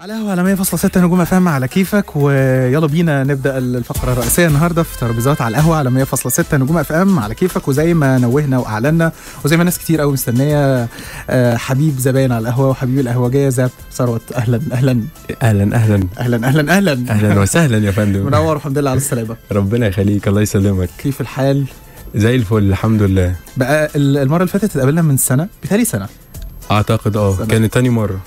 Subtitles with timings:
[0.00, 4.82] على قهوة على 100.6 نجوم اف ام على كيفك ويلا بينا نبدأ الفقرة الرئيسية النهارده
[4.82, 7.68] في ترابيزات على القهوة على 100.6 نجوم اف ام على كيفك.
[7.68, 9.12] وزي ما نوهنا وأعلنا
[9.44, 10.88] وزي ما ناس كتير قوي مستنية
[11.30, 14.32] آه، حبيب زباين على القهوة وحبيب القهوجية زاب ثروت.
[14.32, 15.00] أهلا أهلا.
[15.42, 16.08] أهلا أهلا.
[16.18, 16.92] أهلا أهلا أهلا.
[17.10, 18.26] أهلا وسهلا يا فندم.
[18.26, 19.36] منور الحمد لله على السلامة.
[19.52, 20.88] ربنا يخليك الله يسلمك.
[20.98, 21.64] كيف الحال؟
[22.14, 23.34] زي الفل الحمد لله.
[23.56, 26.08] بقى ال- المرة اللي فاتت اتقابلنا من سنة بتهيألي سنة.
[26.70, 27.36] أعتقد آه.
[27.44, 28.20] كانت تاني مرة.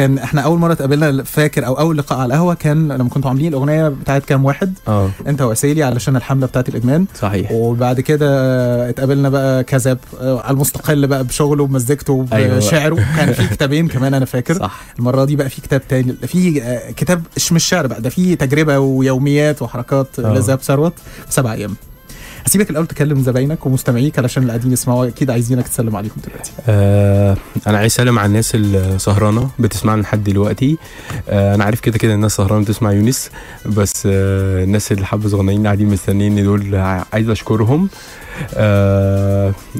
[0.00, 3.48] كان إحنا أول مرة اتقابلنا فاكر أو أول لقاء على القهوة كان لما كنتوا عاملين
[3.48, 5.10] الأغنية بتاعت كام واحد؟ آه.
[5.26, 7.06] أنت واسيلي علشان الحملة بتاعت الإدمان.
[7.20, 7.52] صحيح.
[7.52, 8.28] وبعد كده
[8.90, 12.56] اتقابلنا بقى كذاب على المستقل بقى بشغله ومزجته أيوة.
[12.56, 14.54] بشعره كان في كتابين كمان أنا فاكر.
[14.58, 14.80] صح.
[14.98, 16.12] المرة دي بقى في كتاب تاني.
[16.12, 16.62] في
[16.96, 20.34] كتاب مش مش شعر بقى ده في تجربة ويوميات وحركات آه.
[20.34, 20.92] لزاب ثروت
[21.28, 21.76] سبع أيام.
[22.46, 26.52] هسيبك الأول تكلم زباينك ومستمعيك علشان اللي قاعدين يسمعوا أكيد عايزينك تسلم عليهم دلوقتي.
[26.68, 30.76] آه أنا عايز أسلم على الناس اللي سهرانه بتسمعنا لحد دلوقتي.
[31.28, 33.30] آه أنا عارف كده كده الناس سهرانة بتسمع يونس
[33.66, 37.88] بس آه الناس اللي حابة صغننين قاعدين مستنيني دول ع- عايز أشكرهم.
[37.92, 38.29] آه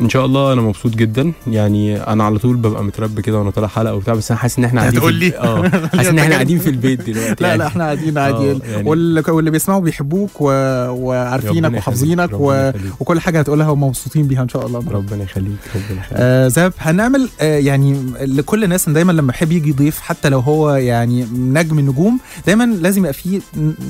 [0.01, 1.33] إن شاء الله أنا مبسوط جدا.
[1.47, 4.65] يعني أنا على طول ببقى متربي كده وأنا طالع حلقة وبتاع بس أنا حاسس إن
[4.65, 7.43] إحنا قاعدين هتقول لي؟ آه حاسس إن إحنا قاعدين في البيت دلوقتي.
[7.45, 7.59] لا يعني.
[7.59, 8.51] لا إحنا قاعدين عادي.
[8.51, 10.45] آه، يعني- واللي, بيسمعوا بيحبوك و...
[10.91, 12.71] وعارفينك وحافظينك و...
[13.01, 14.79] وكل حاجة هتقولها ومبسوطين بيها إن شاء الله.
[14.91, 16.05] ربنا يخليك ربنا يخليك.
[16.13, 20.71] آه زاب هنعمل آه يعني لكل الناس دايما لما يحب يجي يضيف حتى لو هو
[20.75, 23.41] يعني نجم النجوم دايما لازم يبقى فيه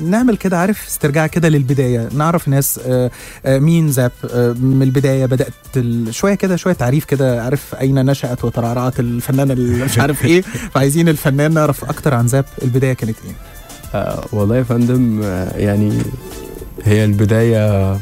[0.05, 2.09] نعمل كده عارف استرجاع كده للبداية.
[2.17, 3.11] نعرف ناس آه
[3.45, 5.53] آه مين زاب آه من البداية بدأت
[6.09, 10.41] شوية كده شوية تعريف كده عارف أين نشأت وترعرعت الفنانة اللي مش عارف إيه.
[10.41, 13.31] فعايزين الفنان نعرف أكتر عن زاب البداية كانت إيه؟
[13.95, 15.91] آه والله يا فندم آه يعني
[16.83, 17.97] هي البداية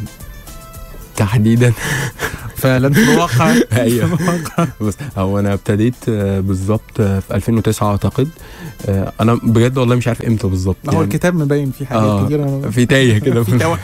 [1.20, 1.74] تحديدا.
[2.56, 4.18] فعلا في الواقع أيوه
[4.82, 8.28] بس هو أنا ابتديت آه، بالظبط آه، في 2009 أعتقد.
[8.86, 12.70] آه، أنا بجد والله مش عارف إمتى بالظبط هو الكتاب مبين فيه حاجات آه، كتيرة.
[12.70, 13.46] في تاية كده.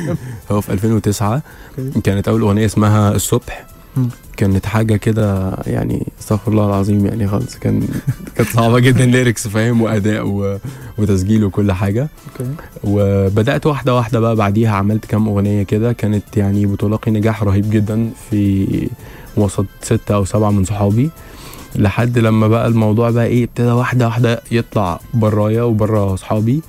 [0.50, 1.42] هو في 2009
[1.78, 2.00] أوكي.
[2.00, 3.66] كانت أول أغنية اسمها الصبح.
[4.36, 7.56] كانت حاجة كده يعني استغفر الله العظيم يعني خالص.
[7.56, 7.88] كان
[8.36, 10.58] كانت صعبة جدا lyrics فاهم؟ وأداء و...
[10.98, 12.08] وتسجيل وكل حاجة.
[12.40, 12.50] أوكي.
[12.84, 18.10] وبدأت واحدة واحدة بقى بعديها عملت كام أغنية كده كانت يعني بتلاقي نجاح رهيب جدا
[18.30, 18.88] في
[19.36, 21.10] وسط ستة أو سبعة من صحابي.
[21.76, 26.62] لحد لما بقى الموضوع بقى إيه ابتدى واحدة واحدة يطلع برايا وبرا صحابي.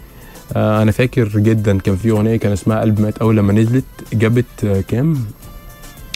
[0.56, 4.46] آه أنا فاكر جدا كان في أغنية كان اسمها قلب مات أول لما نزلت جابت
[4.64, 5.26] آه كام؟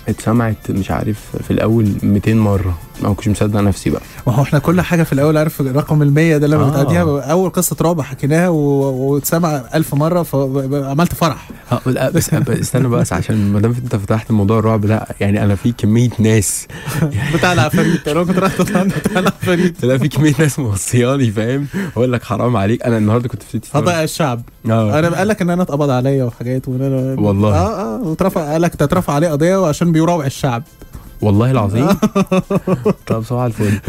[0.09, 2.78] اتسمعت مش عارف في الأول 200 مرة.
[3.02, 4.02] ما كنتش مصدق نفسي بقى.
[4.28, 6.69] ما هو إحنا كل حاجة في الأول عارف رقم المية ده لما آه.
[6.69, 11.50] بتعديها أول قصة رعب حكيناها واتسمع ألف مرة فعملت فرح.
[11.85, 15.72] لا بس استنى بس عشان ما دام انت فتحت موضوع الرعب لا يعني أنا في
[15.72, 16.67] كمية ناس.
[17.34, 18.07] بتاع العفاريت.
[18.07, 19.85] أنا كنت رايح تطلع بتاع العفاريت.
[19.85, 21.67] لا في كمية ناس موصياني فاهم؟
[21.97, 22.83] أقول لك حرام عليك.
[22.85, 24.41] أنا النهارده كنت في فضائع الشعب.
[24.69, 25.00] آه.
[25.00, 27.56] أنا قال لك إن أنا اتقبض عليا وحاجات وان أنا والله.
[27.56, 30.63] آه آه واترفع قال لك تترفع عليه قضية عشان بيروع الشعب.
[31.22, 31.88] والله العظيم؟
[33.07, 33.79] طب صباح الفل.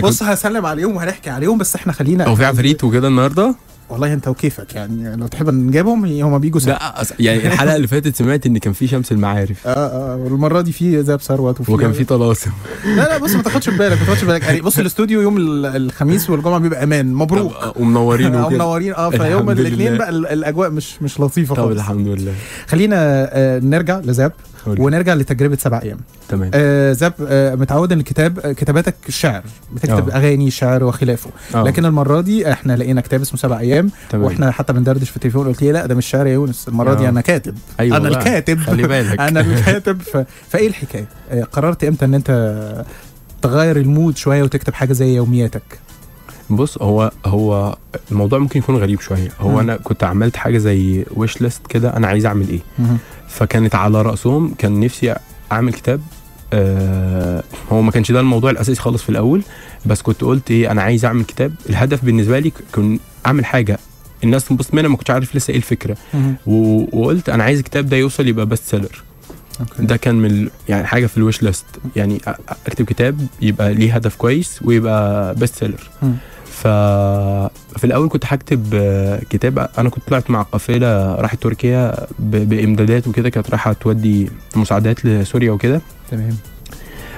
[0.00, 3.54] بص هسلم عليهم وهنحكي عليهم بس إحنا خلينا هو في عفاريت وكده النهارده؟
[3.92, 8.46] والله انت وكيفك يعني لو تحب نجيبهم هم بيجوا لا يعني الحلقة اللي فاتت سمعت
[8.46, 9.66] إن كان في شمس المعارف.
[9.66, 12.50] آه آه والمرة دي في زاب ثروت وفي وكان في طلاسم.
[12.84, 14.42] لا لا بص ما تاخدش بالك ما تاخدش بالك.
[14.42, 17.52] يعني بص الاستوديو يوم ال- الخميس والجمعة بيبقى أمان مبروك.
[17.52, 18.48] طب- ومنورين وكده.
[18.48, 19.98] منورين آه فيوم الحمد الاثنين.
[19.98, 21.76] بقى ال- الأجواء مش مش لطيفة طب خالص.
[21.78, 22.32] الحمد لله.
[22.66, 22.96] خلينا
[23.32, 24.32] آه، نرجع لزاب.
[24.32, 24.51] قول.
[24.66, 25.98] ونرجع لتجربة سبع أيام.
[26.28, 26.50] تمام.
[26.54, 29.42] آه، زاب آه، متعود إن الكتاب كتاباتك شعر
[29.74, 30.16] بتكتب آه.
[30.16, 31.30] أغاني شعر وخلافه.
[31.54, 34.24] آه، لكن المرة دي إحنا لقينا كتاب اسمه سبع أيام تمام.
[34.24, 36.68] وإحنا حتى بندردش في التليفون قلت لي لأ ده مش شعر يا يونس.
[36.68, 37.08] المرة دي آه.
[37.08, 37.54] أنا كاتب.
[37.80, 38.18] أيوه أنا بقى.
[38.18, 38.58] الكاتب.
[38.60, 39.20] خلي بالك.
[39.28, 40.02] أنا الكاتب.
[40.02, 40.16] ف...
[40.48, 42.84] فإيه الحكاية؟ آه، قررت إمتى إن أنت
[43.42, 45.62] تغير المود شوية وتكتب حاجة زي يومياتك؟
[46.56, 47.76] بص هو هو
[48.10, 49.28] الموضوع ممكن يكون غريب شوية.
[49.40, 49.58] هو مم.
[49.58, 52.98] أنا كنت عملت حاجة زي wish list كده أنا عايز أعمل إيه؟ مهم.
[53.28, 55.14] فكانت على رأسهم كان نفسي
[55.52, 56.00] أعمل كتاب.
[56.52, 57.42] آه
[57.72, 59.42] هو ما كانش ده الموضوع الأساسي خالص في الأول
[59.86, 61.54] بس كنت قلت إيه أنا عايز أعمل كتاب.
[61.70, 63.78] الهدف بالنسبة لي كن أعمل حاجة.
[64.24, 65.96] الناس تنبسط منها ما كنتش عارف لسه إيه الفكرة.
[66.46, 69.02] وقلت أنا عايز الكتاب ده يوصل يبقى best seller
[69.60, 69.82] okay.
[69.82, 71.64] ده كان من يعني حاجة في ال wish list
[71.96, 72.20] يعني
[72.66, 76.12] أكتب كتاب يبقى ليه هدف كويس ويبقى best seller مم.
[76.62, 79.68] ففي الأول كنت هكتب آه، كتاب.
[79.78, 85.80] أنا كنت طلعت مع قافلة راحت تركيا بإمدادات وكده كانت رايحة تودي مساعدات لسوريا وكده.
[86.10, 86.36] تمام.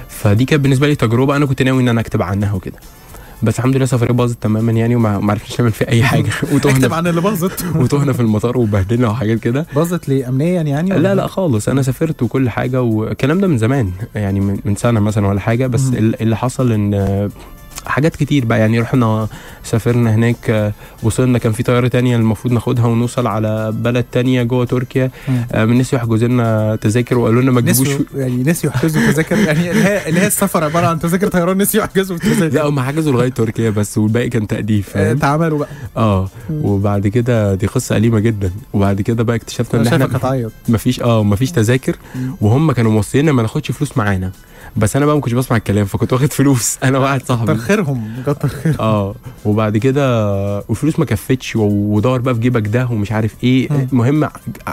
[0.09, 2.75] فدي كانت بالنسبة لي تجربة أنا كنت ناوي إن أنا أكتب عنها وكده.
[3.43, 6.29] بس الحمد لله السفريه باظت تماما يعني وما ما عرفناش نعمل فيها أي حاجة.
[6.43, 7.65] اكتب وتهنا عن اللي باظت.
[7.81, 9.65] وتهنا في المطار وبهدلنا وحاجات كده.
[9.75, 11.69] باظت ليه؟ امنيا يعني؟ لا لا خالص.
[11.69, 15.67] أنا سافرت وكل حاجة والكلام ده من زمان يعني من سنة مثلا ولا حاجة.
[15.67, 17.29] بس اللي حصل إن
[17.85, 18.59] حاجات كتير بقى.
[18.59, 19.27] يعني رحنا
[19.63, 20.73] سافرنا هناك آه،
[21.03, 25.11] وصلنا كان في طيارة تانية المفروض ناخدها ونوصل على بلد تانية جوه تركيا.
[25.51, 29.37] آه، من نسيوا يحجزوا لنا تذاكر وقالوا لنا ما تجيبوش يعني نسيوا يحجزوا تذاكر.
[29.37, 29.71] يعني
[30.09, 32.67] اللي هي السفر عبارة عن تذاكر طيران نسيوا يحجزوا لا تذاكر.
[32.69, 35.69] هم حجزوا لغاية تركيا بس والباقي كان تأديف آه، فاهم؟ تعاملوا بقى.
[35.97, 36.29] آه.
[36.51, 38.51] وبعد كده دي قصة أليمة جدا.
[38.73, 41.95] وبعد كده بقى اكتشفنا إن إحنا مفيش آه مفيش تذاكر.
[42.41, 44.31] وهم كانوا موصينا ما ناخدش فلوس معانا.
[44.77, 46.77] بس أنا بقى ما كنتش بسمع الكلام فكنت واخد فلوس.
[46.83, 47.55] أنا واحد كتر صاحبي.
[47.55, 49.15] خيرهم كتر خيرهم آه
[49.45, 50.25] وبعد كده
[50.59, 53.69] والفلوس ما كفتش ودور بقى في جيبك ده ومش عارف إيه.
[53.71, 54.29] المهم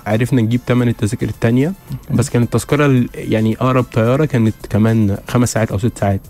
[0.07, 1.73] عرفنا نجيب تمن التذاكر التانية.
[2.11, 6.21] بس كانت التذكرة ال- يعني أقرب طيارة كانت كمان خمس ساعات أو ست ساعات.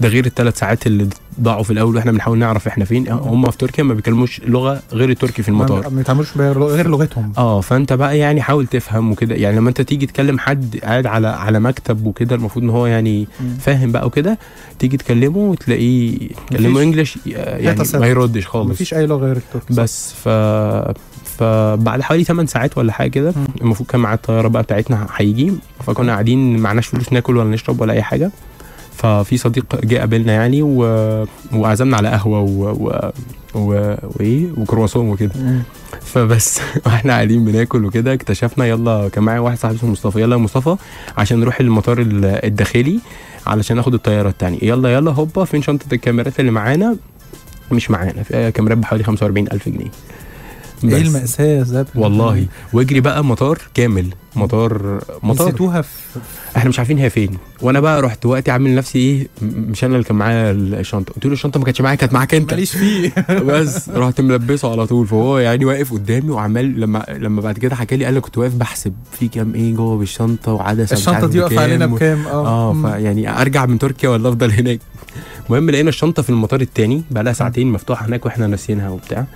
[0.00, 1.08] ده غير الثلاث ساعات اللي
[1.40, 3.08] ضاعوا في الأول وإحنا بنحاول نعرف إحنا فين.
[3.08, 5.82] هم في تركيا ما بيكلموش لغة غير التركي في المطار.
[5.90, 7.32] ما بيتعاملوش غير لغتهم.
[7.38, 9.34] آه فأنت بقى يعني حاول تفهم وكده.
[9.34, 13.28] يعني لما أنت تيجي تكلم حد قاعد على على مكتب وكده المفروض إن هو يعني.
[13.60, 14.38] فاهم بقى وكده
[14.78, 18.00] تيجي تكلمه وتلاقيه تكلمه انجلش يعني تسلل.
[18.00, 18.70] ما يردش خالص.
[18.70, 20.28] مفيش أي لغة غير التركي بس ف
[21.38, 23.32] فبعد حوالي 8 ساعات ولا حاجة كده.
[23.60, 25.52] المفروض كان معاه الطيارة بقى بتاعتنا هيجي.
[25.86, 28.30] فكنا قاعدين معناش فلوس ناكل ولا نشرب ولا أي حاجة.
[28.96, 30.78] ففي صديق جه قابلنا يعني و...
[31.52, 32.70] وعزمنا على قهوة و...
[32.70, 33.10] و...
[33.54, 33.94] و...
[34.02, 35.32] وإيه وكرواسون وكده.
[36.00, 40.40] فبس وإحنا قاعدين بناكل وكده اكتشفنا يلا كان معايا واحد صاحبي اسمه مصطفى يلا يا
[40.40, 40.76] مصطفى
[41.18, 42.98] عشان نروح المطار ال- الداخلي
[43.46, 44.58] علشان ناخد الطيارة التانية.
[44.62, 46.96] يلا يلا هوبا فين شنطة الكاميرات اللي معانا
[47.72, 49.90] مش معانا في كاميرات بحوالي 45000 جنيه.
[50.92, 51.02] إيه.
[51.02, 52.46] المأساة؟ يا زاب والله.
[52.72, 54.06] واجري بقى مطار كامل.
[54.36, 55.48] مطار مطار.
[55.48, 55.88] نسيتوها في
[56.56, 57.38] إحنا مش عارفين هي فين.
[57.62, 61.12] وأنا بقى رحت وقتي عامل نفسي إيه مش أنا اللي كان معايا الشنطة.
[61.14, 62.52] قلت له الشنطة ما كانتش معايا كانت معاك أنت.
[62.52, 63.12] ماليش فيه.
[63.48, 63.88] بس.
[63.88, 65.06] رحت ملبسه على طول.
[65.06, 68.54] فهو يعني واقف قدامي وعمال لما لما بعد كده حكى لي قال لي كنت واقف
[68.54, 72.46] بحسب في كام إيه جوه بالشنطة وعدسة عارف دي بكام علينا بكام آه.
[72.46, 72.72] آه.
[72.82, 74.80] فيعني أرجع من تركيا ولا أفضل هناك.
[75.46, 79.26] المهم لقينا الشنطة في المطار التاني بقى لها ساعتين مفتوحة هناك وإحنا ناسيينها وبتاع.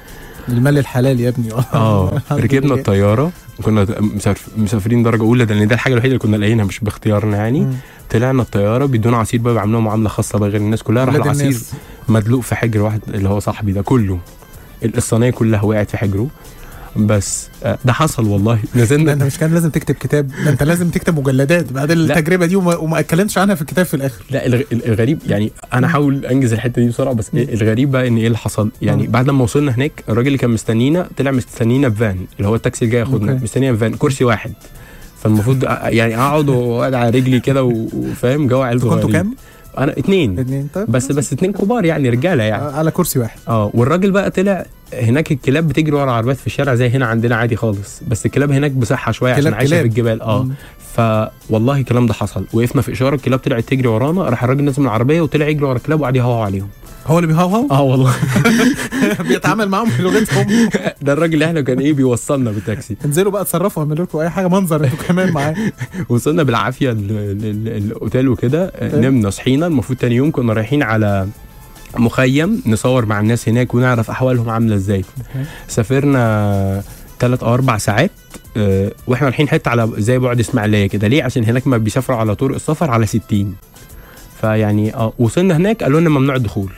[0.49, 2.75] المال الحلال يا ابني آه ركبنا لله.
[2.75, 6.81] الطيارة كنا مسافر- مسافرين درجة أولى ده لأن ده الحاجة الوحيدة اللي كنا لاقيينها مش
[6.81, 7.67] باختيارنا يعني.
[8.11, 11.73] طلعنا الطيارة بيدونا عصير بقى بيعملوها معاملة خاصة بقى غير الناس كلها راح العصير الناس.
[12.09, 14.19] مدلوق في حجر واحد اللي هو صاحبي ده كله
[14.85, 16.27] الصينيه كلها وقعت في حجره
[16.97, 20.63] بس آه، ده حصل والله ده انت نزلنا مش كان لازم تكتب كتاب ده انت
[20.63, 24.47] لازم تكتب مجلدات بعد التجربة دي وما, وما اتكلمتش عنها في الكتاب في الآخر لا
[24.47, 27.31] الغ- الغريب يعني أنا احاول أنجز الحتة دي بسرعة بس.
[27.35, 29.07] الغريب بقى إن إيه اللي حصل يعني.
[29.07, 32.93] بعد لما وصلنا هناك الراجل اللي كان مستنينا طلع مستنينا بفان اللي هو التاكسي اللي
[32.93, 33.33] جاي ياخدنا.
[33.43, 34.53] مستنينا بفان كرسي واحد
[35.23, 39.11] فالمفروض أ- يعني أقعد وقاعد على رجلي كده وفاهم جو عيال كنتوا.
[39.13, 39.35] كام؟
[39.79, 40.39] أنا اتنين.
[40.39, 40.69] اتنين.
[40.75, 42.63] طيب بس بس اتنين كبار يعني رجالة يعني.
[42.63, 43.39] آه، على كرسي واحد.
[43.49, 47.57] آه والراجل بقى طلع هناك الكلاب بتجري ورا العربيات في الشارع زي هنا عندنا عادي
[47.57, 48.01] خالص.
[48.09, 49.77] بس الكلاب هناك بصحة شوية عشان عايشة.
[49.81, 50.23] في الجبال.
[50.23, 50.43] آه.
[50.43, 50.53] مم.
[50.97, 52.45] فوالله الكلام ده حصل.
[52.53, 55.77] وقفنا في إشارة الكلاب طلعت تجري ورانا راح الراجل نازل من العربية وطلع يجري ورا
[55.77, 56.69] الكلاب وقعد يهوى عليهم.
[57.09, 58.15] هو اللي بيهوهو؟ آه والله.
[59.29, 60.47] بيتعامل معاهم بلغتهم
[61.03, 62.97] ده الراجل اللي إحنا كان إيه بيوصلنا بالتاكسي.
[63.05, 65.55] انزلوا بقى اتصرفوا اعملوا لكم أي حاجة منظر أنتوا كمان معاه
[66.09, 68.73] وصلنا بالعافية ال- ال- ال- الأوتيل وكده.
[68.77, 69.05] آه، طيب.
[69.05, 69.67] نمنا صحينا.
[69.67, 71.29] المفروض تاني يوم كنا رايحين على
[71.97, 75.05] مخيم نصور مع الناس هناك ونعرف أحوالهم عاملة إزاي.
[75.69, 76.83] سافرنا
[77.21, 78.11] ثلاث أو أربع ساعات
[78.57, 81.09] آه، وإحنا رايحين حتة على زي بعد إسماعيلية كده.
[81.09, 83.55] ليه؟ عشان هناك ما بيسافروا على طرق السفر على 60
[84.41, 86.71] فيعني آه وصلنا هناك قالوا لنا ممنوع الدخول.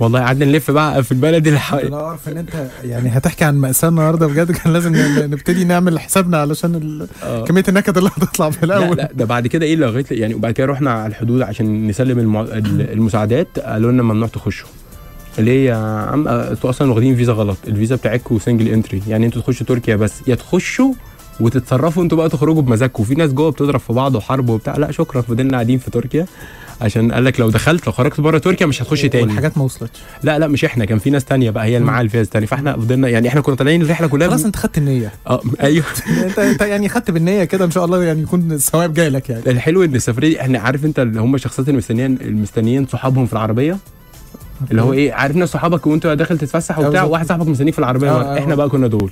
[0.00, 3.56] والله قعدنا نلف بقى في البلد اللي حوالي أنا أعرف إن أنت يعني هتحكي عن
[3.56, 7.44] مأساة النهارده بجد؟ كان لازم نبتدي نعمل حسابنا علشان ال- آه.
[7.44, 8.96] كمية النكد اللي هتطلع في لا الأول.
[8.96, 12.40] لا ده بعد كده إيه لغاية يعني وبعد كده رحنا على الحدود عشان نسلم المع...
[12.40, 14.68] ال- المساعدات قالوا لنا ممنوع تخشوا.
[15.38, 15.76] ليه يا
[16.10, 17.56] عم آه، أنتوا أصلا واخدين فيزا غلط.
[17.68, 20.12] الفيزا بتاعتكم single entry يعني أنتوا تخشوا تركيا بس.
[20.26, 20.92] يا تخشوا
[21.40, 24.76] وتتصرفوا أنتوا بقى تخرجوا بمزاجكم في ناس جوه بتضرب في بعض وحرب وبتاع.
[24.76, 26.26] لا شكرا فضلنا قاعدين في تركيا.
[26.80, 29.22] عشان قال لك لو دخلت لو خرجت بره تركيا مش هتخش تاني.
[29.24, 30.00] والحاجات ما وصلتش.
[30.22, 31.86] لا لا مش إحنا كان في ناس تانية بقى هي اللي.
[31.86, 32.46] معاها الفيزا تاني.
[32.46, 35.12] فاحنا فضلنا يعني إحنا كنا طالعين الرحلة كلها خلاص انت خدت النية.
[35.26, 35.84] آه أيوه.
[36.26, 39.42] انت انت يعني خدت بالنية كده إن شاء الله يعني يكون الثواب جاي لك يعني.
[39.50, 43.78] الحلو إن السفرية دي إحنا عارف أنت اللي هم الشخصيات المستنيين المستنيين صحابهم في العربية؟
[44.70, 47.02] اللي هو إيه عارف ناس صحابك وأنت داخل تتفسح وبتاع.
[47.04, 48.24] واحد صاحبك مستنيك في العربية آه، ورا.
[48.24, 48.38] آه.
[48.38, 49.10] إحنا بقى كنا دول.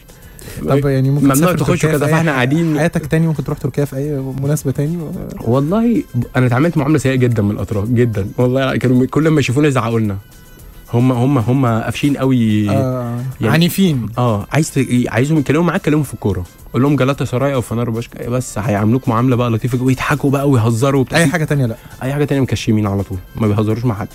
[0.69, 2.79] طب يعني ممكن ممنوع تركيا كده فاحنا قاعدين.
[2.79, 4.99] حياتك تاني ممكن تروح تركيا في أي مناسبة تاني.
[5.41, 6.03] والله
[6.37, 8.29] أنا اتعاملت معامله سيئة جدا من الأتراك جدا.
[8.39, 10.19] والله كانوا كل ما يشوفونا يزعقوا لنا.
[10.93, 12.71] هم هم هم قافشين قوي.
[12.71, 14.09] آه يعني- عنيفين.
[14.19, 16.45] آه عايز ت- عايزهم يتكلموا معاك كلموا في الكورة.
[16.73, 21.01] قول لهم جلاتا سراي أو فنار باشا بس هيعاملوك معاملة بقى لطيفة ويضحكوا بقى ويهزروا
[21.01, 21.19] وبتاع.
[21.19, 21.77] أي حاجة تانية لا.
[22.03, 24.09] أي حاجة تانية مكشمين على طول ما بيهزروش مع حد.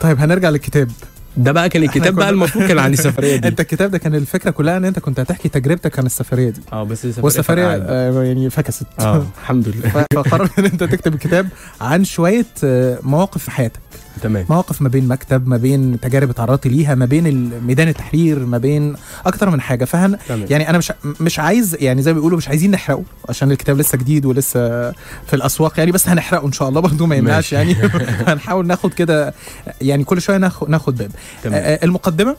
[0.00, 0.90] طيب هنرجع للكتاب.
[1.36, 3.48] ده بقى كان الكتاب بقى المفروض كان عن السفرية دي.
[3.48, 6.60] انت الكتاب ده كان الفكرة كلها ان انت كنت هتحكي تجربتك عن السفرية دي.
[6.72, 7.66] آه بس السفرية والسفرية.
[7.66, 8.86] آه يعني فكست.
[9.00, 9.90] آه الحمد لله.
[10.22, 11.48] فقررت إن انت تكتب الكتاب
[11.80, 13.80] عن شوية آه، مواقف في حياتك.
[14.22, 14.46] تمام.
[14.50, 18.94] مواقف ما بين مكتب ما بين تجارب اتعرضت ليها ما بين ميدان التحرير ما بين
[19.26, 19.84] أكتر من حاجة.
[19.84, 20.46] فهن تمام.
[20.50, 23.98] يعني أنا مش مش عايز يعني زي ما بيقولوا مش عايزين نحرقه عشان الكتاب لسه
[23.98, 24.90] جديد ولسه
[25.26, 27.52] في الأسواق يعني بس هنحرقه إن شاء الله برضه ما يمنعش.
[27.52, 27.74] يعني.
[28.28, 29.34] هنحاول ناخد كده
[29.80, 31.10] يعني كل شوية ناخد ناخد باب.
[31.42, 31.54] تمام.
[31.54, 32.36] آه، آه، المقدمة؟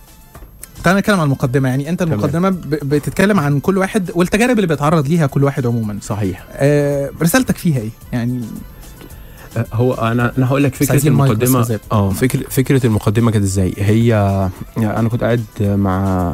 [0.84, 1.70] تعالى نتكلم عن المقدمة.
[1.70, 2.02] يعني أنت.
[2.02, 5.98] المقدمة بتتكلم عن كل واحد والتجارب اللي بيتعرض ليها كل واحد عموما.
[6.02, 6.46] صحيح.
[6.54, 8.42] آه، رسالتك فيها إيه؟ يعني
[9.74, 11.80] هو أنا أنا هقول لك فكرة المقدمة.
[11.92, 12.10] آه.
[12.10, 14.08] فكره فكرة المقدمة كانت إزاي؟ هي
[14.78, 16.34] يعني أنا كنت قاعد مع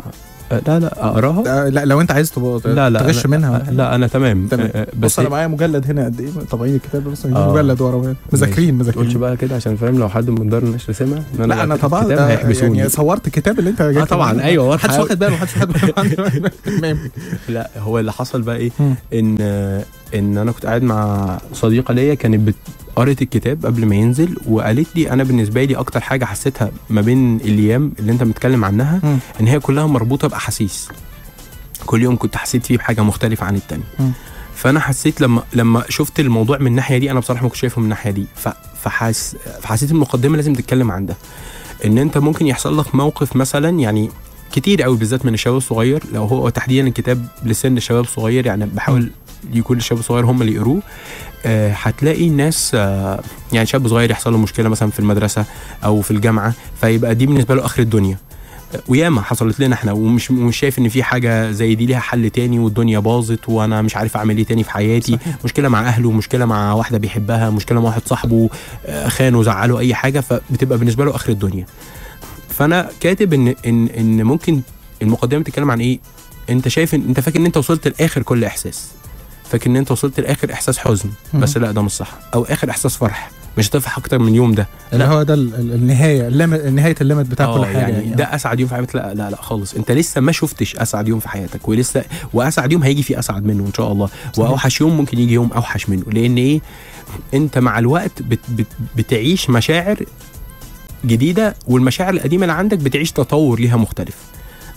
[0.52, 3.60] آه، لا لا أقراها؟ لا لو أنت عايز تبقى لا لا تغش منها.
[3.60, 3.72] حاجة.
[3.72, 4.48] لا أنا تمام.
[4.48, 4.70] تمام.
[5.00, 7.52] بس أنا معايا مجلد هنا قد إيه؟ طبعين الكتاب بس آه.
[7.54, 9.20] مجلد ورا مذاكرين ما تقولش مذاكرين.
[9.20, 12.78] بقى كده عشان فاهم لو حد من دار النشر سمع إن لا أنا طبعا هيحبسوني.
[12.78, 15.00] يعني صورت الكتاب اللي أنت آه طبعا أيوه واضحه محدش.
[15.04, 16.52] واخد باله محدش واخد باله.
[16.78, 17.00] تمام.
[17.50, 18.72] لا هو اللي حصل بقى إيه.
[19.14, 19.38] ان
[20.16, 22.56] إن أنا كنت قاعد مع صديقة ليا كانت بت-
[22.96, 27.36] قرت الكتاب قبل ما ينزل وقالت لي أنا بالنسبة لي أكتر حاجة حسيتها ما بين
[27.36, 29.18] الأيام اللي أنت متكلم عنها مم.
[29.42, 30.90] إن هي كلها مربوطة بأحاسيس
[31.86, 34.12] كل يوم كنت حسيت فيه بحاجة مختلفة عن التانية مم.
[34.56, 37.84] فأنا حسيت لما لما شفت الموضوع من الناحية دي أنا بصراحة ما كنتش شايفه من
[37.86, 38.26] الناحية دي
[38.82, 41.16] فحس فحسيت المقدمة لازم تتكلم عن ده
[41.86, 44.10] إن أنت ممكن يحصل لك موقف مثلا يعني
[44.52, 49.10] كتير قوي بالذات من الشباب الصغير لو هو تحديدا الكتاب لسن الشباب الصغير يعني بحاول
[49.54, 50.82] يكون الشباب الصغير هم اللي يقروه.
[51.46, 53.20] آه، هتلاقي ناس آه،
[53.54, 55.46] يعني شاب صغير يحصل له مشكلة مثلا في المدرسة
[55.84, 58.18] أو في الجامعة فيبقى دي بالنسبة له آخر الدنيا.
[58.76, 62.30] آه، وياما حصلت لنا إحنا ومش مش شايف إن في حاجة زي دي ليها حل
[62.30, 65.12] تاني والدنيا باظت وأنا مش عارف أعمل إيه تاني في حياتي.
[65.12, 65.36] صحيح.
[65.44, 68.50] مشكلة مع أهله مشكلة مع واحدة بيحبها مشكلة مع واحد صاحبه
[69.08, 71.66] خانه زعله أي حاجة فبتبقى بالنسبة له آخر الدنيا.
[72.50, 74.62] فأنا كاتب إن إن إن ممكن
[75.02, 76.00] المقدمة بتتكلم عن إيه؟
[76.50, 78.88] أنت شايف إن أنت فاكر إن أنت وصلت لآخر كل إحساس.
[79.52, 82.12] فاكر ان انت وصلت لاخر احساس حزن بس لا ده مش صح.
[82.34, 83.32] أو اخر احساس فرح.
[83.58, 84.68] مش هتفرح أكتر من اليوم ده.
[84.94, 85.04] اللي.
[85.04, 88.36] هو ده ال- ال- النهاية الليمت نهاية الليمت بتاع كل آه، حاجة يعني, يعني, ده
[88.36, 89.74] أسعد يوم في حياتك؟ لا لا لا خالص.
[89.74, 92.04] انت لسه ما شفتش أسعد يوم في حياتك ولسه
[92.34, 94.10] وأسعد يوم هيجي فيه أسعد منه إن شاء الله.
[94.38, 96.04] وأوحش يوم ممكن يجي يوم أوحش منه.
[96.08, 96.62] لأن إيه؟
[97.34, 99.98] أنت مع الوقت بت بت بتعيش مشاعر
[101.06, 104.16] جديدة والمشاعر القديمة اللي عندك بتعيش تطور ليها مختلف.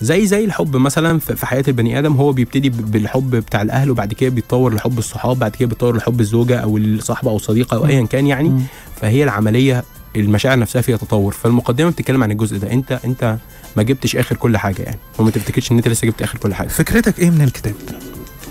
[0.00, 4.30] زي زي الحب مثلا في حياة البني آدم هو بيبتدي بالحب بتاع الأهل وبعد كده
[4.30, 7.86] بيتطور لحب الصحاب بعد كده بيتطور لحب الزوجة أو الصاحبة أو الصديقه أو.
[7.86, 8.62] ايا كان يعني.
[8.96, 9.84] فهي العملية
[10.16, 13.36] المشاعر نفسها فيها تطور فالمقدمة بتتكلم عن الجزء ده أنت أنت
[13.76, 16.68] ما جبتش آخر كل حاجة يعني وما تفتكرش إن أنت لسه جبت آخر كل حاجة
[16.68, 17.74] فكرتك إيه من الكتاب؟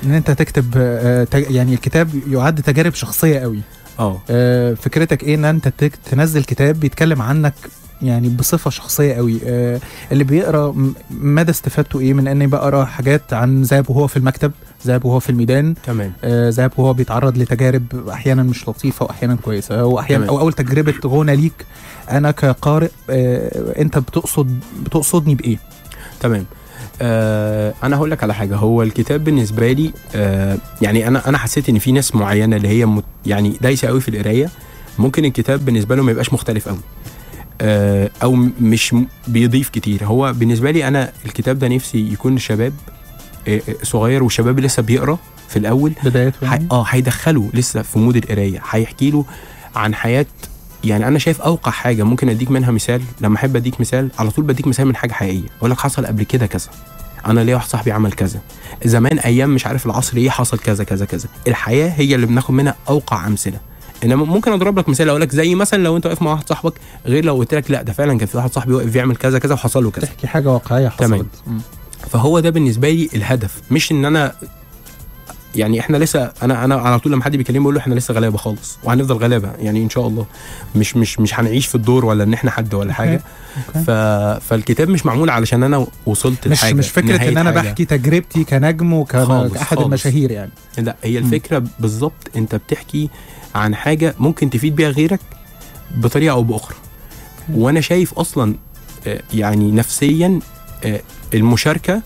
[0.06, 3.60] إن أنت تكتب آه، يعني الكتاب يعد تجارب شخصية قوي
[4.00, 5.68] آه آه، فكرتك إيه إن أنت
[6.12, 7.54] تنزل كتاب بيتكلم عنك
[8.04, 9.40] يعني بصفة شخصية قوي.
[9.46, 9.80] آه،
[10.12, 10.76] اللي بيقرأ
[11.12, 14.52] مدى استفادته إيه؟ من اني بقرأ حاجات عن ذهب وهو في المكتب
[14.88, 15.76] ذهب وهو في الميدان.
[15.86, 16.14] تمام.
[16.24, 20.26] آه، ذهب وهو بيتعرض لتجارب أحيانا مش لطيفة واحيانا كويسة واحيانا.
[20.30, 21.66] أو اول تجربة غنى ليك
[22.12, 25.58] أنا كقارئ آه، أنت بتقصد بتقصدني بإيه؟
[26.20, 26.46] تمام.
[27.02, 28.56] آه أنا هقول لك على حاجة.
[28.56, 32.86] هو الكتاب بالنسبة لي آه يعني أنا أنا حسيت إن في ناس معينة اللي هي
[32.86, 34.50] مت يعني دايسة قوي في القراية.
[35.00, 36.78] ممكن الكتاب بالنسبة له ما يبقاش مختلف قوي.
[36.78, 37.03] آه
[38.24, 38.96] أو م- مش
[39.28, 40.06] بيضيف كتير.
[40.06, 42.74] هو بالنسبة لي أنا الكتاب ده نفسي يكون شباب
[43.48, 45.18] آه آه، صغير والشباب اللي لسه بيقرأ
[45.50, 45.94] في الأول.
[46.04, 46.60] بدايته حي...
[46.72, 48.62] آه هيدخله لسه في مود القراية.
[48.70, 49.26] هيحكي له
[49.76, 50.26] عن حياة
[50.84, 52.04] يعني أنا شايف أوقع حاجة.
[52.04, 55.48] ممكن أديك منها مثال؟ لما أحب أديك مثال على طول بديك مثال من حاجة حقيقية.
[55.60, 56.68] أقول لك حصل قبل كده كذا.
[57.26, 58.40] أنا ليا واحد صاحبي عمل كذا.
[58.86, 61.28] زمان أيام مش عارف العصر إيه حصل كذا كذا كذا.
[61.48, 63.60] الحياة هي اللي بناخد منها أوقع أمثلة.
[64.04, 66.74] إنما ممكن أضرب لك مثال أقول لك زي مثلا لو أنت واقف مع واحد صاحبك
[67.06, 69.54] غير لو قلت لك لا ده فعلا كان في واحد صاحبي واقف بيعمل كذا كذا
[69.54, 70.06] وحصل له كذا.
[70.06, 71.08] تحكي حاجة واقعية حصلت.
[71.08, 71.28] تمام.
[72.10, 74.34] فهو ده بالنسبة لي الهدف مش إن أنا
[75.56, 78.38] يعني إحنا لسه أنا أنا على طول لما حد بيكلمني بقول له إحنا لسه غلابة
[78.38, 80.26] خالص وهنفضل غلابة يعني إن شاء الله
[80.76, 83.22] مش مش مش هنعيش في الدور ولا إن إحنا حد ولا حاجة
[83.68, 83.84] أوكي.
[83.86, 83.90] ف
[84.50, 87.62] فالكتاب مش معمول علشان أنا وصلت مش لحاجة مش فكرة إن أنا حاجة.
[87.68, 89.78] بحكي تجربتي كنجم وكاحد.
[89.80, 91.18] المشاهير يعني لا هي.
[91.18, 93.10] الفكرة بالظبط أنت بتحكي
[93.56, 95.20] عن حاجة ممكن تفيد بيها غيرك
[95.96, 96.76] بطريقة أو بأخرى
[97.54, 98.56] وأنا شايف أصلا
[99.08, 100.40] آه، يعني نفسيا
[100.86, 101.02] آه،
[101.34, 102.02] المشاركة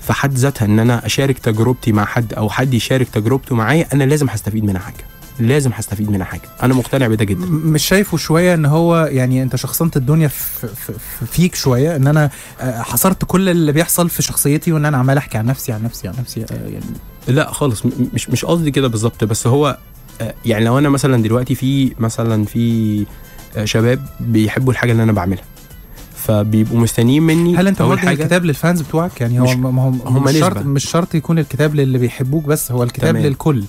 [0.00, 4.04] في حد ذاتها إن أنا أشارك تجربتي مع حد أو حد يشارك تجربته معايا أنا
[4.04, 5.04] لازم هستفيد منها حاجة.
[5.40, 6.42] لازم هستفيد منها حاجة.
[6.62, 7.46] أنا مقتنع بده جدا.
[7.46, 12.06] مش شايفه شوية إن هو يعني أنت شخصنت الدنيا في في في فيك شوية إن
[12.06, 12.30] أنا
[12.60, 16.08] آه، حصرت كل اللي بيحصل في شخصيتي وإن أنا عمال أحكي عن نفسي عن نفسي
[16.08, 16.84] عن نفسي آه، يعني.
[17.28, 17.82] لا خالص
[18.14, 19.78] مش مش قصدي كده بالظبط بس هو
[20.20, 23.06] آه، يعني لو أنا مثلا دلوقتي في مثلا في
[23.64, 25.44] شباب بيحبوا الحاجة اللي أنا بعملها
[26.20, 30.24] فبيبقوا مستنيين مني هل انت موجه الكتاب للفانز بتوعك؟ يعني هو مش- ما هو هم
[30.24, 30.56] مش شرط.
[30.66, 33.26] مش شرط يكون الكتاب للي بيحبوك بس هو الكتاب تمام.
[33.26, 33.64] للكل.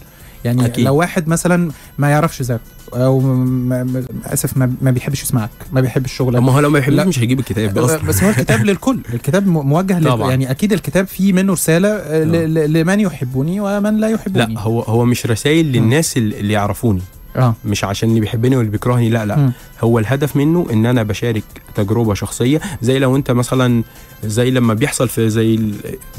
[0.46, 0.86] يعني أكيد.
[0.86, 2.60] لو واحد مثلا ما يعرفش زاب
[2.94, 6.42] أو ما ما- اسف ما, ما بيحبش يسمعك ما بيحبش شغلك.
[6.42, 7.04] ما هو لو ما يحبش لا.
[7.06, 7.98] مش هيجيب الكتاب أصلا.
[8.08, 9.00] بس هو الكتاب للكل.
[9.14, 10.22] الكتاب موجه لل...
[10.22, 12.74] يعني أكيد الكتاب فيه منه رسالة آه، ل...
[12.74, 17.02] لمن يحبني ومن لا يحبني لا هو هو مش رسائل للناس اللي يعرفوني.
[17.36, 17.56] آه.
[17.66, 19.36] مش عشان اللي بيحبني واللي بيكرهني لا لا.
[19.36, 19.52] مم.
[19.82, 21.44] هو الهدف منه إن أنا بشارك
[21.76, 23.84] تجربة شخصية زي لو أنت مثلا
[24.24, 25.60] زي لما بيحصل في زي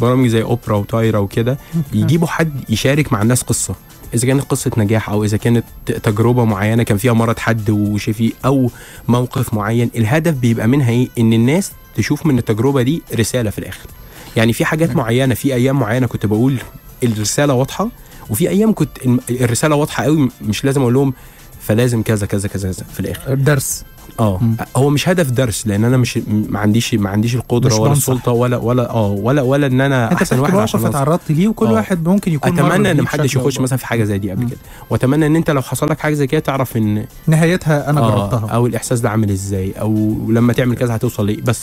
[0.01, 1.59] برامج زي أوبرا وتايرا وكده
[1.93, 3.75] يجيبوا حد يشارك مع الناس قصة.
[4.15, 5.65] إذا كانت قصة نجاح أو إذا كانت
[6.03, 8.71] تجربة معينة كان فيها مرض حد وشفي أو
[9.09, 13.87] موقف معين الهدف بيبقى منها إيه؟ إن الناس تشوف من التجربة دي رسالة في الآخر.
[14.37, 16.57] يعني في حاجات معينة في أيام معينة كنت بقول
[17.03, 17.89] الرسالة واضحة
[18.33, 18.91] وفي أيام كنت
[19.31, 21.15] الرسالة واضحة قوي مش لازم أقول لهم
[21.61, 23.85] فلازم كذا كذا كذا كذا في الآخر درس
[24.21, 24.41] آه.
[24.77, 27.93] هو مش هدف درس لأن أنا مش ما عنديش ما عنديش القدرة ولا.
[27.93, 30.87] السلطة ولا ولا آه ولا ولا إن أنا أنت أحسن واحد عشان.
[30.87, 31.73] اتعرضت ليه وكل آه.
[31.73, 34.49] واحد ممكن يكون أتمنى إن محدش يخش مثلا في حاجة زي دي قبل.
[34.49, 34.59] كده
[34.91, 38.49] وأتمنى إن أنت لو حصل لك حاجة زي كده تعرف إن نهايتها أنا آه جربتها
[38.51, 41.61] أو الإحساس ده عامل إزاي أو لما تعمل كذا هتوصل لإيه بس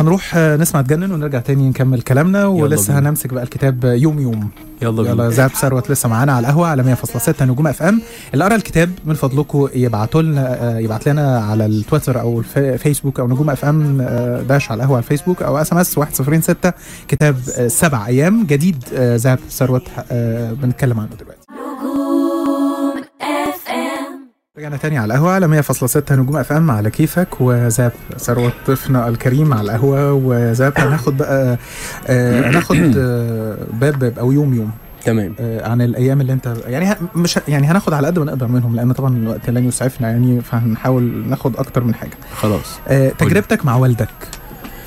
[0.00, 3.08] هنروح آه، نسمع تجنن ونرجع تاني نكمل كلامنا ولسه بينا.
[3.08, 4.50] هنمسك بقى الكتاب يوم يوم.
[4.82, 5.30] يلا يلا بينا.
[5.30, 8.00] زاب ثروت لسه معانا على القهوة على 100.6 نجوم اف ام.
[8.34, 13.28] اللي قرأ الكتاب من فضلكم يبعتوا لنا آه، يبعت لنا على التويتر أو الفيسبوك أو
[13.28, 16.72] نجوم اف ام آه، dash على القهوة على الفيسبوك أو SMS 106
[17.08, 18.46] كتاب آه، سبع أيام.
[18.46, 21.42] جديد آه، زاب ثروت آه، بنتكلم عنه دلوقتي.
[24.62, 27.28] رجعنا تاني على القهوة على 100.6 نجوم اف ام على كيفك.
[27.40, 30.12] وزاب ثروت ضيفنا الكريم على القهوة.
[30.12, 31.58] وزاب هناخد بقى
[32.06, 34.70] آه هناخد آه باب باب أو يوم يوم.
[35.04, 35.34] تمام.
[35.40, 38.92] آه عن الأيام اللي انت يعني مش يعني هناخد على قد ما نقدر منهم لأن
[38.92, 42.16] طبعا الوقت لن يسعفنا يعني فهنحاول ناخد أكتر من حاجة.
[42.34, 42.78] خلاص.
[42.88, 44.08] آه تجربتك مع والدك.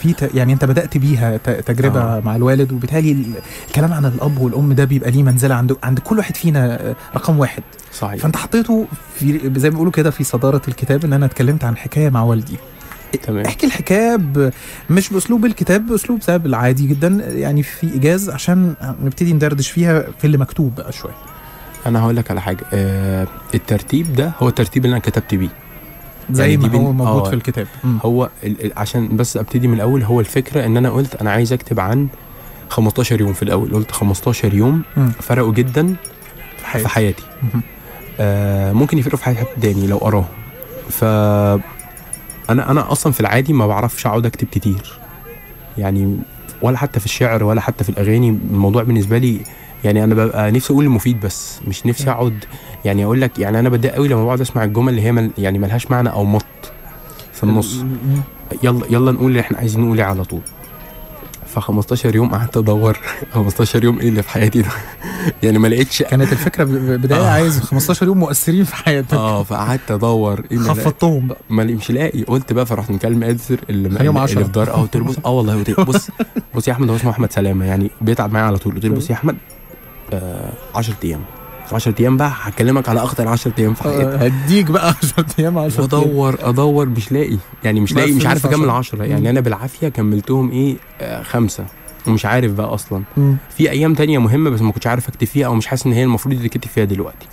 [0.06, 0.36] في ت...
[0.36, 1.50] يعني انت بدأت بيها ت...
[1.50, 2.20] تجربة آه.
[2.26, 3.26] مع الوالد وبالتالي ال-
[3.68, 7.40] الكلام عن الأب والأم ده بيبقى ليه منزلة عند عند كل واحد فينا آه، رقم
[7.40, 7.64] واحد.
[7.94, 8.22] صحيح.
[8.22, 12.10] فانت حطيته في زي ما بيقولوا كده في صدارة الكتاب إن أنا اتكلمت عن حكاية
[12.10, 12.58] مع والدي.
[13.24, 13.46] تمام.
[13.46, 14.52] احكي الحكاية ب...
[14.90, 20.26] مش بأسلوب الكتاب بأسلوب ساب العادي جدا يعني في إيجاز عشان نبتدي ندردش فيها في
[20.26, 21.14] اللي مكتوب بقى شوية.
[21.86, 25.50] أنا هقول لك على حاجة آه الترتيب ده هو الترتيب اللي أنا كتبت بيه.
[26.32, 27.30] زي يعني ما هو موجود آه.
[27.30, 27.68] في الكتاب.
[28.06, 31.80] هو ال- عشان بس أبتدي من الأول هو الفكرة إن أنا قلت أنا عايز أكتب
[31.80, 32.08] عن
[32.70, 34.82] 15 يوم في الأول قلت 15 يوم.
[35.22, 35.96] فرقوا جدا
[36.58, 37.24] في حياتي في حياتي.
[38.20, 40.26] آه ممكن يفرقوا في حياه حد تاني لو قراهم
[40.90, 41.04] ف
[42.50, 45.00] أنا أنا أصلا في العادي ما بعرفش أقعد أكتب كتير
[45.78, 46.18] يعني
[46.62, 49.40] ولا حتى في الشعر ولا حتى في الأغاني الموضوع بالنسبة لي
[49.84, 52.46] يعني أنا ببقى نفسي أقول المفيد بس مش نفسي أقعد
[52.86, 55.60] يعني أقول لك يعني أنا بتضايق قوي لما بقعد أسمع الجمل اللي هي مل يعني
[55.60, 56.46] ملهاش معنى أو مط
[57.34, 57.78] في النص.
[58.64, 60.42] يلا يلا نقول اللي إحنا عايزين نقوله على طول.
[61.48, 62.98] ف 15 يوم قعدت أدور
[63.34, 64.68] 15 يوم إيه اللي في حياتي ده؟
[65.44, 66.64] يعني ما لقيتش كانت الفكرة
[66.98, 67.30] بداية آه.
[67.30, 69.14] عايز 15 يوم مؤثرين في حياتك.
[69.14, 71.38] آه فقعدت أدور إيه اللي خفضتهم بقى.
[71.50, 72.24] ما مش لاقي.
[72.24, 74.28] قلت بقى فرحت مكلم اديتور اللي خليهم اللي.
[74.46, 74.70] في دار.
[74.74, 76.08] آه قلت له بص آه والله بص
[76.56, 78.74] بص يا أحمد هو اسمه أحمد سلامة يعني بيتعب معايا على طول.
[78.76, 79.36] قلت له بص يا أحمد
[80.76, 81.20] 10 أيام
[81.72, 85.58] 10 أيام بقى هكلمك على اخطر 10 أيام في حياتي آه، هديك بقى 10 أيام
[85.58, 88.96] 10 أيام وأدور أدور مش لاقي يعني مش لاقي مش عارف اكمل عشرة.
[88.98, 89.30] 10 يعني.
[89.30, 91.66] أنا بالعافية كملتهم إيه آه خمسة
[92.08, 93.38] ومش عارف بقى أصلا مم.
[93.58, 96.04] في أيام تانية مهمة بس ما كنتش عارف أكتب فيها أو مش حاسس إن هي
[96.04, 97.28] المفروض يتكتب فيها دلوقتي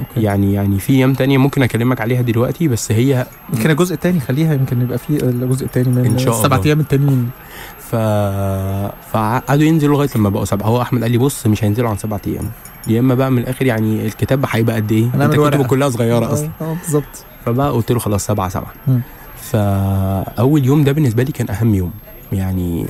[0.00, 0.22] أوكي.
[0.22, 4.54] يعني يعني في أيام تانية ممكن أكلمك عليها دلوقتي بس هي يمكن الجزء الثاني خليها
[4.54, 6.60] يمكن يبقى في الجزء الثاني من السبع.
[6.64, 7.30] أيام التانيين
[7.90, 7.96] ف
[9.12, 10.66] فقعدوا ينزلوا لغاية لما بقوا سبعة.
[10.66, 12.50] هو أحمد قال لي بص مش هينزلوا عن سبعة أيام.
[12.86, 15.64] يا إما بقى من الآخر يعني الكتاب هيبقى قد إيه؟ انت كتبه.
[15.64, 16.48] كلها صغيرة أصلا.
[16.60, 17.24] أه آه، بالظبط.
[17.46, 18.72] فبقى قلت له خلاص سبعة سبعة.
[19.36, 21.92] فاول يوم ده بالنسبة لي كان أهم يوم.
[22.32, 22.86] يعني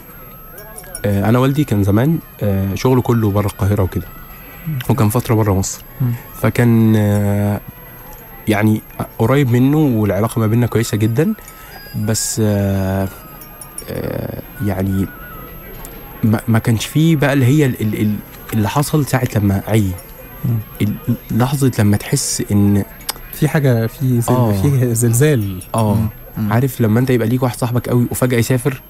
[1.04, 4.06] آه، أنا والدي كان زمان آه، شغله كله بره القاهرة وكده.
[4.90, 5.82] وكان فترة بره مصر.
[6.40, 6.94] فكان
[8.48, 8.82] يعني
[9.18, 11.34] قريب منه والعلاقة ما بيننا كويسة جدا.
[11.96, 12.42] بس
[14.66, 15.06] يعني
[16.24, 18.16] ما, ما كانش فيه بقى اللي هي ال- ال- ال-
[18.54, 19.90] اللي حصل ساعة لما عي
[21.30, 22.84] لحظة لما تحس إن
[23.32, 24.32] في حاجة في زل...
[24.32, 24.52] آه.
[24.62, 25.98] في زلزال آه.
[26.50, 28.82] عارف لما أنت يبقى ليك واحد صاحبك قوي وفجأة يسافر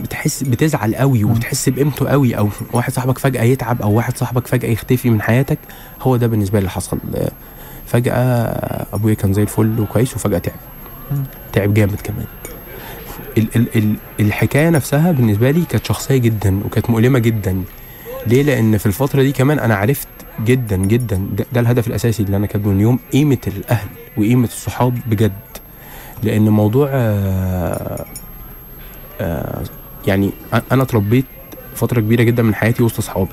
[0.00, 1.24] بتحس بتزعل قوي.
[1.24, 5.58] وبتحس بقيمته قوي أو واحد صاحبك فجأة يتعب أو واحد صاحبك فجأة يختفي من حياتك
[6.02, 7.30] هو ده بالنسبة لي اللي حصل آه،
[7.86, 8.14] فجأة
[8.92, 10.54] أبويا كان زي الفل وكويس وفجأة تعب.
[11.52, 12.26] تعب جامد كمان
[13.38, 17.62] ال ال ال الحكاية نفسها بالنسبة لي كانت شخصية جدا وكانت مؤلمة جدا.
[18.26, 20.08] ليه؟ لأن في الفترة دي كمان أنا عرفت
[20.44, 21.26] جدا جدا.
[21.36, 25.32] ده, ده الهدف الأساسي اللي أنا كاتبه اليوم قيمة الأهل وقيمة الصحاب بجد.
[26.22, 28.04] لأن موضوع آه
[29.20, 29.62] آه
[30.06, 30.30] يعني
[30.72, 31.24] أنا اتربيت
[31.74, 33.28] فترة كبيرة جدا من حياتي وسط أصحابي.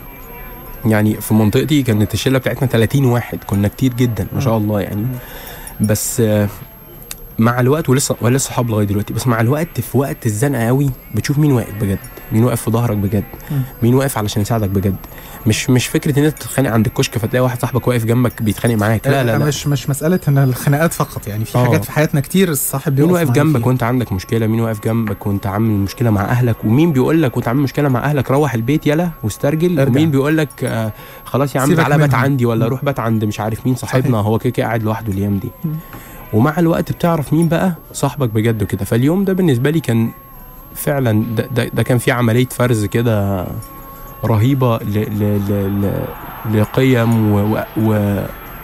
[0.86, 5.06] يعني في منطقتي كانت الشلة بتاعتنا 30 واحد كنا كتير جدا ما شاء الله يعني.
[5.82, 6.50] بس آه،
[7.40, 11.38] مع الوقت ولسه ولسه صحاب لغاية دلوقتي بس مع الوقت في وقت الزنقة قوي بتشوف
[11.40, 12.00] مين واقف بجد
[12.32, 13.24] مين واقف في ظهرك بجد.
[13.84, 14.96] مين واقف علشان يساعدك بجد
[15.48, 19.08] مش مش فكرة إن أنت تتخانق عند الكشك فتلاقي واحد صاحبك واقف جنبك بيتخانق معاك
[19.08, 21.66] لا لا لا مش مش مسألة إن الخناقات فقط يعني في آه.
[21.66, 23.68] حاجات في حياتنا كتير الصاحب مين واقف جنبك.
[23.68, 27.48] وأنت عندك مشكلة مين واقف جنبك وأنت عامل مشكلة مع أهلك ومين بيقول لك وأنت
[27.48, 29.92] عامل مشكلة مع أهلك روح البيت يلا واسترجل ارجع.
[29.92, 30.92] ومين بيقول لك آه
[31.26, 32.14] خلاص يا عم تعالى بات.
[32.14, 32.68] عندي ولا.
[32.68, 34.26] روح بات عند مش عارف مين صاحبنا صحيح.
[34.26, 35.50] هو كده قاعد لوحده الأيام دي.
[36.34, 38.86] ومع الوقت بتعرف مين بقى صاحبك بجد وكده.
[38.86, 40.10] فاليوم ده بالنسبة لي كان
[40.76, 43.46] فعلا ده, ده, ده كان في عملية فرز كده
[44.26, 45.82] رهيبة ل ل ل
[46.52, 48.20] ل لقيم و و و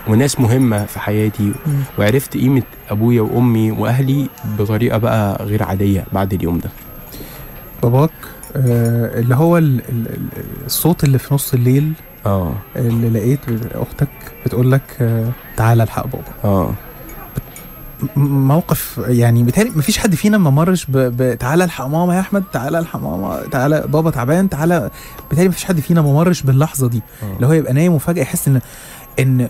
[0.07, 1.51] وناس مهمة في حياتي.
[1.99, 6.69] وعرفت قيمة أبويا وأمي وأهلي بطريقة بقى غير عادية بعد اليوم ده.
[7.83, 8.11] باباك
[8.55, 10.27] آه اللي هو ال ال ال
[10.65, 11.91] الصوت اللي في نص الليل
[12.25, 12.53] آه.
[12.75, 13.39] اللي لقيت
[13.75, 14.07] أختك
[14.45, 16.23] بتقول لك آه تعالى ألحق بابا.
[16.43, 16.73] آه.
[18.15, 20.97] موقف يعني بيتهيألي مفيش حد فينا ما مرش ب...
[20.97, 21.37] ب...
[21.37, 24.91] تعالى الحق ماما يا أحمد تعالى الحق ماما تعالى بابا تعبان تعالى
[25.29, 27.01] بيتهيألي مفيش حد فينا ما مرش باللحظة دي.
[27.35, 28.61] اللي هو يبقى نايم وفجأة يحس إن
[29.19, 29.49] إن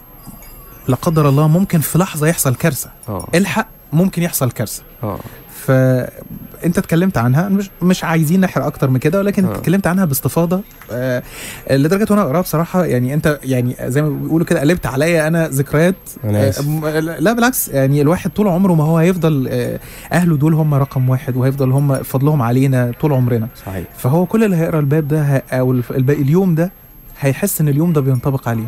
[0.87, 2.89] لا قدر الله ممكن في لحظة يحصل كارثة.
[3.09, 3.27] آه.
[3.35, 4.83] الحق ممكن يحصل كارثة.
[5.03, 5.19] آه.
[5.67, 9.51] فانت اتكلمت عنها مش مش عايزين نحرق أكتر من كده ولكن آه.
[9.55, 11.23] اتكلمت عنها باستفاضة آه
[11.71, 15.95] لدرجة وأنا اقراها بصراحة يعني انت يعني زي ما بيقولوا كده قلبت عليا أنا ذكريات
[16.25, 19.79] آه، لا بالعكس يعني الواحد طول عمره ما هو هيفضل آه،
[20.13, 23.47] أهله دول هم رقم واحد وهيفضل هم فضلهم علينا طول عمرنا.
[23.65, 23.85] صحيح.
[23.97, 26.71] فهو كل اللي هيقرأ الباب ده أو اليوم ده
[27.19, 28.67] هيحس إن اليوم ده بينطبق عليه.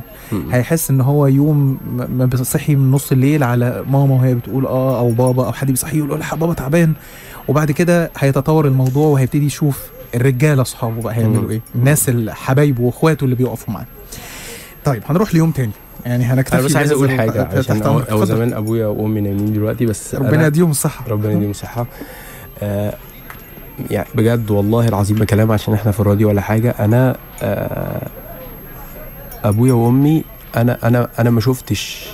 [0.51, 1.77] هيحس إن هو يوم
[2.09, 6.09] بيصحي من نص الليل على ماما وهي بتقول آه أو بابا أو حد بيصحيه يقول
[6.09, 6.93] له "لا، بابا تعبان.
[7.47, 9.83] وبعد كده هيتطور الموضوع وهيبتدي يشوف
[10.15, 11.49] الرجالة أصحابه بقى هيعملوا.
[11.51, 11.61] إيه.
[11.75, 13.85] الناس اللي حبايبه وإخواته اللي بيقفوا معاه.
[14.85, 15.71] طيب هنروح ليوم تاني.
[16.05, 18.25] يعني هنكتفي أنا بس عايز أقول حاجة عشان اتفضل.
[18.27, 21.05] زمان أبويا وأمي نايمين دلوقتي بس ربنا يديهم الصحة.
[21.09, 21.85] ربنا يديهم الصحة.
[22.63, 22.93] آه
[23.91, 26.75] يعني بجد والله العظيم بكلام عشان إحنا في الراديو ولا حاجة.
[26.79, 28.07] أنا آه
[29.43, 30.23] أبويا وأمي
[30.55, 32.07] أنا أنا أنا ما شفتش.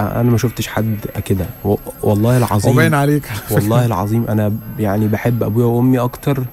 [0.00, 1.46] أنا ما شفتش حد كده.
[2.02, 6.44] والله العظيم وباين عليك والله العظيم أنا يعني بحب أبويا وأمي أكتر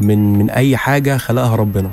[0.00, 1.90] من من أي حاجة خلقها ربنا.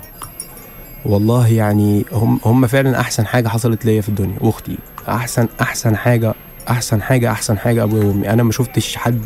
[1.05, 4.37] والله يعني هم هم فعلا أحسن حاجة حصلت ليا في الدنيا.
[4.41, 4.77] وأختي
[5.09, 6.33] أحسن أحسن حاجة
[6.69, 8.29] أحسن حاجة أحسن حاجة أبويا وأمي.
[8.29, 9.21] أنا ما شفتش حد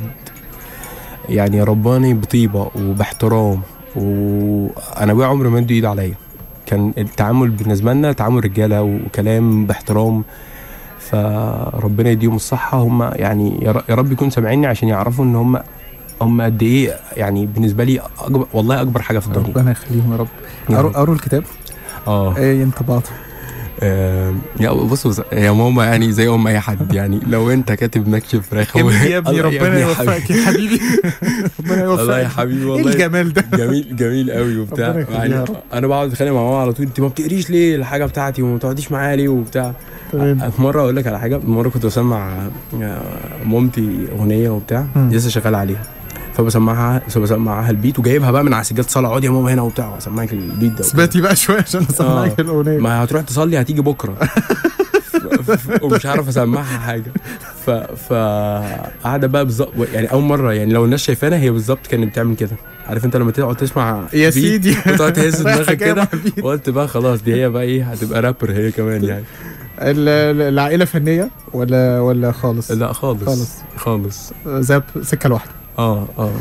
[1.29, 3.61] يعني رباني بطيبة وباحترام.
[3.95, 6.15] وأنا أبويا عمره ما ادوا إيد عليا.
[6.69, 10.23] كان التعامل بالنسبة لنا تعامل رجالة وكلام باحترام
[10.99, 12.77] فربنا يديهم الصحة.
[12.77, 15.59] هم يعني يا رب يكون سامعيني عشان يعرفوا إن هم
[16.21, 19.47] هم قد إيه يعني بالنسبة لي أكبر والله أكبر حاجة في الدنيا.
[19.47, 20.11] ربنا يخليهم
[20.69, 20.93] يا رب.
[20.93, 21.43] قروا الكتاب.
[22.07, 22.37] آه.
[22.37, 23.15] إيه انطباعاتهم
[24.59, 28.75] يا بص يا ماما يعني زي أم أي حد يعني لو أنت كاتب نكش فراخ
[28.77, 30.29] يا ابني ربنا يوفقك.
[30.29, 30.79] يا حبيبي.
[31.59, 32.91] ربنا يوفقك الله يا حبيبي إيه والله.
[32.93, 35.05] الجمال ده؟ جميل جميل قوي وبتاع.
[35.09, 35.45] يعني.
[35.73, 38.91] أنا بقعد أتخانق مع ماما على طول أنت ما بتقريش ليه الحاجة بتاعتي وما بتقعديش
[38.91, 39.73] معايا ليه وبتاع.
[40.11, 40.51] تمام.
[40.51, 42.33] في مرة أقول لك على حاجة مرة كنت بسمع
[42.81, 43.01] آه،
[43.45, 44.85] مامتي أغنية وبتاع.
[44.95, 45.83] لسه شغال عليها.
[46.43, 49.89] فبسمعها فبسمعها البيت وجايبها بقى من على سجادة الصلاه اقعدي يا ماما هنا وبتاع.
[49.95, 52.41] واسمعك البيت ده اثباتي بقى شوية عشان أسمعك آه.
[52.41, 52.77] الأغنية.
[52.77, 54.15] ما هتروح تصلي هتيجي بكرة.
[55.83, 57.11] ومش عارف أسمعها حاجة.
[57.65, 58.13] ف ف
[59.03, 59.73] قاعدة بقى بالظبط.
[59.93, 62.55] يعني أول مرة يعني لو الناس شايفانا هي بالظبط كانت بتعمل كده.
[62.87, 64.75] عارف أنت لما تقعد تسمع يا سيدي.
[64.87, 66.07] وتقعد تهز دماغك كده.
[66.43, 69.23] قلت بقى خلاص دي هي بقى إيه هتبقى رابر هي كمان يعني.
[69.81, 73.23] ال- ال- العائلة فنية ولا ولا خالص؟ لا خالص.
[73.25, 73.49] خالص.
[73.77, 74.33] خالص.
[74.47, 76.31] زي سكة لوحده آه آه.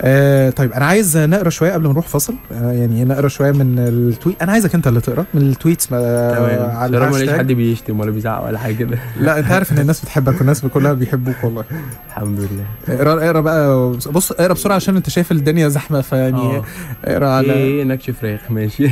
[0.00, 3.78] آه طيب أنا عايز نقرأ شوية قبل ما نروح فصل آه يعني نقرأ شوية من
[3.78, 7.38] ال tweet أنا عايزك أنت اللي تقرأ من ال tweets آه على ما الهاشتاج.
[7.38, 8.98] حد بيشتم ولا بيزعق ولا حاجة كده.
[9.20, 11.64] لا أنت عارف إن الناس بتحبك والناس كلها بيحبوك والله.
[12.08, 12.96] الحمد لله.
[13.00, 13.90] اقرأ اقرأ بقى.
[13.90, 16.64] بص اقرأ بسرعة عشان أنت شايف الدنيا زحمة فيعني آه.
[17.04, 18.88] اقرأ على إيه نكش فراخ ماشي.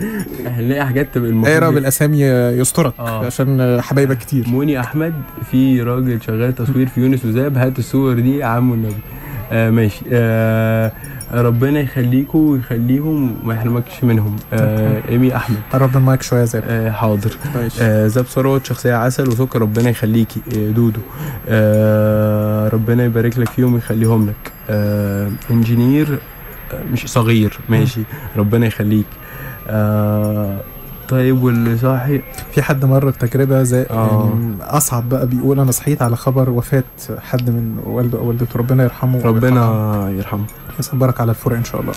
[0.46, 2.22] هنلاقي حاجات اقرأ بالأسامي
[2.60, 3.26] يسترك آه.
[3.26, 4.48] عشان حبايبك كتير.
[4.48, 5.14] موني أحمد
[5.50, 8.94] في راجل شغال تصوير في يونس وزاب هات الصور دي يا عم النبي
[9.52, 10.04] آه ماشي.
[10.12, 10.92] آه
[11.34, 14.36] ربنا يخليكم ويخليهم وما يحرمكش منهم.
[14.52, 15.56] آه إيمي أحمد.
[15.72, 17.30] قرب المايك شوية زي آه حاضر.
[17.80, 21.00] آه زاب ثروت شخصية عسل وسكر ربنا يخليكي آه دودو.
[21.48, 24.52] آه ربنا يبارك لك فيهم ويخليهم لك.
[24.70, 26.18] آه engineer
[26.72, 27.58] آه مش صغير.
[27.68, 28.00] ماشي.
[28.36, 29.06] ربنا يخليك.
[29.68, 30.60] آه
[31.08, 32.20] طيب واللي صاحي؟
[32.54, 34.30] في حد مر بتجربة زي آه.
[34.34, 36.84] يعني أصعب بقى بيقول أنا صحيت على خبر وفاة
[37.18, 39.22] حد من والدة أو والدته ربنا يرحمه.
[39.24, 40.44] ربنا يرحمه.
[40.80, 41.92] يصبرك على الفراق إن شاء الله.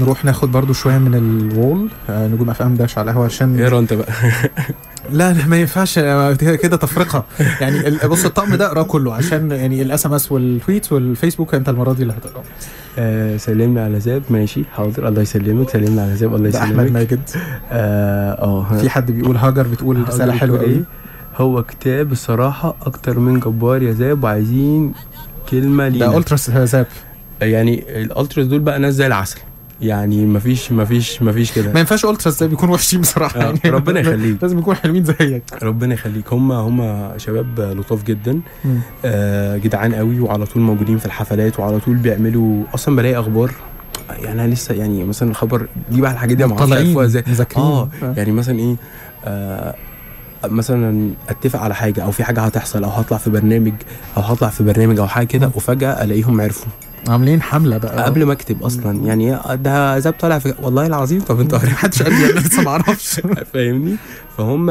[0.00, 1.88] نروح ناخد برضو شوية من ال wall.
[2.10, 4.12] آه، نجوم اف ام dash على القهوة عشان اقرا انت بقى.
[5.10, 5.98] لا لا ما ينفعش.
[5.98, 7.24] آه، كده تفرقة.
[7.60, 11.92] يعني بص الطقم ده أقرأه كله عشان يعني ال SMS وال tweet والفيسبوك أنت المرة
[11.92, 12.44] دي اللي هتقرأه.
[12.98, 16.92] آه سلمني على زاب ماشي حاضر الله يسلمك سلمني على زاب الله ده أحمد يسلمك.
[16.92, 17.20] ماجد.
[17.72, 20.66] آه آه في حد بيقول هاجر بتقول رسالة حلوة قوي.
[20.68, 20.80] إيه؟
[21.36, 24.92] هو كتاب الصراحة أكتر من جبار يا زاب وعايزين
[25.48, 26.18] كلمة ده لينا.
[26.18, 26.86] ultras زاب
[27.42, 29.38] يعني ال ultras دول بقى ناس زي العسل
[29.80, 31.72] يعني مفيش مفيش مفيش كده.
[31.72, 33.40] ما ينفعش ultras زاب يكونوا وحشين بصراحة.
[33.40, 34.42] آه، يعني ربنا يخليك.
[34.42, 35.42] لازم يكونوا حلوين زيك.
[35.62, 36.32] ربنا يخليك.
[36.32, 38.40] هم هم شباب لطاف جدا.
[39.04, 43.50] آه جدعان قوي وعلى طول موجودين في الحفلات وعلى طول بيعملوا أصلا بلاقي أخبار.
[44.22, 47.24] يعني أنا لسه يعني مثلا الخبر دي بقى الحاجات دي ما أعرفش إزاي.
[47.26, 47.64] مذاكرين.
[47.66, 48.76] آه يعني مثلا إيه
[49.24, 49.74] آه
[50.44, 53.72] مثلا أتفق على حاجة أو في حاجة هتحصل أو هطلع في برنامج
[54.16, 56.68] أو هطلع في برنامج أو حاجة كده وفجأة ألاقيهم عرفوا.
[57.08, 58.04] عاملين حملة بقى.
[58.04, 59.06] قبل ما اكتب أصلا.
[59.06, 61.20] يعني ده زاب طالع في والله العظيم.
[61.20, 63.20] طب انت عارف محدش قال لي أنا لسه ما أعرفش.
[63.52, 63.96] فاهمني؟
[64.38, 64.70] فهم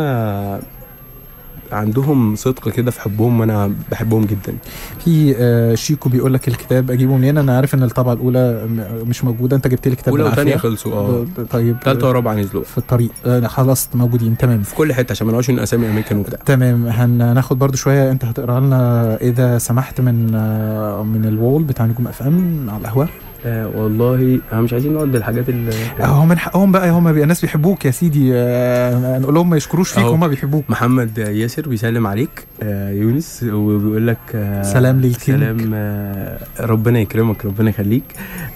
[1.74, 4.54] عندهم صدق كده في حبهم وأنا بحبهم جدا.
[5.00, 8.68] في آه، شيكو بيقول لك الكتاب أجيبه منين؟ أنا عارف إن الطبعه الأولى
[9.08, 9.56] مش موجودة.
[9.56, 10.56] أنت جبت لي كتاب أولى وثانيه.
[10.58, 11.26] خلصوا آه.
[11.52, 11.78] طيب.
[11.84, 12.64] ثالثه ورابعة نزلوا.
[12.64, 13.12] في الطريق.
[13.26, 14.38] آه، خلاص موجودين.
[14.38, 14.62] تمام.
[14.62, 16.40] في كل حتة عشان ما نقعدش أسامي أماكن وبتاع.
[16.46, 16.88] تمام.
[16.88, 18.12] هناخد برضو شوية.
[18.12, 23.10] أنت هتقرأ لنا إذا سمحت من آه، من الوول بتاع نجوم أف أم على القهوة.
[23.46, 27.08] آه والله أنا مش عايزين نقعد للحاجات اللي آه، هو من حقهم بقى هم.
[27.08, 30.04] الناس بيحبوك يا سيدي آه، نقول لهم ما يشكروش فيك.
[30.04, 32.46] هم بيحبوك محمد ياسر بيسلم عليك
[32.90, 35.40] يونس وبيقول لك آه سلام للكينج.
[35.40, 38.04] سلام آه ربنا يكرمك ربنا يخليك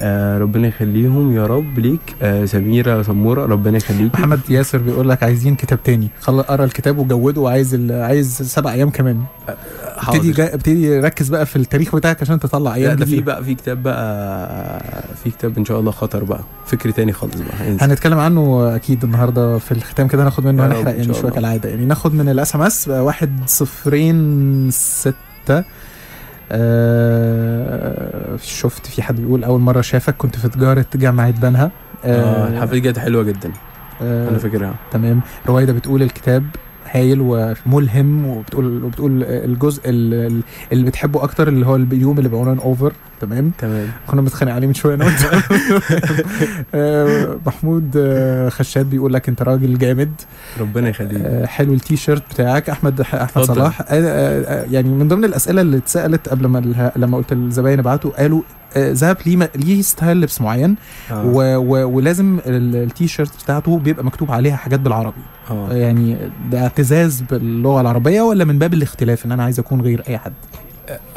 [0.02, 5.24] آه ربنا يخليهم يا رب ليك آه سميرة سمورة ربنا يخليك محمد ياسر بيقول لك
[5.24, 7.92] عايزين كتاب تاني خلص قرأ الكتاب وجوده وعايز.
[7.92, 9.22] عايز سبع أيام كمان
[9.98, 10.44] ابتدي.
[10.44, 13.22] ابتدي ركز بقى في التاريخ بتاعك عشان تطلع أيام ده في.
[13.22, 14.82] بقى في كتاب بقى
[15.24, 17.84] في كتاب إن شاء الله خطر بقى فكر تاني خالص بقى هينزل.
[17.84, 21.32] هنتكلم عنه أكيد النهارده في الختام كده ناخد منه هنحرق يعني شوية.
[21.32, 23.97] كالعادة يعني ناخد من الأس إم إس واحد صفرين
[24.72, 25.64] ستة.
[26.52, 31.72] آه شفت في حد بيقول أول مرة شافك كنت في تجارة جامعة بنها.
[32.06, 33.52] آه الحفله دي كانت حلوة جدا.
[34.02, 34.76] آه أنا فاكرها.
[34.92, 35.22] تمام.
[35.48, 36.46] رويده بتقول الكتاب
[36.92, 42.94] هايل وملهم وبتقول وبتقول الجزء ال- اللي بتحبه أكتر اللي هو اليوم اللي بعنوان over
[43.22, 43.88] تمام؟ تمام.
[44.08, 45.06] كنا بنتخانق عليه من شوية أنا
[46.74, 50.12] آه، محمود آه، خشاد بيقول لك أنت راجل جامد.
[50.60, 51.22] ربنا يخليك.
[51.26, 52.70] آه، حلو التيشيرت بتاعك.
[52.70, 53.44] احمد أحمد.
[53.44, 53.92] صلاح
[54.72, 58.42] يعني من ضمن الأسئلة اللي اتسألت قبل ما لما قلت للزباين ابعتوا قالوا
[58.78, 60.76] زاب ليه ليه style لبس معين
[61.12, 61.26] آه.
[61.26, 65.22] و و ولازم ال- التيشيرت بتاعته بيبقى مكتوب عليها حاجات بالعربي.
[65.52, 65.74] آه.
[65.74, 66.18] يعني
[66.52, 70.34] ده اعتزاز باللغة العربية ولا من باب الاختلاف إن أنا عايز أكون غير أي حد؟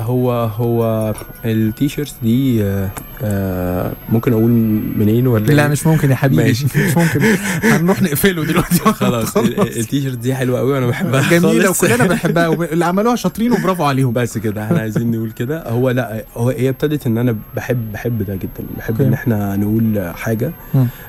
[0.00, 2.90] هو هو التيشيرتس دي آه
[3.22, 4.50] آه ممكن أقول
[4.96, 6.64] منين ولا لا إيه؟ مش ممكن يا حبيبي ماشي.
[6.86, 7.20] مش ممكن
[7.62, 11.70] هنروح نقفله دلوقتي خلاص ال- ال- التيشيرت دي حلوة قوي وأنا بحبها جميلة.
[11.70, 16.24] وكلنا بنحبها واللي عملوها شاطرين وبرافو عليهم بس كده إحنا عايزين نقول كده هو لا
[16.36, 19.00] هو هي ابتدت إن أنا بحب بحب ده جدا بحب.
[19.02, 20.52] إن إحنا نقول حاجة.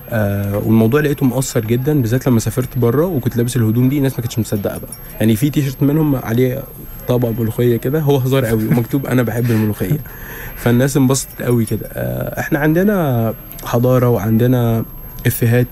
[0.09, 4.19] آه والموضوع لقيته مؤثر جدا بالذات لما سافرت بره وكنت لابس الهدوم دي الناس ما
[4.19, 6.63] كانتش مصدقة بقى يعني في تيشيرت منهم عليه
[7.07, 7.99] طبق ملوخية كده.
[7.99, 9.99] هو هزار قوي ومكتوب أنا بحب الملوخية.
[10.55, 11.87] فالناس انبسطت قوي كده.
[11.93, 13.33] آه إحنا عندنا
[13.65, 14.85] حضارة وعندنا
[15.27, 15.67] إفيهات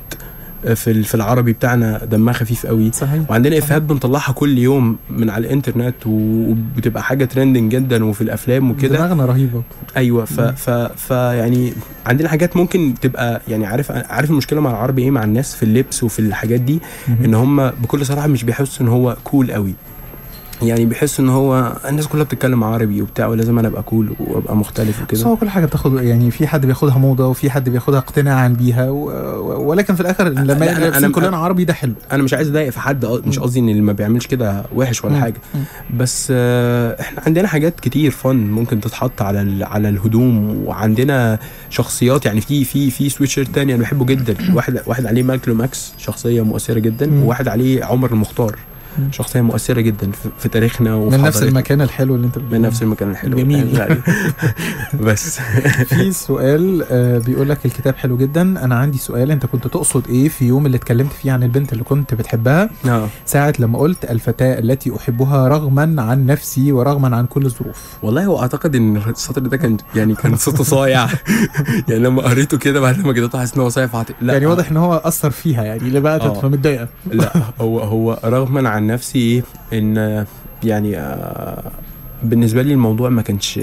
[0.76, 2.92] في ال- في العربي بتاعنا دمها خفيف قوي.
[2.94, 3.22] صحيح.
[3.32, 8.98] وعندنا إفيهات بنطلعها كل يوم من على الإنترنت وبتبقى حاجة trending جدا وفي الأفلام وكده.
[8.98, 9.64] دماغنا رهيبة.
[9.98, 11.74] أيوه ف ف ف يعني
[12.06, 16.04] عندنا حاجات ممكن تبقى يعني عارف عارف المشكلة مع العربي إيه؟ مع الناس في اللبس
[16.04, 16.80] وفي الحاجات دي
[17.26, 19.74] إن هم بكل صراحة مش بيحسوا إن هو كول قوي.
[20.62, 25.02] يعني بيحسوا إن هو الناس كلها بتتكلم عربي وبتاع ولازم أنا أبقى كول وأبقى مختلف
[25.04, 28.90] وكده هو كل حاجة بتاخد يعني في حد بياخدها موضة وفي حد بياخدها اقتناعا بيها
[28.90, 29.06] و...
[29.70, 32.80] ولكن في الآخر لما أنا- أنا- كلنا عربي ده حلو أنا مش عايز أضايق في
[32.80, 33.40] حد أه، مش.
[33.40, 35.20] قصدي إن اللي ما بيعملش كده وحش ولا.
[35.20, 35.42] حاجة.
[35.98, 42.26] بس آه، إحنا عندنا حاجات كتير فن ممكن تتحط على ال- على الهدوم وعندنا شخصيات
[42.26, 46.42] يعني في في في سويتشيرت تاني أنا بحبه جدا واحد واحد عليه مالكوم اكس شخصية
[46.42, 47.24] مؤثرة جدا.
[47.24, 48.56] وواحد عليه عمر المختار
[49.12, 51.44] شخصية مؤثرة جدا في, تاريخنا وفي من نفس.
[51.44, 53.38] المكان الحلو اللي انت من نفس المكان الحلو.
[53.38, 53.82] جميل.
[55.06, 55.40] بس.
[55.90, 58.42] في سؤال آه، بيقول لك الكتاب حلو جدا.
[58.42, 61.84] أنا عندي سؤال أنت كنت تقصد إيه في يوم اللي اتكلمت فيه عن البنت اللي
[61.84, 67.46] كنت بتحبها؟ آه ساعة لما قلت الفتاة التي أحبها رغما عن نفسي ورغما عن كل
[67.46, 67.98] الظروف.
[68.04, 71.08] والله هو أعتقد إن السطر ده كان يعني كان صوته صايع.
[71.90, 73.90] يعني لما قريته كده بعد ما كده حاسس إن هو صايع
[74.22, 76.28] يعني واضح إن هو أثر فيها يعني اللي بقى آه.
[76.40, 76.88] تبقى متضايقة.
[77.12, 80.26] لا هو هو رغما عن نفسي إن
[80.64, 81.72] يعني آه،
[82.24, 83.60] بالنسبة لي الموضوع ما كانش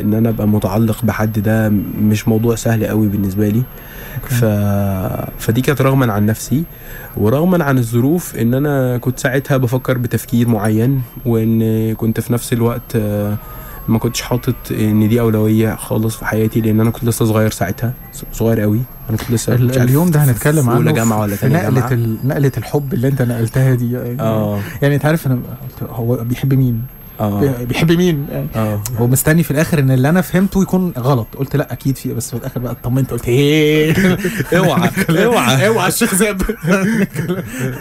[0.00, 1.68] إن أنا أبقى متعلق بحد ده
[2.02, 3.62] مش موضوع سهل قوي بالنسبة لي.
[4.28, 4.44] ف...
[5.38, 6.64] فدي كانت رغما عن نفسي
[7.16, 12.96] ورغما عن الظروف إن أنا كنت ساعتها بفكر بتفكير معين وإن كنت في نفس الوقت
[12.96, 13.36] آه،
[13.88, 17.92] ما كنتش حاطط إن دي أولوية خالص في حياتي لأن أنا كنت لسه صغير ساعتها
[18.32, 21.92] صغير قوي أنا كنت لسه اليوم ده هنتكلم عنه جامعة ولا في جامعة.
[21.92, 22.16] ال...
[22.24, 23.92] نقلة الحب اللي أنت نقلتها دي.
[23.92, 24.60] يعني, آه.
[24.82, 25.40] يعني أنت عارف أنا
[25.82, 26.82] هو بيحب مين؟
[27.28, 28.46] بي- بيحب مين؟ يعني.
[28.56, 28.80] آه.
[28.98, 31.26] هو مستني في الآخر إن اللي أنا فهمته يكون غلط.
[31.36, 33.10] قلت لأ أكيد في بس في الآخر بقى اطمنت.
[33.10, 33.94] قلت إيه؟
[34.58, 35.66] اوعى اوعى.
[35.68, 36.42] اوعى الشيخ زاب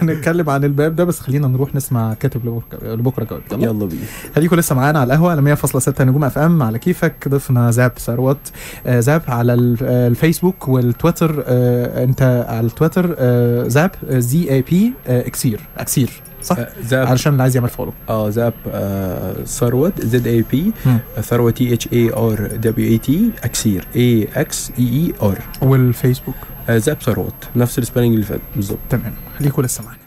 [0.01, 3.63] هنتكلم عن الباب ده بس خلينا نروح نسمع كاتب لبكره جواب يلا.
[3.71, 4.01] يلا بينا.
[4.35, 6.63] خليكم لسه معانا على القهوة على 100.6 نجوم FM.
[6.63, 7.27] على كيفك.
[7.27, 8.37] ضيفنا زاب ثروت.
[8.85, 11.43] آه، زاب على ال- آه، الفيسبوك والتويتر.
[11.47, 15.59] آه، أنت على التويتر آه، زاب Z A P أكسير.
[15.77, 16.09] أكسير.
[16.41, 17.07] صح؟ آه، زاب.
[17.07, 20.71] علشان اللي عايز يعمل follow آه زاب آه، ثروت Z A P.
[21.21, 26.35] ثروت T H A R W A T أكسير E X E E R والفيسبوك.
[26.69, 28.39] زاب ثروت نفس ال spelling اللي فات.
[28.55, 28.79] بالظبط.
[28.89, 29.13] تمام.
[29.39, 29.99] خليكم لسه معانا.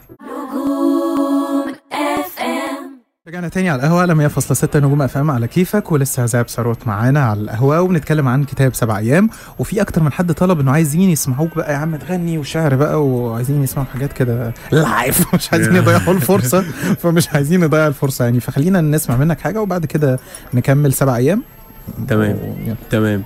[3.27, 7.41] رجعنا تاني على القهوة على 100.6 نجوم FM على كيفك ولسه زاب ثروت معانا على
[7.41, 9.29] القهوة وبنتكلم عن كتاب سبع أيام.
[9.59, 13.63] وفي أكتر من حد طلب إنه عايزين يسمعوك بقى يا عم تغني وشعر بقى وعايزين
[13.63, 16.61] يسمعوا حاجات كده live مش عايزين يضيعوا الفرصة.
[16.99, 18.39] فمش عايزين نضيع الفرصة يعني.
[18.39, 20.19] فخلينا نسمع منك حاجة وبعد كده
[20.53, 21.43] نكمل سبع أيام.
[22.07, 22.37] تمام.
[22.91, 23.23] تمام.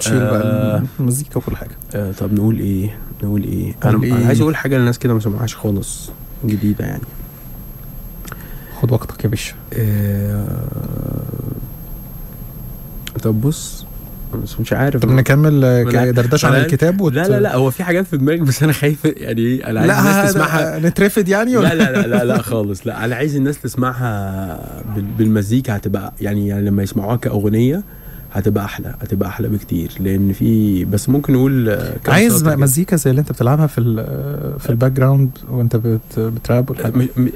[0.00, 0.30] تشيل آه.
[0.30, 1.76] بقى المزيكا وكل حاجة.
[1.94, 5.56] آه طب نقول إيه؟ نقول إيه؟ أنا إيه؟ عايز أقول حاجة للناس كده ما سمعهاش
[5.56, 6.10] خالص
[6.44, 7.02] جديدة يعني.
[8.82, 9.54] خد وقتك يا باشا.
[9.74, 10.44] آه
[13.22, 13.86] طب بص
[14.42, 15.02] بس مش عارف.
[15.02, 17.12] طب نكمل آه، لا، دردشة عن لا، الكتاب وت...
[17.12, 19.90] لا لا لا هو في حاجات في دماغي بس أنا خايف يعني إيه أنا عايز
[20.06, 20.76] الناس لا تسمعها.
[20.78, 22.86] هذا- نترفد يعني ولا؟ لا لا لا لا لا خالص.
[22.86, 27.82] لا أنا عايز الناس تسمعها بال- بالمزيكا هتبقى يعني, يعني لما يسمعوها كأغنية
[28.32, 29.90] هتبقى أحلى هتبقى أحلى بكتير.
[30.00, 32.44] لأن في بس ممكن نقول آه، عايز.
[32.44, 33.80] مزيكا زي اللي أنت بتلعبها في
[34.58, 36.70] في ال background وأنت بت بتراب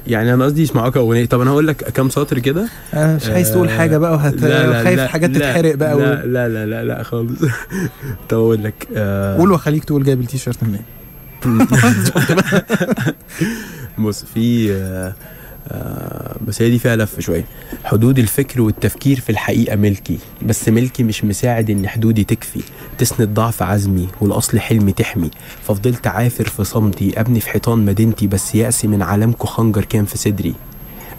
[0.07, 3.53] يعني أنا قصدي يسمعوها كاغنيه طب أنا هقول لك كام سطر كده؟ آه مش عايز
[3.53, 4.41] تقول حاجة بقى وهت...
[4.85, 6.27] خايف حاجات لا تتحرق بقى لا و...
[6.27, 7.41] لا لا لا, لا خالص.
[8.29, 10.83] طب أقول لك آه، قول وخليك تقول جايب التيشيرت منين.
[13.99, 15.15] بص في آه، آه،
[16.47, 17.45] بس هي دي فيها لف شوية.
[17.85, 22.61] حدود الفكر والتفكير في الحقيقة ملكي بس ملكي مش مساعد إن حدودي تكفي.
[22.99, 25.31] تسند ضعف عزمي والأصل حلمي تحمي.
[25.63, 30.19] ففضلت عافر في صمتي أبني في حيطان مدينتي بس يأسي من عالمكو خنجر كان في
[30.19, 30.55] صدري.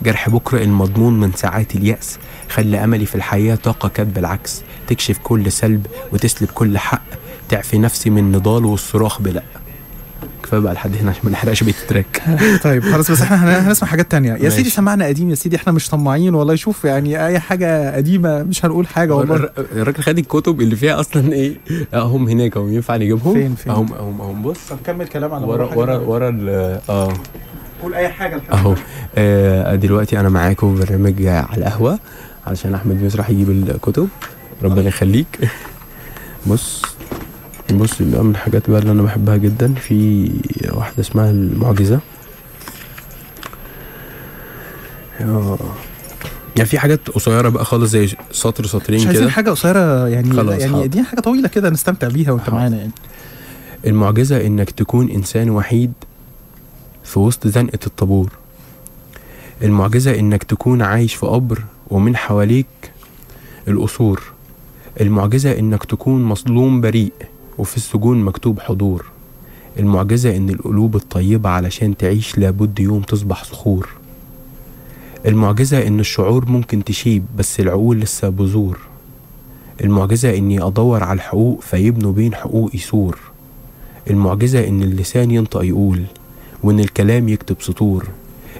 [0.03, 2.17] جرح بكرة المضمون من ساعات اليأس.
[2.49, 4.61] خلى أملي في الحياة طاقة كانت بالعكس.
[4.87, 7.03] تكشف كل سلب وتسلب كل حق.
[7.49, 9.43] تعفي نفسي من نضال والصراخ بلأ.
[10.45, 12.21] كفاية بقى لحد هنا عشان ما نحرقش بيت التراك.
[12.63, 14.33] طيب خلاص بس إحنا هن- هنسمع حاجات تانية.
[14.33, 14.49] يا.
[14.49, 16.55] سيدي سمعنا قديم يا سيدي إحنا مش طماعين والله.
[16.55, 19.35] شوف يعني أي حاجة قديمة مش هنقول حاجة والله.
[19.35, 21.57] الر- الراجل خد الكتب اللي فيها أصلا إيه؟
[21.93, 24.57] اهم هناك هم ينفع نجيبهم؟ فين- فين؟ أهم أهم أهم بص.
[24.69, 26.29] طب كمل كلام على ورا ورا ورا
[26.89, 27.13] آه.
[27.83, 28.75] قول أي حاجة أهو.
[29.17, 31.99] آه، دلوقتي أنا معاكم في برنامج على القهوة
[32.47, 34.07] علشان أحمد راح يجيب الكتب.
[34.63, 35.27] ربنا يخليك.
[36.47, 36.81] بص.
[37.73, 40.29] بص بقى من الحاجات بقى اللي أنا بحبها جدا في
[40.71, 41.99] واحدة اسمها المعجزة
[45.21, 45.57] آه.
[46.57, 50.33] يعني في حاجات قصيرة بقى خالص زي سطر مش سطرين عايزين كده حاجة قصيرة يعني
[50.33, 50.85] خلاص، يعني حاضر.
[50.85, 52.49] دي حاجة طويلة كده نستمتع بيها وأنت.
[52.49, 52.91] معانا يعني
[53.85, 55.93] المعجزة إنك تكون إنسان وحيد
[57.03, 58.29] في وسط زنقة الطابور
[59.63, 62.65] المعجزة إنك تكون عايش في قبر ومن حواليك
[63.67, 64.23] القصور
[65.01, 67.11] المعجزة إنك تكون مظلوم بريء
[67.57, 69.05] وفي السجون مكتوب حضور.
[69.79, 73.89] المعجزة إن القلوب الطيبة علشان تعيش لابد يوم تصبح صخور.
[75.25, 78.79] المعجزة إن الشعور ممكن تشيب بس العقول لسه بذور.
[79.83, 83.17] المعجزة إني أدور على الحقوق فيبنوا بين حقوقي سور.
[84.09, 86.03] المعجزة إن اللسان ينطق يقول
[86.63, 88.07] وإن الكلام يكتب سطور.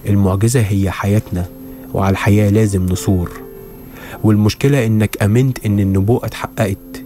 [0.10, 1.46] المعجزة هي حياتنا
[1.94, 3.32] وعلى الحياة لازم نصور
[4.24, 7.05] والمشكلة إنك أمنت إن النبوءة اتحققت.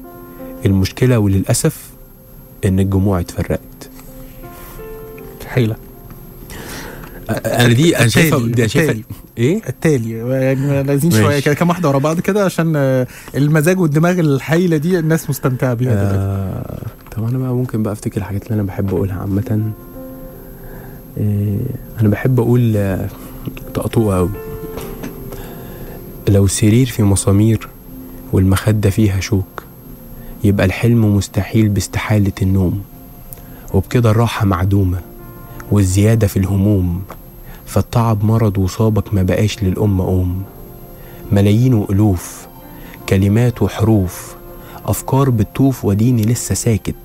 [0.66, 1.90] المشكلة وللأسف
[2.66, 3.90] إن الجموع اتفرقت.
[5.48, 5.76] حيلة.
[7.30, 9.04] أنا دي أنا شايفها التالي، دي شايفها.
[9.38, 10.12] إيه؟ التالي.
[10.18, 11.12] يعني لازم.
[11.12, 15.74] شوية كده كام واحدة ورا بعض كده عشان آه، المزاج والدماغ الحايله دي الناس مستمتعة
[15.74, 16.82] بيها آه
[17.12, 19.72] طب أنا بقى ممكن بقى أفتكر الحاجات اللي أنا بحب أقولها عامة.
[21.18, 21.58] إيه
[22.02, 23.10] أنا بحب أقول آه،
[23.74, 24.30] طقطوقة قوي
[26.30, 27.68] لو السرير في مسامير
[28.34, 29.59] والمخدة فيها شوك.
[30.44, 32.82] يبقى الحلم مستحيل باستحالة النوم
[33.74, 35.00] وبكده الراحة معدومة
[35.72, 37.02] والزيادة في الهموم
[37.66, 40.42] فالتعب مرض وصابك ما بقاش للأمة أم.
[41.32, 42.48] ملايين وألوف
[43.10, 44.36] كلمات وحروف
[44.86, 46.96] أفكار بتطوف وديني لسه ساكت.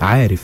[0.00, 0.42] عارف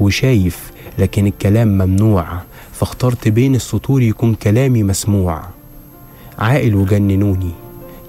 [0.00, 2.26] وشايف لكن الكلام ممنوع
[2.72, 5.42] فاخترت بين السطور يكون كلامي مسموع.
[6.38, 7.50] عاقل وجننوني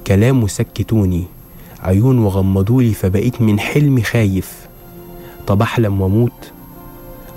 [0.07, 1.23] كلام وسكتوني
[1.83, 4.67] عيون وغمضولي فبقيت من حلمي خايف.
[5.47, 6.51] طب أحلم وأموت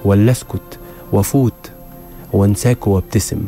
[0.05, 0.79] ولا أسكت
[1.13, 1.71] وأفوت
[2.33, 3.45] وأنساك وأبتسم.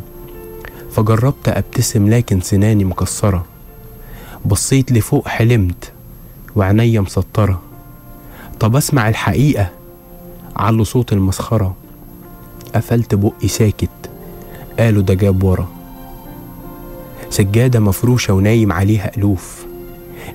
[0.93, 3.45] فجربت أبتسم لكن سناني مكسرة.
[4.47, 5.93] بصيت لفوق حلمت
[6.57, 7.63] وعينيا مسطرة.
[8.61, 9.71] طب أسمع الحقيقة
[10.57, 11.77] علوا صوت المسخرة.
[12.75, 14.11] قفلت بقي ساكت
[14.79, 15.69] قالوا ده جاب ورا.
[17.31, 19.68] سجادة مفروشة ونايم عليها ألوف.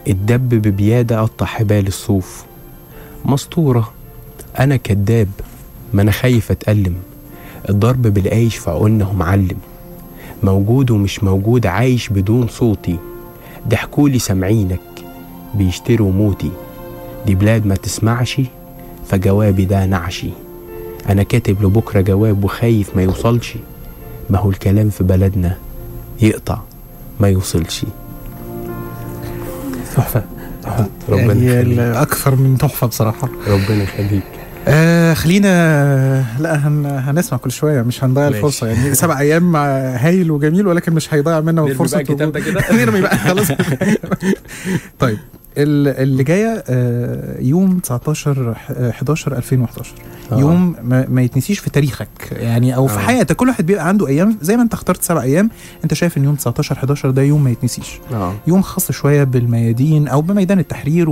[0.08, 2.44] الدب ببيادة قطع حبال الصوف.
[3.26, 3.94] مسطورة
[4.60, 5.28] أنا كداب
[5.94, 6.96] ما أنا خايف أتألم.
[7.70, 9.58] الضرب بالعيش في عقولنا معلم.
[10.44, 12.98] موجود ومش موجود عايش بدون صوتي.
[13.68, 14.80] ضحكولي سامعينك
[15.54, 16.52] بيشتروا موتي.
[17.26, 18.41] دي بلاد ما تسمعش
[19.08, 20.30] فجوابي ده نعشي.
[21.10, 23.54] أنا كاتب لبكرة جواب وخايف ما يوصلش.
[24.30, 25.58] ما هو الكلام في بلدنا
[26.22, 26.60] يقطع
[27.20, 27.86] ما يوصلش.
[29.96, 30.24] تحفة
[31.10, 33.30] ربنا يعني أكثر من تحفة بصراحة.
[33.48, 34.24] ربنا يخليك.
[34.68, 36.86] آه خلينا لا هن...
[36.86, 38.28] هنسمع كل شوية مش هنضيع.
[38.28, 38.68] الفرصة.
[38.68, 42.39] يعني سبع أيام مع هايل وجميل ولكن مش هيضيع منا نرمي الفرصه بقى الكتاب ده
[42.39, 43.48] كده؟ نرمي بقى خلاص.
[45.00, 45.18] طيب.
[45.58, 49.93] اللي جاية آه، يوم 19 ح- 11 2011
[50.32, 50.39] آه.
[50.39, 52.99] يوم ما, ما يتنسيش في تاريخك يعني أو في آه.
[52.99, 53.36] حياتك.
[53.36, 55.49] كل واحد بيبقى عنده أيام زي ما أنت اخترت سبع أيام
[55.84, 57.99] أنت شايف إن يوم 19 11 ده يوم ما يتنسيش.
[58.14, 58.34] آه.
[58.47, 61.10] يوم خاص شوية بالميادين أو بميدان التحرير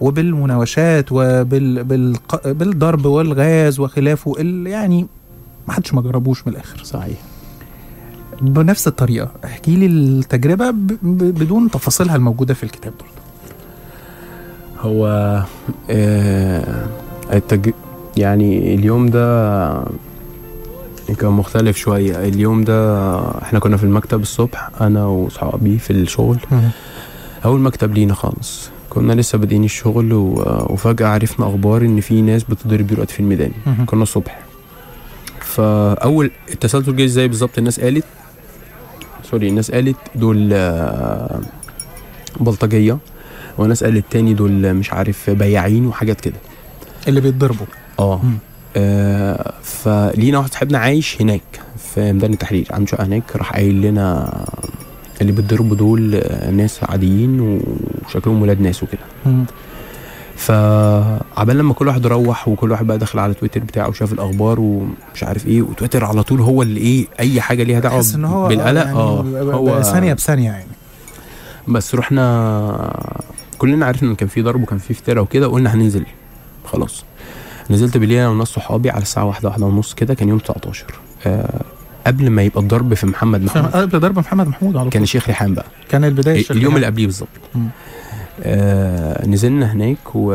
[0.00, 5.06] وبالمناوشات وبالضرب والغاز وخلافه اللي يعني
[5.68, 6.84] ما حدش ما جربوش من الآخر.
[6.84, 7.16] صحيح.
[8.42, 9.30] بنفس الطريقة.
[9.44, 10.70] احكي لي التجربة
[11.02, 13.08] بدون تفاصيلها الموجودة في الكتاب دول.
[14.80, 15.06] هو
[15.90, 16.86] آه
[17.32, 17.70] التج...
[18.16, 19.84] يعني اليوم ده
[21.18, 22.28] كان مختلف شوية.
[22.28, 26.38] اليوم ده إحنا كنا في المكتب الصبح أنا وصحابي في الشغل.
[27.44, 28.70] أول مكتب لينا خالص.
[28.90, 30.32] كنا لسه بادئين الشغل و...
[30.70, 33.52] وفجأة عرفنا أخبار إن في ناس بتضرب دلوقتي في الميدان.
[33.86, 34.40] كنا الصبح.
[35.40, 38.04] فأول التسلسل جه إزاي بالظبط؟ الناس قالت
[39.30, 41.40] سوري الناس قالت دول آه،
[43.58, 46.36] بلطجيه وناس قالت تاني دول مش عارف بياعين وحاجات كده.
[47.08, 47.66] اللي بيتضربوا.
[47.98, 48.20] آه.
[48.76, 51.42] آه، فلينا واحد صاحبنا عايش هناك
[51.94, 54.44] في ميدان التحرير عنده شقة هناك راح قايل لنا
[55.20, 57.60] اللي بيتضربوا دول آه، ناس عاديين
[58.06, 59.00] وشكلهم ولاد ناس وكده.
[60.36, 65.22] فعبال لما كل واحد روح وكل واحد بقى دخل على تويتر بتاعه وشاف الأخبار ومش
[65.24, 68.02] عارف إيه وتويتر على طول هو اللي إيه أي حاجة ليها دعوة
[68.48, 68.84] بالقلق.
[68.84, 70.66] يعني آه هو ثانية بثانية يعني.
[71.68, 73.14] بس رحنا
[73.58, 76.04] كلنا عرفنا إن كان في ضرب وكان في فتره وكده وقلنا هننزل.
[76.64, 77.04] خلاص.
[77.70, 80.86] نزلت بالليل أنا وناس صحابي على الساعة واحدة واحدة ونص كده كان يوم 19
[81.26, 81.60] آه
[82.06, 83.70] قبل ما يبقى الضرب في محمد محمود.
[83.72, 85.66] قبل ضرب محمد محمود على كان الشيخ ريحان بقى.
[85.88, 86.74] كان البداية الشيخ اليوم.
[86.76, 87.28] اللي قبليه بالظبط.
[88.42, 90.32] آه نزلنا هناك و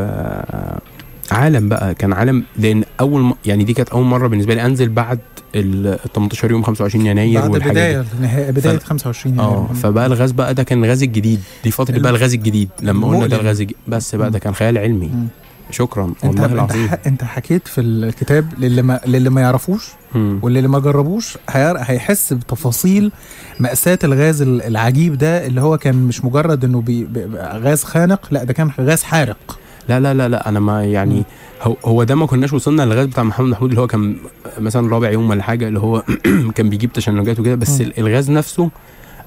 [1.33, 3.33] عالم بقى كان عالم لأن أول م...
[3.45, 5.19] يعني دي كانت أول مرة بالنسبة لي أنزل بعد
[5.55, 7.73] ال 18 يوم 25 يناير بعد والحاجات
[8.21, 9.73] بدايه دي بداية ف- 25 آه يناير.
[9.73, 13.27] فبقى الغاز بقى ده كان الغاز الجديد دي فتره الم- بقى الغاز الجديد لما قلنا
[13.27, 13.35] ده.
[13.35, 14.31] الغاز الجديد بس بقى.
[14.31, 15.27] ده كان خيال علمي مم.
[15.71, 20.39] شكرا أنت والله أنت, العظيم أنت حكيت في الكتاب للي ما للي ما يعرفوش مم.
[20.41, 23.11] واللي ما جربوش هيحس بتفاصيل
[23.59, 28.19] مأساة الغاز ال- العجيب ده اللي هو كان مش مجرد إنه بي بي- غاز خانق
[28.31, 29.59] لا ده كان غاز حارق
[29.89, 31.23] لا لا لا لا أنا ما يعني.
[31.61, 34.15] هو هو ده ما كناش وصلنا للغاز بتاع محمد محمود اللي هو كان
[34.59, 36.03] مثلا رابع يوم ولا حاجة اللي هو
[36.55, 37.81] كان بيجيب تشنجات وكده بس.
[37.81, 38.69] ال- الغاز نفسه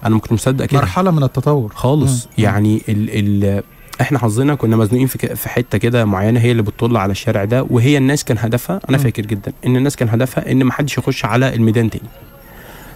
[0.06, 2.32] أنا ما كنتش مصدق كده مرحلة من التطور خالص مم.
[2.44, 3.08] يعني ال
[3.44, 3.62] ال
[4.00, 7.66] إحنا حظنا كنا مزنوقين في في حتة كده معينة هي اللي بتطل على الشارع ده
[7.70, 8.98] وهي الناس كان هدفها أنا.
[8.98, 12.08] فاكر جدا إن الناس كان هدفها إن ما حدش يخش على الميدان تاني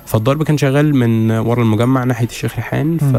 [0.07, 3.17] فالضرب كان شغال من ورا المجمع ناحية الشيخ ريحان ف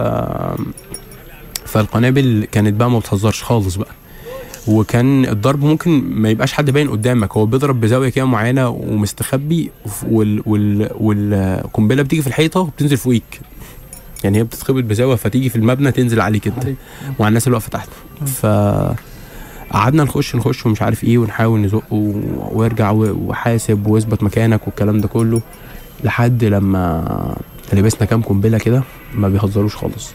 [1.65, 3.91] فالقنابل كانت بقى ما بتهزرش خالص بقى
[4.67, 7.37] وكان الضرب ممكن ما يبقاش حد باين قدامك.
[7.37, 9.71] هو بيضرب بزاوية كده معينة ومستخبي
[10.09, 13.39] وال وال والقنبلة بتيجي في الحيطة وبتنزل فوقيك.
[14.23, 16.67] يعني هي بتتخبط بزاوية فتيجي في المبنى تنزل عليك انت
[17.19, 17.89] وعلى الناس اللي واقفة تحت.
[18.25, 18.45] ف
[19.71, 22.13] قعدنا نخش نخش ومش عارف إيه ونحاول نزق و-
[22.51, 25.41] وارجع وحاسب واثبت مكانك والكلام ده كله.
[26.03, 27.35] لحد لما
[27.73, 28.83] لبسنا كام قنبلة كده
[29.15, 30.09] ما بيهزروش خالص.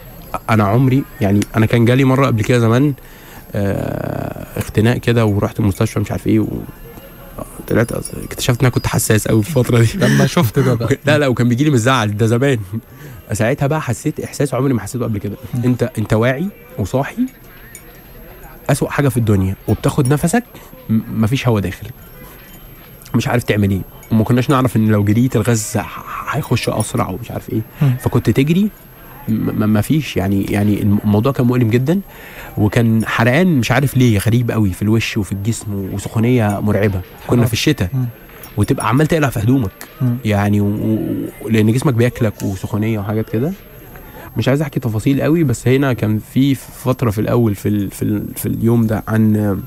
[0.49, 2.93] أنا عمري يعني أنا كان جالي مرة قبل كده زمان
[4.57, 6.47] اختناق كده ورحت المستشفى مش عارف إيه و...
[7.67, 9.89] طلعت اكتشفت إن أنا كنت حساس قوي في الفترة دي.
[9.95, 10.97] لما شفت ده بقى.
[11.05, 12.59] لا لا وكان بيجي لي من الزعل ده زمان.
[13.33, 15.35] ساعتها بقى حسيت إحساس عمري ما حسيته قبل كده.
[15.65, 16.47] أنت أنت واعي
[16.79, 17.17] وصاحي
[18.69, 20.43] أسوأ حاجة في الدنيا وبتاخد نفسك
[20.89, 21.87] مفيش هوا داخل.
[23.15, 23.81] مش عارف تعمل إيه.
[24.11, 25.77] وما كناش نعرف إن لو جريت الغاز
[26.29, 27.61] هيخش أسرع ومش عارف إيه.
[27.99, 28.69] فكنت تجري
[29.27, 31.99] ما فيش يعني يعني الموضوع كان مؤلم جدا
[32.57, 37.45] وكان حرقان مش عارف ليه غريب قوي في الوش وفي الجسم وسخونية مرعبة كنا حرام.
[37.45, 37.89] في الشتاء.
[38.57, 39.71] وتبقى عمال تقلع في هدومك.
[40.25, 40.65] يعني و...
[40.65, 41.49] و...
[41.49, 43.51] لأن جسمك بياكلك وسخونية وحاجات كده
[44.37, 47.91] مش عايز أحكي تفاصيل قوي بس هنا كان في فترة في الأول في ال...
[47.91, 48.25] في, ال...
[48.35, 49.59] في اليوم ده عن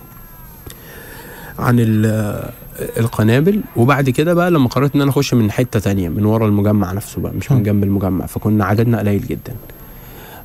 [1.59, 2.51] عن ال...
[2.99, 6.93] القنابل وبعد كده بقى لما قررت إن أنا أخش من حتة تانية من ورا المجمع
[6.93, 7.63] نفسه بقى مش من.
[7.63, 9.55] جنب المجمع فكنا عددنا قليل جدا.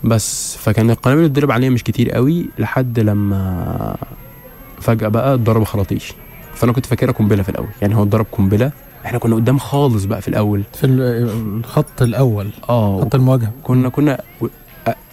[0.03, 3.95] بس فكان القنابل بتضرب عليا مش كتير قوي لحد لما
[4.81, 6.13] فجأة بقى اتضرب خراطيش
[6.55, 8.71] فأنا كنت فاكرها قنبلة في الأول يعني هو اتضرب قنبلة
[9.05, 10.63] إحنا كنا قدام خالص بقى في الأول.
[10.73, 11.29] في ال-
[11.59, 13.51] الخط الأول آه خط المواجهة.
[13.63, 14.17] كنا كنا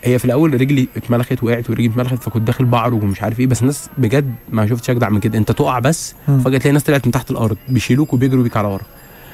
[0.04, 3.46] هي في الأول رجلي اتملخت وقعت ورجلي اتملخت فكنت داخل بعرج ومش عارف إيه.
[3.46, 5.38] بس الناس بجد ما شفتش اجدع من كده.
[5.38, 6.14] أنت تقع بس.
[6.26, 8.82] فجأة تلاقي ناس طلعت من تحت الأرض بيشيلوك وبيجروا بيك على ورا.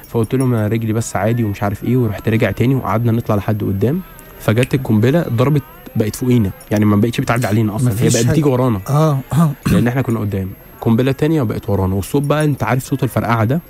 [0.09, 3.65] فقلت لهم أنا رجلي بس عادي ومش عارف إيه ورحت راجع تاني وقعدنا نطلع لحد
[3.65, 4.01] قدام.
[4.41, 5.63] فجت القنبلة ضربت
[5.97, 6.51] بقت فوقينا.
[6.71, 7.93] يعني ما بقتش بتعدي علينا أصلا.
[8.01, 8.27] هي بقت.
[8.27, 8.81] بتيجي ورانا.
[8.89, 9.51] آه آه.
[9.67, 10.51] لأن إحنا كنا قدام.
[10.81, 11.95] قنبلة تانية بقت ورانا.
[11.95, 13.61] والصوت بقى أنت عارف صوت الفرقعة ده؟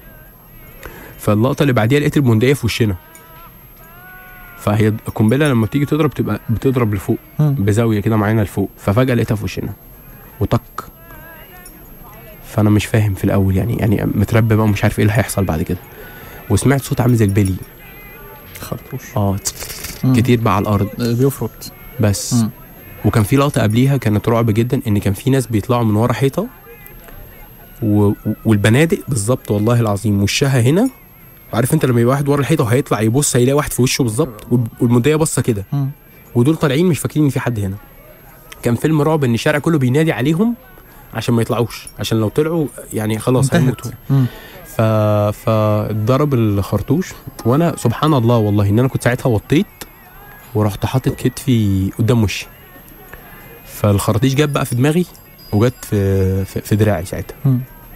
[1.18, 2.96] فاللقطة اللي بعديها لقيت البندقيه في وشنا.
[4.64, 7.18] فهي القنبلة لما بتيجي تضرب تبقى بتضرب لفوق.
[7.38, 9.72] بزاوية كده معينة لفوق ففجأة لقيتها في وشنا
[10.40, 10.60] وطك
[12.46, 15.62] فأنا مش فاهم في الأول يعني يعني متربى بقى ومش عارف إيه اللي هيحصل بعد
[15.62, 15.78] كده.
[16.50, 17.54] وسمعت صوت عامل زي البلي.
[18.60, 19.16] خرطوش.
[19.16, 19.36] آه.
[20.16, 20.88] كتير بقى على الأرض.
[20.98, 21.72] بيفرط.
[22.00, 22.34] بس.
[22.34, 22.50] مم.
[23.04, 26.46] وكان في لقطة قبليها كانت رعب جدا إن كان في ناس بيطلعوا من ورا حيطة
[27.82, 28.12] و...
[28.44, 30.88] والبنادق بالظبط والله العظيم وشها هنا
[31.54, 34.66] عارف انت لما يبقى واحد ورا الحيطة وهيطلع يبص هيلاقي واحد في وشه بالظبط وال-
[34.80, 35.64] والمنديه باصة كده.
[36.34, 37.76] ودول طالعين مش فاكرين إن في حد هنا
[38.62, 40.54] كان فيلم رعب إن الشارع كله بينادي عليهم
[41.14, 43.54] عشان ما يطلعوش عشان لو طلعوا يعني خلاص.
[43.54, 43.90] هيموتوا.
[44.76, 44.80] ف
[45.46, 47.12] فضرب الخرطوش
[47.44, 49.66] وأنا سبحان الله والله إن أنا كنت ساعتها وطيت
[50.54, 52.46] ورحت حاطط كتفي قدام وشي
[53.66, 55.06] فالخراطيش جت بقى في دماغي
[55.52, 57.36] وجت في في, في دراعي ساعتها.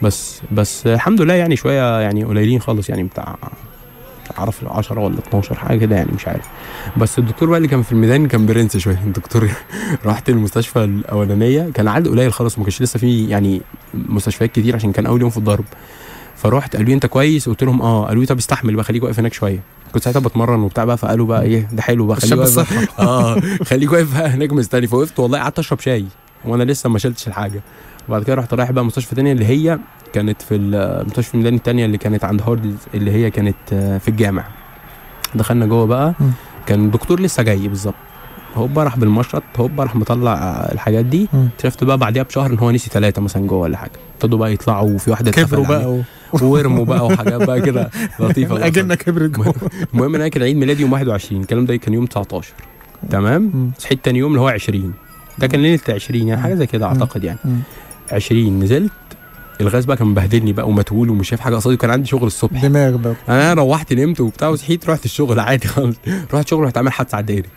[0.03, 3.36] بس بس الحمد لله يعني شوية يعني قليلين خالص يعني بتاع
[4.38, 6.44] اعرف 10 ولا 12 حاجة كده يعني مش عارف.
[6.96, 9.01] بس الدكتور بقى اللي كان في الميدان كان برنس شوية.
[9.07, 9.51] الدكتور
[10.07, 13.61] رحت المستشفى الأولانية كان عدد قليل خالص وما كانش لسه في يعني
[13.94, 15.64] مستشفيات كتير عشان كان أول يوم في الضرب.
[16.36, 18.07] فرحت قالوا لي أنت كويس؟ قلت لهم آه.
[18.07, 19.61] قالوا لي طب استحمل بقى خليك واقف هناك شوية.
[19.92, 22.59] كنت ساعتها بتمرن وبتاع بقى فقالوا بقى إيه ده حلو بقى خليك واقف
[23.01, 23.40] آه.
[23.64, 24.86] خليك واقف هناك مستني.
[24.86, 26.05] فوقفت والله قعدت أشرب شاي.
[26.44, 27.62] وأنا لسه ما شلتش الحاجة.
[28.09, 29.78] وبعد كده رحت رايح بقى مستشفى تانية اللي هي
[30.12, 34.44] كانت في المستشفى الميداني التانية اللي كانت عند هاردز اللي هي كانت آه، في الجامع.
[35.34, 36.14] دخلنا جوه بقى.
[36.66, 37.94] كان الدكتور لسه جاي بالظبط.
[38.56, 41.28] هوبا راح بالمشرط هوبا راح مطلع آه، الحاجات دي.
[41.54, 43.90] اكتشفت بقى بعديها بشهر إن هو نسي ثلاثة مثلا جوه ولا حاجة.
[44.14, 46.02] ابتدوا بقى يطلعوا وفي واحدة كبروا بقى و...
[46.42, 47.90] ورموا بقى وحاجات بقى كده
[48.20, 48.56] لطيفة.
[48.56, 49.54] الاجنه كبرت جوه.
[49.94, 52.52] المهم ان أنا كان عيد ميلادي يوم 21 الكلام ده كان يوم 19
[53.11, 53.70] تمام.
[53.78, 54.92] صحيت تاني يوم اللي هو 20
[55.38, 57.38] ده كان ليلة 20 يعني حاجة زي كده أعتقد يعني.
[58.12, 58.90] 20 نزلت
[59.61, 62.62] الغاز بقى كان مبهدلني بقى ومتهول ومش شايف حاجة قصادي وكان عندي شغل الصبح.
[62.66, 63.14] دماغ بقى.
[63.28, 65.96] أنا روحت نمت وبتاع وصحيت رحت الشغل عادي خالص.
[66.34, 67.48] رحت شغل رحت عامل حادثة على الدائري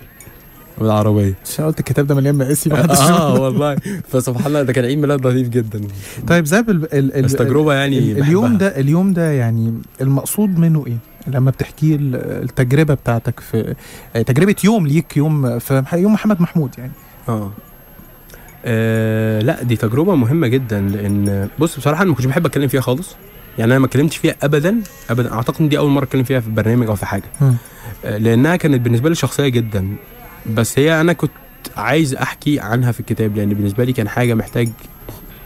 [0.79, 1.33] بالعربية.
[1.45, 3.11] عشان قلت الكتاب ده مليان مقاسي الشغل.
[3.11, 3.75] آه والله.
[4.09, 5.81] فسبحان الله ده كان عيد ميلاد لطيف جدا.
[6.27, 6.93] طيب زاب ال...
[6.93, 7.15] ال...
[7.15, 7.21] ال...
[7.23, 8.57] بس تجربة يعني ال- اليوم بحبها.
[8.69, 10.97] ده اليوم ده يعني المقصود منه إيه؟
[11.27, 13.75] لما بتحكي ال- التجربة بتاعتك في
[14.13, 16.91] تجربة يوم ليك يوم في يوم محمد محمود يعني.
[17.29, 17.51] آه.
[18.65, 22.81] آه، لا دي تجربة مهمة جدا لأن بص بصراحة أنا ما كنتش بحب أتكلم فيها
[22.81, 23.15] خالص.
[23.57, 25.33] يعني أنا ما اتكلمتش فيها ابدا ابدا.
[25.33, 27.23] أعتقد إن دي أول مرة أتكلم فيها في برنامج أو في حاجة.
[28.05, 29.95] آه، لأنها كانت بالنسبة لي شخصية جدا.
[30.53, 31.31] بس هي أنا كنت
[31.77, 34.69] عايز أحكي عنها في الكتاب لأن بالنسبة لي كان حاجة محتاج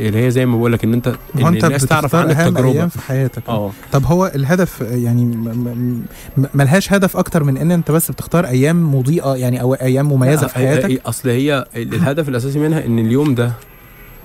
[0.02, 2.54] اللي هي زي ما بقول لك إن أنت إن انت الناس تعرف بتختار عنك أهم
[2.54, 2.72] تجربة.
[2.72, 3.44] أيام في حياتك.
[3.50, 3.72] آه.
[3.92, 6.04] طب هو الهدف يعني م- م-
[6.38, 10.48] م- ملهاش هدف أكتر من إن أنت بس بتختار أيام مضيئة يعني أو أيام مميزة
[10.48, 13.52] في حياتك؟ أصل هي ال- الهدف الأساسي منها إن اليوم ده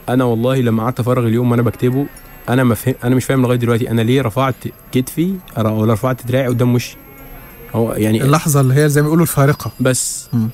[0.09, 2.07] أنا والله لما قعدت أفرغ اليوم وأنا بكتبه
[2.49, 4.55] أنا ما فهم أنا مش فاهم لغاية دلوقتي أنا ليه رفعت
[4.93, 6.97] كتفي ولا رفعت دراعي قدام وشي؟
[7.75, 9.71] هو يعني اللحظة اللي هي زي ما بيقولوا الفارقة.
[9.81, 10.29] بس.
[10.35, 10.49] إيه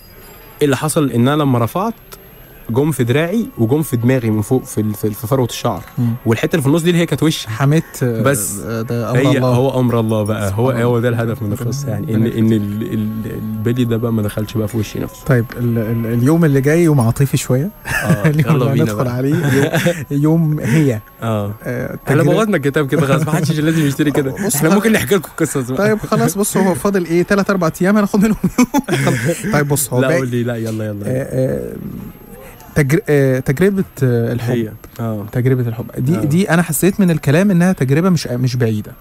[0.63, 1.95] اللي حصل إن أنا لما رفعت
[2.71, 5.83] جم في دراعي وجم في دماغي من فوق في في فروة الشعر.
[5.99, 6.15] مم.
[6.27, 9.37] والحتة اللي في النص دي اللي هي كانت وشي حميت آه، بس ده أمر هي
[9.37, 9.49] الله.
[9.49, 10.53] هو أمر الله بقى.
[10.55, 11.09] هو هو ده.
[11.09, 14.77] الهدف من القصة يعني ان إن ال- ال- البلي ده بقى ما دخلش بقى في
[14.79, 15.25] وشي نفسه.
[15.27, 17.71] طيب ال ال اليوم اللي جاي يوم عاطفي شوية.
[17.87, 19.15] آه اليوم اللي بينا هندخل بقى.
[19.15, 19.73] عليه
[20.11, 21.01] يوم, هي.
[21.23, 21.53] آه.
[21.63, 24.35] آه، إحنا تجربة- بوظنا الكتاب كده خلاص ما حدش لازم يشتري كده.
[24.57, 27.97] إحنا ممكن نحكي لكم قصص بقى طيب خلاص بص هو فاضل إيه؟ ثلاث أربع أيام
[27.97, 28.67] هناخد منهم يوم.
[29.53, 30.43] طيب بص هو لا قول لي.
[30.43, 31.07] لا يلا يلا.
[31.07, 31.77] آه، آه،
[32.77, 33.01] تجر...
[33.09, 34.53] آه، تجربة آه، الحب.
[34.55, 34.73] هي.
[35.01, 35.27] آه.
[35.33, 35.87] تجربة الحب.
[35.99, 36.21] دي آه.
[36.25, 38.93] دي أنا حسيت من الكلام إنها تجربة مش مش بعيدة.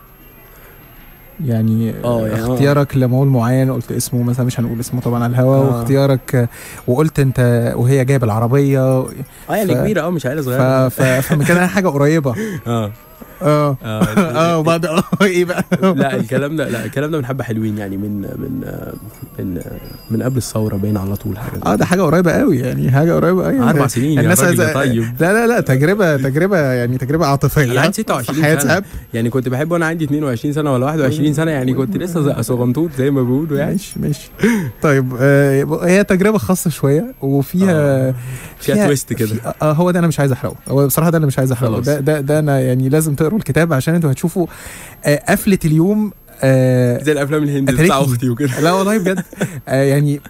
[1.45, 2.53] يعني آه، يعني آه.
[2.53, 5.59] اختيارك لمول معين قلت اسمه مثلا مش هنقول اسمه طبعا على الهوا آه.
[5.77, 6.47] واختيارك آه،
[6.87, 9.09] وقلت أنت وهي جايبه العربيه آه
[9.49, 10.45] يعني ف- كبيرة آه مش عيلة ف...
[10.45, 10.89] صغيرة.
[10.89, 11.01] ف...
[11.03, 12.35] فكان حاجة قريبة.
[12.67, 12.91] آه.
[13.41, 13.77] آه.
[13.83, 14.03] آه
[14.53, 14.85] آه وبعد
[15.21, 18.61] إيه بقى؟ لا الكلام ده لا الكلام ده من حبة حلوين يعني من من
[19.39, 19.61] من
[20.11, 23.45] من قبل الثورة باين على طول حاجة آه ده حاجة قريبة قوي يعني حاجة قريبة
[23.45, 23.59] قوي.
[23.59, 25.03] أربع سنين يا الناس راجل عايزة- يا طيب.
[25.19, 28.77] لا لا لا تجربه تجربة يعني تجربة عاطفية أنا عندي 26 في حياة سنة.
[28.77, 28.83] أب.
[29.13, 33.11] يعني كنت بحب وأنا عندي 22 سنة ولا 21 سنة يعني كنت لسه صغنطوط زي
[33.11, 33.71] ما بيقولوا يعني.
[33.71, 34.29] ماشي ماشي.
[34.81, 38.13] طيب آه هي تجربة خاصة شوية وفيها آه،
[38.59, 39.27] فيها تويست كده.
[39.27, 40.55] في- آه هو ده أنا مش عايز أحرقه.
[40.67, 41.79] هو بصراحة ده أنا مش عايز أحرقه.
[41.79, 44.47] ده, ده ده أنا يعني لازم تقروا الكتاب عشان أنتوا هتشوفوا
[45.05, 46.11] آه قفلة اليوم
[46.41, 47.71] آه زي الأفلام الهندي.
[47.83, 48.59] بتاع أختي وكده.
[48.59, 49.23] لا والله بجد.
[49.67, 50.21] آه يعني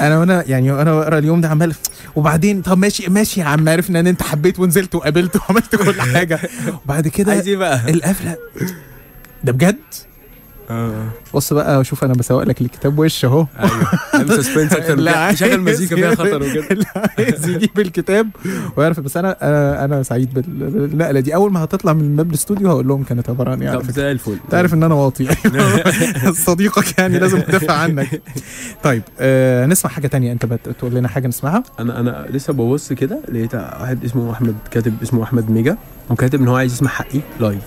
[0.00, 1.74] أنا وأنا يعني وأنا بقرأ اليوم ده عمال
[2.16, 6.38] وبعدين طب ماشي ماشي يا عم عرفنا إن أنت حبيت ونزلت وقابلت وعملت كل حاجة.
[6.84, 8.36] وبعد كده عايز إيه بقى؟ القفلة.
[9.44, 9.76] ده بجد؟
[11.34, 13.46] بص بقى شوف أنا بسوق لك الكتاب وش أهو.
[13.58, 14.40] أيوه.
[14.40, 15.34] سسبنس أكتر.
[15.34, 16.86] شغل مزيكا فيها خطر وكده.
[17.18, 18.28] عايز يجيب الكتاب
[18.76, 19.00] ويعرف.
[19.00, 19.36] بس أنا
[19.84, 21.34] أنا سعيد بال- بالنقلة دي.
[21.34, 23.90] أول ما هتطلع من باب الاستوديو هقول لهم كانت عبارة عن إيه طب.
[23.90, 24.36] زي الفل.
[24.50, 25.28] تعرف إن أنا واطي.
[26.46, 28.22] صديقك يعني لازم تدافع عنك.
[28.82, 30.32] طيب آه نسمع حاجة تانية.
[30.32, 34.94] أنت بتقول لنا حاجة نسمعها؟ أنا أنا لسه ببص كده لقيت واحد اسمه أحمد كاتب
[35.02, 35.76] اسمه أحمد ميجا
[36.10, 37.62] وكاتب إن هو عايز يسمع حقي live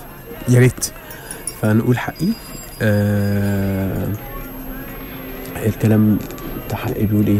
[0.49, 0.85] يا ريت.
[1.61, 2.27] فنقول حقي.
[2.81, 4.07] آه
[5.65, 6.17] الكلام
[6.67, 7.39] بتاع بيقول إيه؟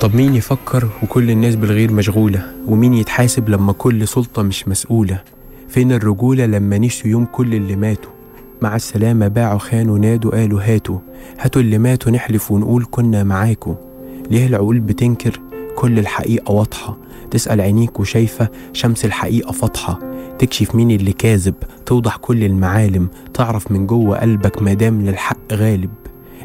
[0.00, 5.20] طب مين يفكر وكل الناس بالغير مشغولة؟ ومين يتحاسب لما كل سلطة مش مسؤولة؟
[5.68, 8.10] فين الرجولة لما نسوا يوم كل اللي ماتوا؟
[8.62, 10.98] مع السلامة باعوا خانوا نادوا قالوا هاتوا.
[11.38, 13.74] هاتوا اللي ماتوا نحلف ونقول كنا معاكوا
[14.30, 15.40] ليه العقول بتنكر؟
[15.80, 16.96] كل الحقيقة واضحة.
[17.30, 19.98] تسأل عينيك وشايفة شمس الحقيقة فاضحة.
[20.38, 21.54] تكشف مين اللي كاذب.
[21.86, 23.08] توضح كل المعالم.
[23.34, 25.90] تعرف من جوه قلبك مادام للحق غالب.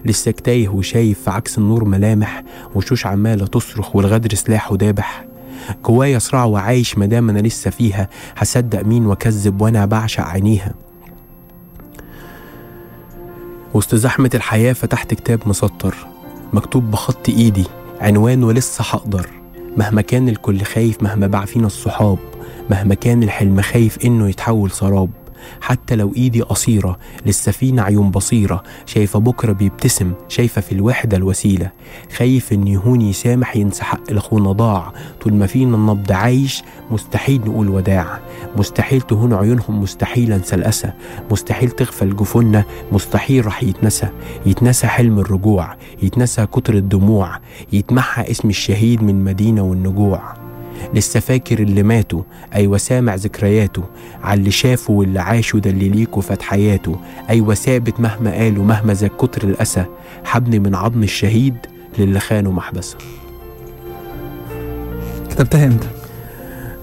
[0.06, 2.44] لساك تايه وشايف في عكس النور ملامح.
[2.76, 5.26] وشوش عمالة تصرخ والغدر سلاحه دابح
[5.86, 8.10] جوايا صراع وعايش مادام أنا لسه فيها.
[8.38, 10.74] هصدق مين وأكذب وأنا بعشق عينيها.
[13.74, 15.96] وسط زحمة الحياة فتحت كتاب مسطر.
[16.54, 17.66] مكتوب بخط إيدي.
[18.02, 19.28] عنوان ولسه هقدر.
[19.78, 22.18] مهما كان الكل خايف مهما باع فينا الصحاب
[22.70, 25.10] مهما كان الحلم خايف إنه يتحول سراب.
[25.62, 31.70] حتى لو إيدي قصيرة لسه فينا عيون بصيرة شايفة بكرة بيبتسم شايفة في الوحدة الوسيلة.
[32.18, 37.70] خايف إن يهون يسامح ينسى حق لاخونا ضاع طول ما فينا النبض عايش مستحيل نقول
[37.70, 38.20] وداع.
[38.58, 40.92] مستحيل تهون عيونهم مستحيل أنسى الأسى.
[41.32, 44.08] مستحيل تغفل جفوننا مستحيل راح يتنسى.
[44.46, 47.40] يتنسى حلم الرجوع يتنسى كتر الدموع.
[47.74, 50.45] يتمحى اسم الشهيد من مدينة والنجوع.
[50.94, 52.22] لسه فاكر اللي ماتوا
[52.56, 53.84] أيوة سامع ذكرياته
[54.24, 57.00] على اللي شافوا واللي عاشوا ده اللي ليكوا فات حياته
[57.30, 59.86] أيوة ثابت مهما قالوا مهما زاد كتر الأسى
[60.24, 61.56] حبني من عظم الشهيد
[62.00, 62.98] للي خانوا محبسه
[65.30, 65.88] كتبتها إمتى؟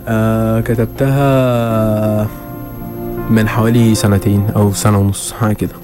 [0.08, 2.28] آه كتبتها
[3.30, 5.74] من حوالي سنتين أو سنة ونص حاجة كده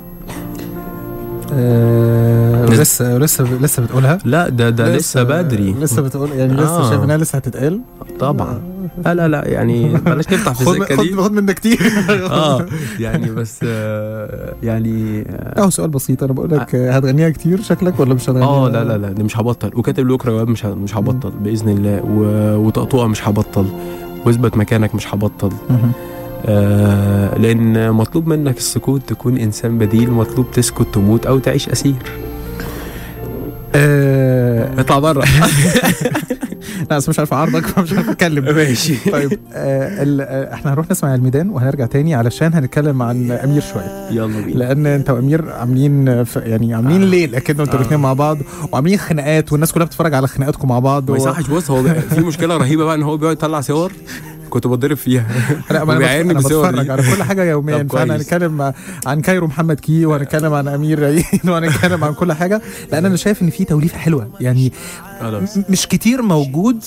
[1.52, 5.72] آه لسه- لسه لسه بتقولها؟ لا ده ده لسه بدري.
[5.80, 6.90] لسه بتقول يعني لسه آه.
[6.90, 7.80] شايف إنها لسه هتتقال؟
[8.20, 8.60] طبعا.
[9.04, 11.16] لا لا لا يعني بلاش نفتح في خد السكة دي.
[11.16, 11.78] خد منك كتير.
[12.30, 12.66] آه
[13.00, 16.22] يعني بس آه يعني آه آه سؤال بسيط.
[16.22, 19.22] أنا بقول لك آه، هتغنيها كتير شكلك ولا مش هتغنيها؟ آه، لا لا لا دي
[19.22, 19.70] مش هبطل.
[19.74, 22.02] وكاتب له بكره جواب مش مش هبطل بإذن الله.
[22.02, 23.66] و- وطقطقة مش هبطل.
[24.26, 25.50] واثبت مكانك مش هبطل.
[26.46, 31.94] آه لأن مطلوب منك السكوت تكون إنسان بديل مطلوب تسكت تموت أو تعيش أسير
[33.74, 35.24] آه اطلع بره
[36.90, 41.14] لا بس مش عارف اعرضك فمش عارف أتكلم ماشي طيب آه آه، إحنا هنروح نسمع
[41.14, 46.74] الميدان وهنرجع تاني علشان هنتكلم عن أمير شوية يلا بينا لأن أنت وأمير عاملين يعني
[46.74, 47.06] عاملين آه.
[47.06, 47.80] ليلة كده أنتوا آه.
[47.80, 48.38] الاثنين مع بعض
[48.72, 51.16] وعاملين خناقات والناس كلها بتتفرج على خناقاتكم مع بعض ما.
[51.16, 53.92] يصحش بص هو في مشكلة رهيبة بقى إن هو بيقعد يطلع صور
[54.48, 55.26] كنت بتضرب فيها
[55.70, 56.90] لا ما أنا بتفرج.
[56.90, 58.16] على كل حاجة يوميا فأنا.
[58.16, 58.72] هنتكلم
[59.06, 63.42] عن كايرو محمد كي وهنتكلم عن أمير عيد وهنتكلم عن كل حاجة لأن أنا شايف
[63.42, 64.72] إن في توليفة حلوة يعني
[65.68, 66.84] مش كتير موجود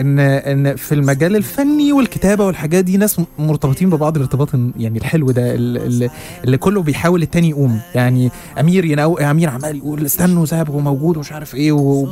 [0.00, 5.30] إن إن في المجال الفني والكتابة والحاجات دي ناس مرتبطين ببعض الارتباط ال- يعني الحلو
[5.30, 6.10] ده ال- ال-
[6.44, 7.80] اللي كله بيحاول التاني يقوم.
[7.94, 8.30] يعني
[8.60, 12.08] أمير ينو أمير عمال يقول استنوا ساب وموجود ومش عارف إيه و...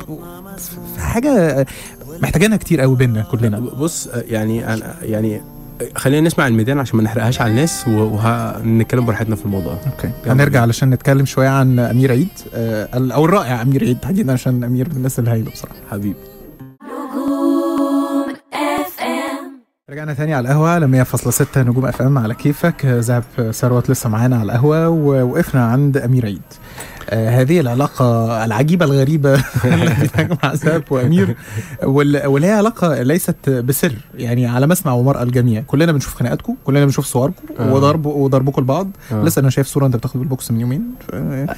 [0.99, 1.67] حاجة
[2.23, 3.59] محتاجينها كتير قوي بينا كلنا.
[3.61, 5.41] بص يعني أنا يعني
[5.97, 9.73] خلينا نسمع الميدان عشان ما نحرقهاش على الناس وهنتكلم براحتنا في الموضوع.
[9.73, 10.11] okay.
[10.27, 10.61] هنرجع.
[10.61, 12.29] علشان نتكلم شوية عن أمير عيد.
[12.55, 15.77] آه، أو الرائع أمير عيد تحديدا عشان أمير من الناس الهايلة بصراحة.
[15.91, 16.15] حبيبي.
[19.91, 22.87] رجعنا تاني على القهوة على 100.6 نجوم FM على كيفك.
[22.87, 26.43] زاب ثروت لسه معانا على القهوة ووقفنا عند أمير عيد.
[27.13, 29.35] هذه العلاقة العجيبة الغريبة
[29.65, 31.37] التي تجمع زاب وأمير.
[31.85, 33.93] وال- واللي هي علاقة ليست بسر.
[34.15, 35.63] يعني على مسمع ومرأى الجميع.
[35.67, 37.73] كلنا بنشوف خناقاتكم كلنا بنشوف صوركم آه.
[37.75, 39.23] وضرب وضربكم لبعض آه.
[39.25, 40.83] لسه أنا شايف صورة أنت بتاخد بالبوكس من يومين.
[41.09, 41.15] ف-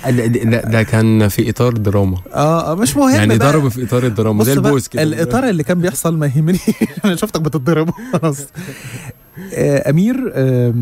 [0.09, 2.16] ده, ده, ده كان في إطار دراما.
[2.34, 3.36] آه آه، مش مهم يعني.
[3.36, 5.03] ضرب في إطار الدراما زي البوس كده.
[5.03, 6.59] الإطار اللي كان بيحصل ما يهمني.
[7.05, 8.40] أنا شفتك بتتضرب خلاص.
[8.40, 8.46] آه،
[9.91, 10.74] أمير آه،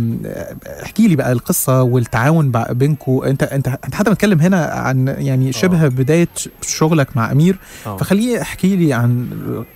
[0.83, 5.89] احكي لي بقى القصة والتعاون بينكم أنت أنت أنت حتى بتكلم هنا عن يعني شبه
[5.89, 7.57] بداية ش- شغلك مع أمير.
[7.87, 7.97] آه.
[7.97, 9.27] فخليه احكي لي عن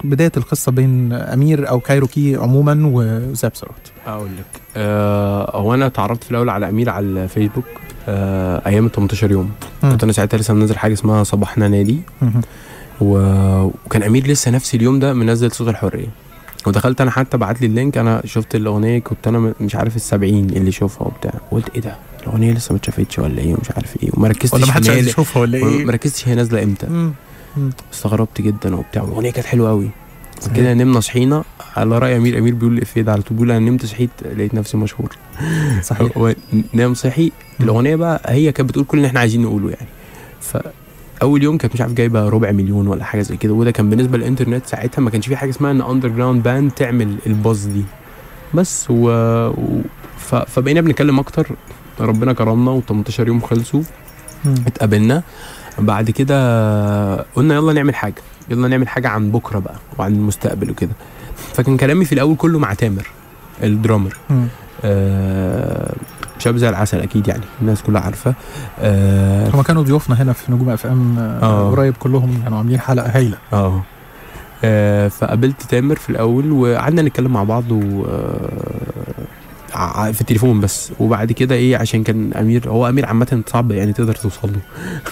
[0.04, 3.74] بداية القصة بين أمير أو كايروكي عموما وزاب ثروت
[4.06, 7.64] أقول لك آه هو أنا اتعرفت في الأول على أمير على الفيسبوك
[8.08, 9.50] آه أيام ال 18 يوم.
[9.82, 9.90] مم.
[9.90, 12.00] كنت أنا ساعتها لسه منزل حاجة اسمها صباحنا نادي.
[13.00, 16.08] و- وكان أمير لسه نفس اليوم ده منزل صوت الحرية.
[16.66, 20.44] ودخلت أنا حتى بعت لي ال link أنا شفت الأغنية كنت أنا مش عارف السبعين
[20.50, 21.32] اللي يشوفها وبتاع.
[21.50, 24.10] قلت إيه ده؟ الأغنية لسه ما اتشافتش ولا إيه؟ ومش عارف إيه.
[24.14, 26.34] وما ركزتش ولا ما في حدش إن هي- عايز يشوفها ولا إيه؟ ما ركزتش هي
[26.34, 27.10] نازلة إمتى.
[27.92, 29.02] استغربت جدا وبتاع.
[29.02, 29.90] والأغنية كانت حلوة قوي.
[30.56, 31.44] كده نمنا صحينا.
[31.76, 34.76] على رأي أمير أمير بيقول الافيه ده على طول بيقول أنا نمت صحيت لقيت نفسي
[34.76, 35.16] مشهور.
[35.82, 36.16] صحيح.
[36.18, 36.34] هو
[36.72, 37.32] نام صحي.
[37.60, 39.86] الأغنية بقى هي كانت بتقول كل اللي إحنا عايزين نقوله يعني.
[41.20, 44.18] فاول يوم كانت مش عارف جايبة ربع مليون ولا حاجة زي كده وده كان بالنسبة
[44.18, 47.84] للإنترنت ساعتها ما كانش في حاجة اسمها إن underground band تعمل ال buzz دي.
[48.54, 49.08] بس و...
[49.48, 49.80] و...
[50.18, 50.34] ف...
[50.34, 51.48] فبقينا بنتكلم أكتر.
[52.00, 53.82] ربنا كرمنا و18 يوم خلصوا.
[54.66, 55.22] اتقابلنا.
[55.78, 58.22] بعد كده قلنا يلا نعمل حاجة.
[58.48, 60.92] يلا نعمل حاجة عن بكرة بقى وعن المستقبل وكده.
[61.54, 63.06] فكان كلامي في الأول كله مع تامر
[63.62, 64.16] الدرامر.
[64.84, 65.94] آه
[66.40, 68.34] شاب زي العسل أكيد يعني الناس كلها عارفة.
[68.80, 71.70] آه هما كانوا ضيوفنا هنا في نجوم أف إم آه.
[71.70, 73.36] قريب كلهم كانوا عاملين حلقة هايلة.
[73.52, 73.82] آه.
[74.64, 78.04] آه، فقابلت تامر في الأول وقعدنا نتكلم مع بعض و
[79.74, 80.92] آه، في التليفون بس.
[81.00, 84.60] وبعد كده إيه عشان كان أمير هو أمير عامة صعب يعني تقدر توصل له.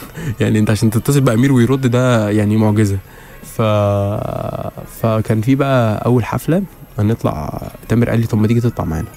[0.41, 2.99] يعني أنت عشان تتصل بأمير ويرد ده يعني معجزة.
[3.57, 3.63] ف
[5.03, 6.63] فكان في بقى أول حفلة
[6.99, 9.09] هنطلع تامر قال لي طب ما تيجي تطلع معانا.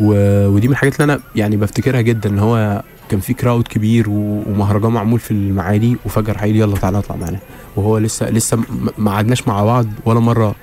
[0.00, 4.06] ودي من الحاجات اللي أنا يعني بفتكرها جدا إن هو كان في كراود كبير.
[4.08, 7.38] ومهرجان معمول في المعادي وفجر راح يلا تعالى اطلع معانا.
[7.76, 8.58] وهو لسه لسه
[8.98, 10.54] ما قعدناش مع بعض ولا مرة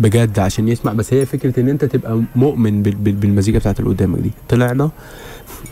[0.00, 0.92] بجد عشان يسمع.
[0.92, 2.94] بس هي فكرة إن أنت تبقى مؤمن بال...
[2.94, 3.12] بال...
[3.12, 4.30] بالمزيكا بتاعت اللي قدامك دي.
[4.48, 4.90] طلعنا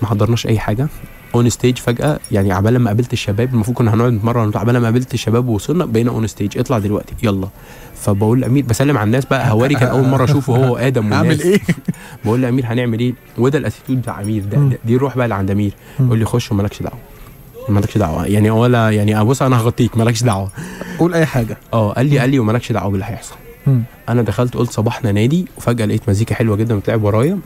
[0.03, 0.89] ما حضرناش أي حاجة.
[1.37, 2.19] on stage فجأة.
[2.33, 4.53] يعني عبال لما قابلت الشباب المفروض كنا هنقعد نتمرن.
[4.55, 7.15] عبال لما قابلت الشباب ووصلنا بقينا on stage اطلع دلوقتي.
[7.23, 7.49] يلا.
[7.95, 9.51] فبقول لأمير بسلم على الناس بقى.
[9.53, 11.61] هواري كان أول مرة أشوفه هو آدم اعمل والناس إيه؟
[12.25, 14.59] بقول لأمير هنعمل إيه؟ وده ال attitude بتاع أمير ده.
[14.59, 15.73] ده دي الروح بقى اللي عند امير.
[16.01, 16.99] يقول لي خش ومالكش دعوة.
[17.69, 18.27] مالكش دعوة.
[18.27, 19.97] يعني ولا يعني بص أنا هغطيك.
[19.97, 20.51] مالكش دعوة.
[20.99, 21.57] قول أي حاجة.
[21.73, 23.35] آه قال لي قال لي ومالكش دعوة باللي هيحصل.
[24.09, 25.47] أنا دخلت قلت صباحنا نادي.
[25.57, 27.39] وفجأة لقيت مزيكا حلوة جدا بتلعب ورايا.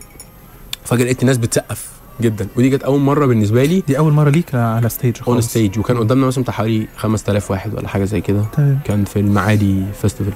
[0.83, 1.89] فجأة لقيت الناس بتسقف.
[2.21, 2.47] جدا.
[2.55, 5.47] ودي كانت أول مرة بالنسبة لي دي أول مرة ليك على stage اون خالص.
[5.49, 8.41] stage وكان قدامنا مثلا بتاع حوالي 5000 واحد ولا حاجة زي كده.
[8.85, 10.33] كان في المعادي festival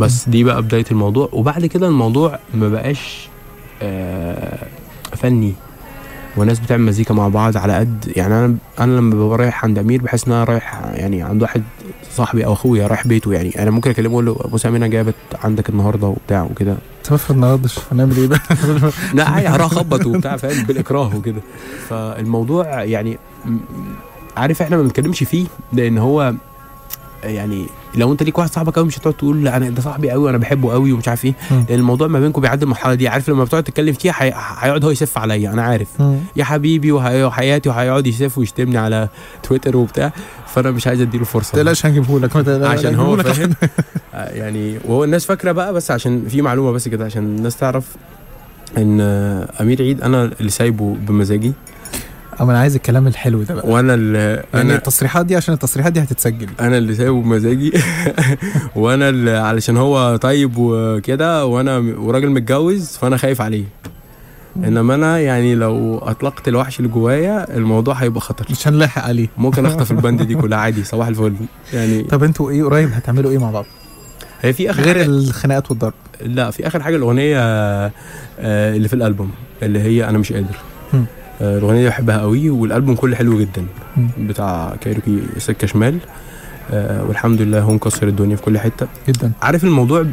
[0.00, 1.28] بس دي بقى بداية الموضوع.
[1.32, 3.28] وبعد كده الموضوع ما بقاش
[3.82, 4.66] آه
[5.16, 5.52] فني.
[6.36, 8.12] وناس بتعمل مزيكا مع بعض على قد.
[8.16, 11.62] يعني أنا أنا لما ببقى رايح عند أمير بحس إن أنا رايح يعني عند واحد
[12.10, 13.62] صاحبي أو أخويا رايح بيته يعني.
[13.62, 14.36] أنا ممكن أكلمه أقول له
[14.66, 16.76] امين أنا جايبت عندك النهارده وبتاع وكده.
[17.30, 18.40] ما ردش هنعمل إيه بقى.
[19.14, 21.40] لا عادي هروح اخبط وبتاع فاهم؟ بالإكراه وكده.
[21.88, 23.18] فالموضوع يعني
[24.36, 26.34] عارف إحنا ما بنتكلمش فيه لأن هو
[27.24, 30.24] يعني لو انت ليك واحد صاحبك قوي مش هتقعد تقول لا أنا ده صاحبي قوي
[30.24, 31.34] وأنا بحبه قوي ومش عارف إيه.
[31.50, 33.08] لأن الموضوع ما بينكم بيعدي المرحلة دي.
[33.08, 35.88] عارف لما بتقعد تتكلم فيها هي- هيقعد هو يسف عليا أنا عارف.
[36.00, 36.16] مم.
[36.36, 39.08] يا حبيبي وحياتي وهيقعد يسف ويشتمني على
[39.42, 40.12] تويتر وبتاع.
[40.54, 43.50] فأنا مش عايز أديله ما فرصه تقلقش هنجيبه لك عشان هو فاهم؟
[44.14, 47.84] آه، يعني وهو الناس فاكرة بقى بس عشان في معلومة بس كده عشان الناس تعرف
[48.78, 51.52] إن آه، أمير عيد أنا اللي سايبه بمزاجي.
[52.40, 53.68] أما أنا عايز الكلام الحلو ده بقى.
[53.68, 56.48] وأنا اللي يعني أنا التصريحات دي عشان التصريحات دي هتتسجل.
[56.60, 57.72] أنا اللي سايبه بمزاجي.
[58.76, 63.64] وأنا اللي علشان هو طيب وكده وأنا وراجل متجوز فأنا خايف عليه.
[64.56, 68.46] إنما أنا يعني لو أطلقت الوحش اللي جوايا الموضوع هيبقى خطر.
[68.50, 69.28] مش هنلاحق عليه.
[69.38, 71.34] ممكن أخطف البند دي كلها عادي صباح الفل.
[71.72, 73.66] يعني طب أنتوا إيه قريب؟ هتعملوا إيه مع بعض؟
[74.42, 75.94] هي في آخر غير حاجة الخناقات والضرب.
[76.20, 77.90] لا في آخر حاجة الأغنية آه،
[78.76, 79.30] اللي في الألبوم
[79.62, 80.69] اللي هي أنا مش قادر.
[81.40, 83.66] الأغنية دي بحبها قوي والألبوم كله حلو جدا.
[84.18, 85.98] بتاع كايروكي سكة شمال.
[86.72, 88.86] آه، والحمد لله هو مكسر الدنيا في كل حتة.
[89.08, 89.32] جدا.
[89.42, 90.06] عارف الموضوع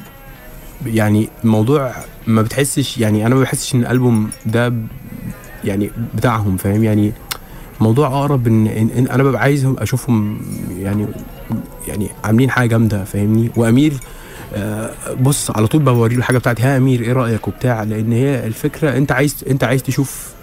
[0.85, 1.91] يعني الموضوع
[2.27, 4.73] ما بتحسش يعني أنا ما بحسش إن الألبوم ده
[5.63, 7.11] يعني بتاعهم فاهم؟ يعني
[7.81, 10.39] موضوع أقرب ان, إن, إن أنا ببقى عايزهم أشوفهم
[10.79, 11.07] يعني
[11.87, 13.93] يعني عاملين حاجة جامدة فاهمني؟ وأمير
[14.55, 14.89] آه،
[15.21, 18.97] بص على طول بوري له الحاجة بتاعتي ها أمير إيه رأيك؟ وبتاع لأن هي الفكرة
[18.97, 20.36] أنت عايز أنت عايز تشوف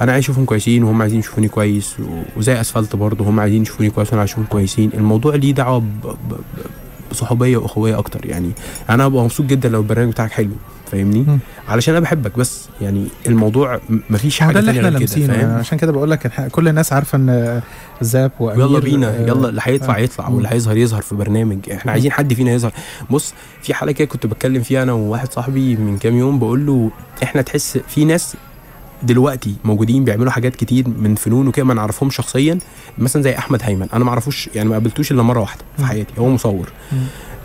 [0.00, 1.96] أنا عايز اشوفهم كويسين وهم عايزين يشوفوني كويس
[2.36, 4.90] وزي أسفلت برضه هم عايزين يشوفوني كويس وأنا عايز اشوفهم كويسين.
[4.94, 5.84] الموضوع ليه دعوة
[7.10, 8.50] بصحوبية وأخوية أكتر يعني.
[8.90, 10.50] أنا هبقى مبسوط جدا لو البرنامج بتاعك حلو
[10.92, 11.38] فاهمني.
[11.68, 12.68] علشان أنا بحبك بس.
[12.80, 13.80] يعني الموضوع
[14.10, 17.60] مفيش حاجة ده اللي إحنا لامسينه عشان كده بقول لك كل الناس عارفة إن
[18.00, 20.00] زاب وأمير يلا بينا آه، يلا اللي هيطلع آه.
[20.00, 20.28] يطلع.
[20.28, 21.58] واللي هيظهر يظهر في برنامج.
[21.72, 22.72] إحنا عايزين حد فينا يظهر.
[23.10, 26.90] بص في حالة كده كنت بتكلم فيها أنا وواحد صاحبي من كام يوم بقول له
[27.22, 28.36] إحنا تحس في ناس
[29.02, 32.58] دلوقتي موجودين بيعملوا حاجات كتير من فنون وكده ما نعرفهمش شخصيا.
[32.98, 33.86] مثلا زي أحمد هيمن.
[33.92, 35.84] أنا ما أعرفوش يعني ما قابلتوش إلا مرة واحدة في.
[35.84, 36.12] حياتي.
[36.18, 36.68] هو مصور.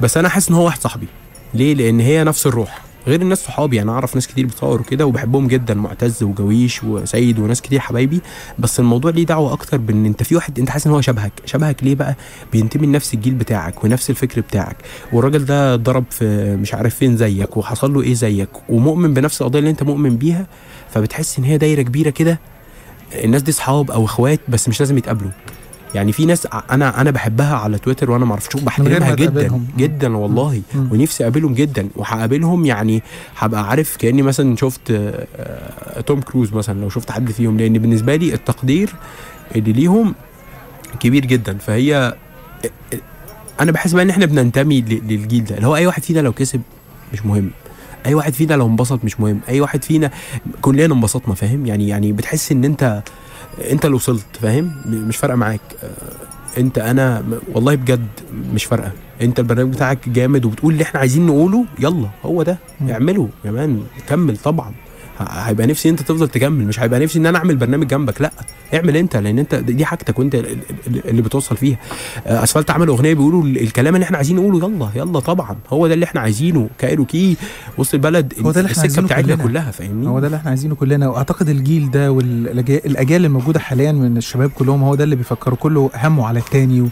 [0.01, 1.07] بس أنا حاسس إن هو واحد صاحبي.
[1.53, 2.81] ليه؟ لأن هي نفس الروح.
[3.07, 3.81] غير الناس صحابي.
[3.81, 8.21] أنا أعرف ناس كتير بتصور وكده وبحبهم جدا معتز وجويش وسيد وناس كتير حبايبي.
[8.59, 11.31] بس الموضوع ليه دعوة أكتر بإن أنت في واحد أنت حاسس إن هو شبهك.
[11.45, 12.15] شبهك ليه بقى؟
[12.51, 14.77] بينتمي لنفس الجيل بتاعك ونفس الفكر بتاعك.
[15.13, 19.59] والراجل ده اتضرب في مش عارف فين زيك وحصل له إيه زيك ومؤمن بنفس القضية
[19.59, 20.47] اللي أنت مؤمن بيها.
[20.95, 22.39] فبتحس إن هي دايرة كبيرة كده.
[23.23, 25.31] الناس دي صحاب أو إخوات بس مش لازم يتقابلوا.
[25.95, 29.67] يعني في ناس أنا أنا بحبها على تويتر وأنا ما أعرفش بحترمها جدا تقابلهم.
[29.77, 30.61] جدا والله.
[30.75, 30.89] مم.
[30.91, 31.89] ونفسي أقابلهم جدا.
[31.95, 33.03] وهقابلهم يعني
[33.37, 37.57] هبقى عارف كأني مثلا شفت آه، آه، توم كروز مثلا لو شفت حد فيهم.
[37.57, 38.89] لأن بالنسبة لي التقدير
[39.55, 40.15] اللي ليهم
[40.99, 41.57] كبير جدا.
[41.57, 42.15] فهي
[43.59, 45.55] أنا بحس بقى إن إحنا بننتمي للجيل ده.
[45.55, 46.61] اللي هو أي واحد فينا لو كسب
[47.13, 47.51] مش مهم.
[48.05, 49.39] أي واحد فينا لو انبسط مش مهم.
[49.49, 50.11] أي واحد فينا
[50.61, 53.03] كلنا انبسطنا فاهم؟ يعني يعني بتحس إن أنت
[53.71, 55.61] أنت اللي وصلت فاهم؟ مش فارقة معاك.
[55.83, 58.07] آه، أنت أنا والله بجد
[58.53, 58.91] مش فارقة.
[59.21, 62.57] أنت البرنامج بتاعك جامد وبتقول اللي إحنا عايزين نقوله يلا هو ده.
[62.91, 64.71] اعمله يا مان كمل طبعا.
[65.20, 68.32] هيبقى نفسي انت تفضل تكمل مش هيبقى نفسي ان أنا اعمل برنامج جنبك لا.
[68.74, 70.45] اعمل انت لأن انت دي حاجتك وانت ال-
[70.88, 71.78] ال- اللي بتوصل فيها.
[72.28, 75.55] آه، أسفلت عمل أغنية بيقولوا ال- الكلام اللي إحنا عايزين نقوله يلا يلا طبعا.
[75.70, 77.38] هو ده اللي إحنا عايزينه كايروكي
[77.78, 79.43] وسط البلد هو ده اللي إحنا السكة عايزينه بتاعتنا كلنا.
[79.47, 81.07] كلها فاهمني؟ هو ده اللي إحنا عايزينه كلنا.
[81.07, 86.28] وأعتقد الجيل ده والأجيال الموجودة حاليا من الشباب كلهم هو ده اللي بيفكروا كله همه
[86.28, 86.82] على التاني.
[86.82, 86.88] و...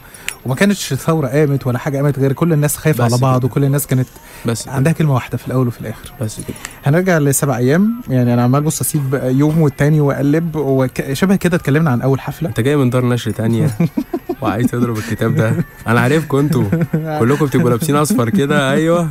[0.46, 3.48] وما كانتش ثوره قامت ولا حاجة قامت غير كل الناس خايفة على بعض كده.
[3.48, 4.08] وكل الناس كانت
[4.46, 6.12] بس عندها كلمة واحدة في الأول وفي الآخر.
[6.22, 6.58] بس كده.
[6.84, 8.02] هنرجع لسبع أيام.
[8.14, 12.50] يعني أنا عمال بص أسيب يوم والتاني وأقلب وشبه كده اتكلمنا عن أول حفلة.
[12.50, 13.70] أنت جاي من دار نشر تانية
[14.42, 15.54] وعايز تضرب الكتاب ده.
[15.88, 16.64] أنا عارفكم أنتوا
[17.20, 18.72] كلكم بتبقوا لابسين أصفر كده.
[18.72, 19.10] أيوه.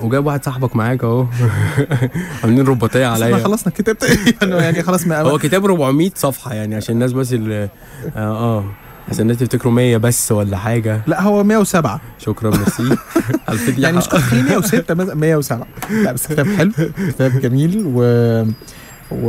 [0.00, 1.26] وجايب واحد صاحبك معاك أهو.
[2.42, 3.44] عاملين رباطيه بس إحنا عليا.
[3.44, 7.68] خلصنا الكتاب تقريبا يعني خلاص ما هو كتاب 400 صفحة يعني عشان الناس بس اللي
[8.16, 8.18] آه,
[8.58, 8.64] آه.
[9.08, 11.00] عشان الناس تفتكروا 100 بس ولا حاجة.
[11.06, 12.96] لا هو 107 شكرا ميرسي.
[13.82, 16.72] يعني مش في 106 مثلا 107 لا بس كتاب حلو
[17.08, 18.00] كتاب جميل و
[19.10, 19.28] و...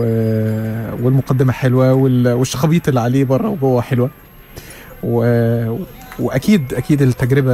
[1.03, 2.27] والمقدمة حلوة وال...
[2.27, 4.09] والشخابيط اللي عليه بره وجوه حلوة.
[5.03, 5.19] و...
[6.19, 7.53] وأكيد أكيد التجربة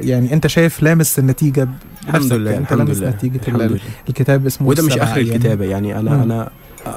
[0.00, 1.68] يعني أنت شايف لامس النتيجة
[2.08, 3.80] الحمد لله أنت الحمد لامس لله نتيجة الحمد ال- لله.
[4.08, 5.28] الكتاب اسمه وده مش آخر أيام.
[5.36, 6.22] الكتابة يعني أنا مم.
[6.22, 6.50] أنا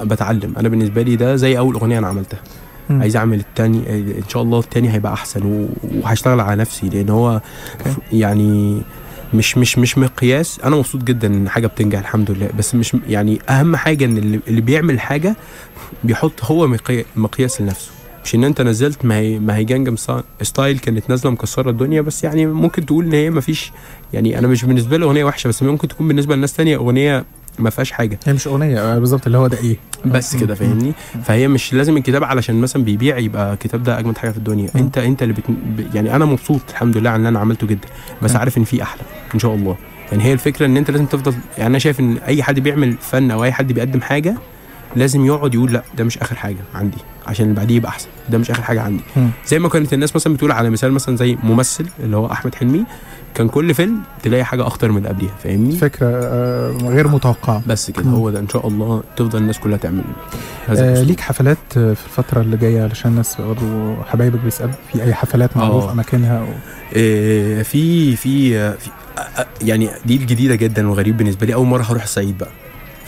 [0.04, 0.54] بتعلم.
[0.58, 2.40] أنا بالنسبة لي ده زي أول أغنية أنا عملتها.
[2.90, 5.70] عايز اعمل التاني ان شاء الله التاني هيبقى احسن و-
[6.02, 7.42] وهشتغل على نفسي لأن هو.
[8.14, 8.82] يعني
[9.34, 10.60] مش مش مش مقياس.
[10.64, 12.50] أنا مبسوط جدا إن حاجة بتنجح الحمد لله.
[12.58, 15.36] بس مش يعني أهم حاجة إن اللي, بيعمل حاجة
[16.04, 17.92] بيحط هو مقي- مقياس لنفسه.
[18.24, 22.02] مش إن أنت نزلت ما هي ما هي Gangnam سا- Style كانت نازلة مكسرة الدنيا
[22.02, 23.72] بس يعني ممكن تقول إن هي ما فيش
[24.14, 27.26] يعني أنا مش بالنسبة لي أغنية وحشة بس ممكن تكون بالنسبة لناس تانية أغنية
[27.60, 28.20] ما فيهاش حاجة.
[28.26, 29.78] هي مش أغنية آه، بالظبط اللي هو ده إيه.
[30.06, 30.94] بس كده فاهمني؟
[31.24, 34.70] فهي مش لازم الكتاب علشان مثلا بيبيع يبقى الكتاب ده أجمد حاجة في الدنيا.
[34.76, 35.44] انت أنت اللي بت...
[35.94, 37.88] يعني أنا مبسوط الحمد لله على اللي أنا عملته جدا
[38.22, 38.36] بس.
[38.36, 39.02] عارف إن في أحلى
[39.36, 39.76] إن شاء الله.
[40.12, 43.32] يعني هي الفكرة إن أنت لازم تفضل يعني أنا شايف إن أي حد بيعمل فن
[43.32, 44.36] أو أي حد بيقدم حاجة
[44.96, 48.38] لازم يقعد يقول لا ده مش آخر حاجة عندي عشان اللي بعديه يبقى أحسن ده
[48.38, 49.30] مش آخر حاجة عندي مم.
[49.48, 52.84] زي ما كانت الناس مثلا بتقول على مثال مثلا زي ممثل اللي هو أحمد حلمي
[53.36, 57.92] كان كل فيلم تلاقي حاجة أخطر من اللي قبليها فاهمني فكرة آه، غير متوقعة بس
[57.92, 58.10] كده.
[58.10, 60.02] هو ده إن شاء الله تفضل الناس كلها تعمل
[60.70, 61.02] آه.
[61.04, 65.58] ليك حفلات آه، في الفترة اللي جاية علشان الناس برضه حبايبك بيسألوا في أي حفلات
[65.58, 65.92] معروف آه.
[65.92, 66.46] أماكنها و...
[66.96, 71.84] إيه، في في في أ- أ- يعني دي الجديدة جدا وغريب بالنسبة لي أول مرة
[71.84, 72.50] هروح الصعيد بقى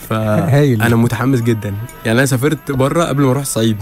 [0.10, 1.74] فانا متحمس جدا.
[2.06, 3.78] يعني أنا سافرت بره قبل ما أروح الصعيد.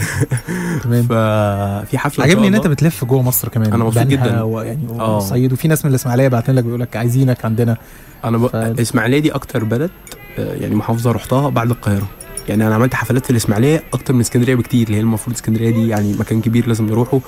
[0.83, 1.03] تمام.
[1.03, 2.67] ففي حفلة عجبني إن أنت.
[2.67, 3.73] بتلف جوه مصر كمان.
[3.73, 4.41] أنا مبسوط جداً.
[4.41, 5.17] ويعني آه.
[5.17, 5.53] الصعيد.
[5.53, 7.77] وفي ناس من الإسماعيلية بعتين لك بيقول لك عايزينك عندنا.
[8.25, 8.47] أنا ب...
[8.47, 9.89] ف- الإسماعيلية دي أكتر بلد
[10.39, 12.07] آه، يعني محافظة رحتها بعد القاهرة.
[12.49, 15.87] يعني أنا عملت حفلات في الإسماعيلية أكتر من اسكندرية بكتير اللي هي المفروض اسكندرية دي
[15.87, 17.19] يعني مكان كبير لازم نروحه.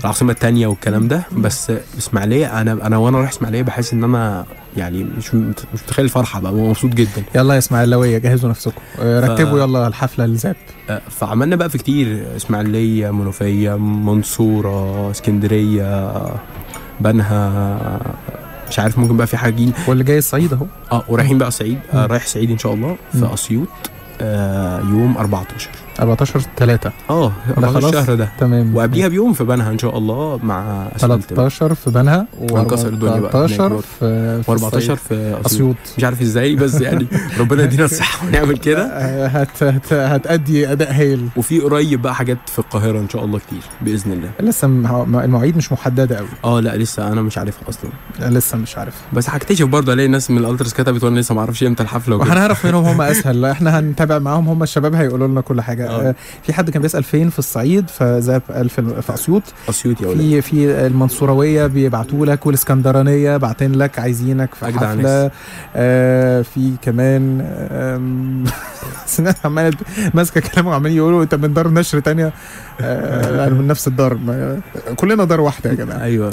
[0.00, 1.22] العاصمة الثانية والكلام ده.
[1.36, 4.44] بس إسماعيلية أنا أنا وأنا رايح إسماعيلية بحس إن أنا
[4.76, 7.22] يعني مش مش متخيل الفرحة بقى مبسوط جدا.
[7.34, 8.80] يلا يا إسماعيلاوية جهزوا نفسكم.
[9.00, 10.56] آه، ف- رتبوا يلا الحفلة الزاب
[10.90, 12.26] آه، فعملنا بقى في كتير.
[12.36, 16.12] إسماعيلية منوفية منصورة اسكندرية
[17.00, 18.00] بنها
[18.70, 20.66] مش عارف ممكن بقى في حاجين واللي جاي الصعيد أهو.
[20.92, 21.78] آه ورايحين بقى صعيد.
[21.92, 22.06] آه.
[22.06, 22.96] رايح صعيد إن شاء الله.
[23.12, 23.68] في أسيوط.
[24.90, 25.70] يوم 14
[26.00, 28.28] 14 3 آه ده 14 خلاص؟ الشهر ده.
[28.40, 28.76] تمام.
[28.76, 31.50] وقبليها بيوم في بنها إن شاء الله مع اسفلت بقى.
[31.50, 33.38] 13 في بنها هنكسر الدنيا بقى.
[33.46, 33.80] هناك و14 برضه.
[33.80, 34.94] في في و14 الصعيد.
[34.94, 35.76] في أسيوط.
[35.98, 37.06] مش عارف إزاي بس يعني
[37.40, 38.86] ربنا يدينا الصحة ونعمل كده.
[39.26, 41.28] هت هت هتأدي أداء هايل.
[41.36, 44.30] وفي قريب بقى حاجات في القاهرة إن شاء الله كتير بإذن الله.
[44.40, 44.66] لسه
[45.24, 47.90] المواعيد مش محددة قوي آه لا لسه أنا مش عارفها أصلا.
[48.20, 48.94] لسه مش عارف.
[49.12, 52.66] بس هكتشف برضه ألاقي ناس من الالترس كتبت وأنا لسه ما أعرفش إمتى الحفلة وهنعرف
[52.66, 53.44] منهم هم أسهل.
[53.58, 54.48] إحنا هنتابع معاهم.
[54.48, 55.87] هم الشباب هيقولوا لنا كل حاجة.
[55.88, 56.08] آه.
[56.08, 56.14] آه.
[56.42, 59.42] في حد كان بيسأل فين؟ في الصعيد فزي قال في في أسيوط.
[59.68, 65.30] أسيوط يا في في المنصورويه بيبعتوا لك والإسكندرانية باعتين لك عايزينك في أجدع حفلة.
[65.76, 67.38] آه في كمان
[69.06, 69.76] سنان عماله
[70.14, 72.32] ماسكة كلام وعمالين يقولوا أنت من دار نشر تانية.
[72.80, 74.18] آه أنا من نفس الدار.
[74.96, 76.02] كلنا دار واحدة يا جماعة.
[76.02, 76.30] أيوه.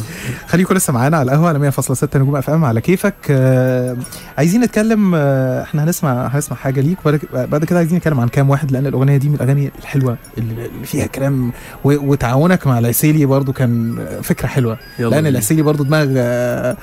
[0.47, 3.14] خليكم لسه معانا على القهوة على 100.6 نجوم أف إم على كيفك.
[3.30, 3.97] آه
[4.38, 6.97] عايزين نتكلم آه إحنا هنسمع هنسمع حاجة ليك.
[7.06, 10.17] بعد كده- بعد كده عايزين نتكلم عن كام واحد لأن الأغنية دي من الأغاني الحلوة
[10.37, 11.51] اللي فيها كلام
[11.83, 14.77] وتعاونك مع العسيلي برضو كان فكرة حلوة.
[14.99, 15.27] يلا لأن.
[15.27, 16.75] العسيلي برضو دماغ آه،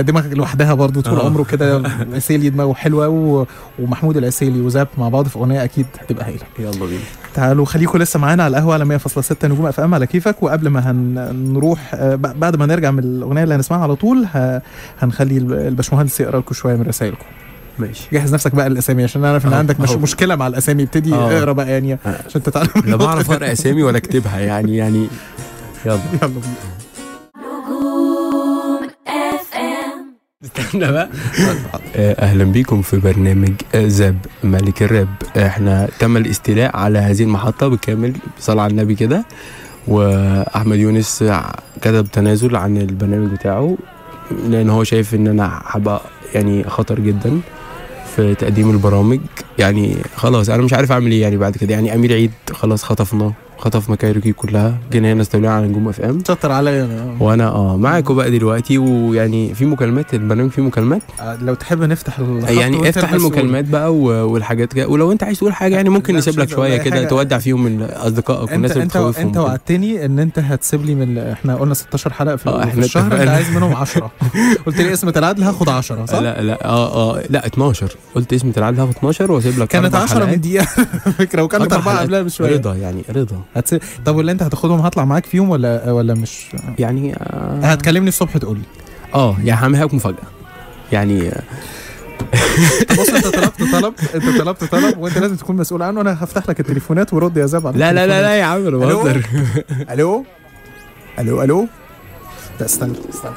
[0.00, 1.24] دماغ لوحدها برضو طول آه.
[1.26, 1.76] عمره كده.
[2.10, 3.46] العسيلي دماغه حلوة
[3.78, 6.42] ومحمود العسيلي وزاب مع بعض في أغنية أكيد هتبقى هايلة.
[6.58, 7.00] يلا بينا.
[7.34, 10.42] تعالوا خليكم لسه معانا على القهوة على 100.6 نجوم أف إم على كيفك.
[10.42, 14.26] وقبل ما هنروح آه، بعد ما نرجع من الأغنية اللي هنسمعها على طول
[15.02, 17.24] هنخلي الب- الباشمهندس يقرأ لكم شوية من رسائلكم.
[17.80, 19.90] ماشي جهز نفسك بقى الاسامي عشان أنا عارف ان عندك مش.
[19.90, 21.14] مشكلة مع الأسامي ابتدي.
[21.14, 21.98] اقرأ بقى يعني آه.
[22.26, 25.06] عشان تتعلم لا بعرف اقرا أسامي ولا أكتبها يعني يعني
[25.86, 26.40] يلا يلا بينا.
[27.36, 30.14] نجوم اف ام
[30.44, 31.08] استنى بقى
[31.96, 38.12] آه، أهلا بيكم في برنامج زاب ملك الراب إحنا تم الاستيلاء على هذه المحطة بالكامل
[38.40, 39.24] صلى على النبي كده
[39.88, 41.24] وأحمد يونس
[41.82, 43.76] كتب تنازل عن البرنامج بتاعه
[44.48, 46.00] لأن هو شايف إن أنا هبقى
[46.34, 47.40] يعني خطر جدا
[48.16, 49.20] في تقديم البرامج.
[49.58, 51.72] يعني خلاص أنا مش عارف أعمل إيه يعني بعد كده.
[51.74, 56.18] يعني أمير عيد خلاص خطفناه خطف م Cairokee كلها جينا هنا استولينا على نجوم FM
[56.28, 57.16] شطر عليا أنا.
[57.20, 62.20] وأنا آه معاكم بقى دلوقتي ويعني في مكالمات البرنامج فيه مكالمات آه، لو تحب نفتح
[62.48, 63.12] يعني افتح.
[63.12, 67.04] المكالمات بقى والحاجات كده ولو انت عايز تقول حاجة يعني ممكن نسيب لك شوية كده.
[67.04, 69.36] تودع فيهم من أصدقائك والناس اللي بتخوفهم أنت.
[69.36, 73.20] وعدتني إن أنت هتسيب لي من إحنا قلنا 16 حلقة في, آه، في إحنا الشهر
[73.20, 73.28] أنت.
[73.28, 74.10] عايز منهم 10
[74.66, 78.52] قلت لي اسم العدل هاخد 10 صح؟ لا لا آه آه لا 12 قلت اسم
[78.56, 80.28] العدل هاخد 12 وأسيب لك كانت أربع 10 حلقات.
[80.34, 80.64] من دقيقة
[81.18, 82.00] فكرة وكانت أربعة.
[82.00, 86.14] قبلها بشوية رضا يعني رضا هتسيب طب واللي انت هتاخدهم هطلع معاك فيهم ولا ولا
[86.14, 86.46] مش؟
[86.78, 88.64] يعني آه, هتكلمني الصبح تقول لي.
[89.14, 90.18] آه يعني هعملها لك مفاجاه
[90.92, 91.42] يعني آه،
[93.00, 96.00] بص انت طلبت طلب انت طلبت طلب وانت لازم تكون مسؤول عنه.
[96.00, 98.22] أنا هفتح لك التليفونات ورد يا زاب على لا لا لا.
[98.22, 99.22] لا يا عم أنا؟ بهزر.
[99.90, 100.24] ألو؟
[101.18, 101.66] ألو ألو؟
[102.60, 103.32] لا استنى استنى.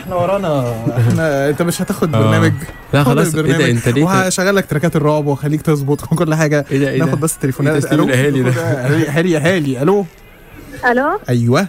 [0.00, 0.74] إحنا ورانا.
[0.98, 2.18] إحنا انت مش هتاخد آه.
[2.18, 2.52] برنامج.
[2.92, 6.64] لا خلاص إيه ده إنت ليه وهشغل لك تراكات الرعب واخليك تظبط وكل حاجة.
[6.70, 8.50] إيه ده إيه ناخد بس التليفونات تسليم الأهالي ده.
[8.50, 10.06] اهالي اهالي اهالي ألو؟
[10.90, 11.68] ألو؟ أيوه.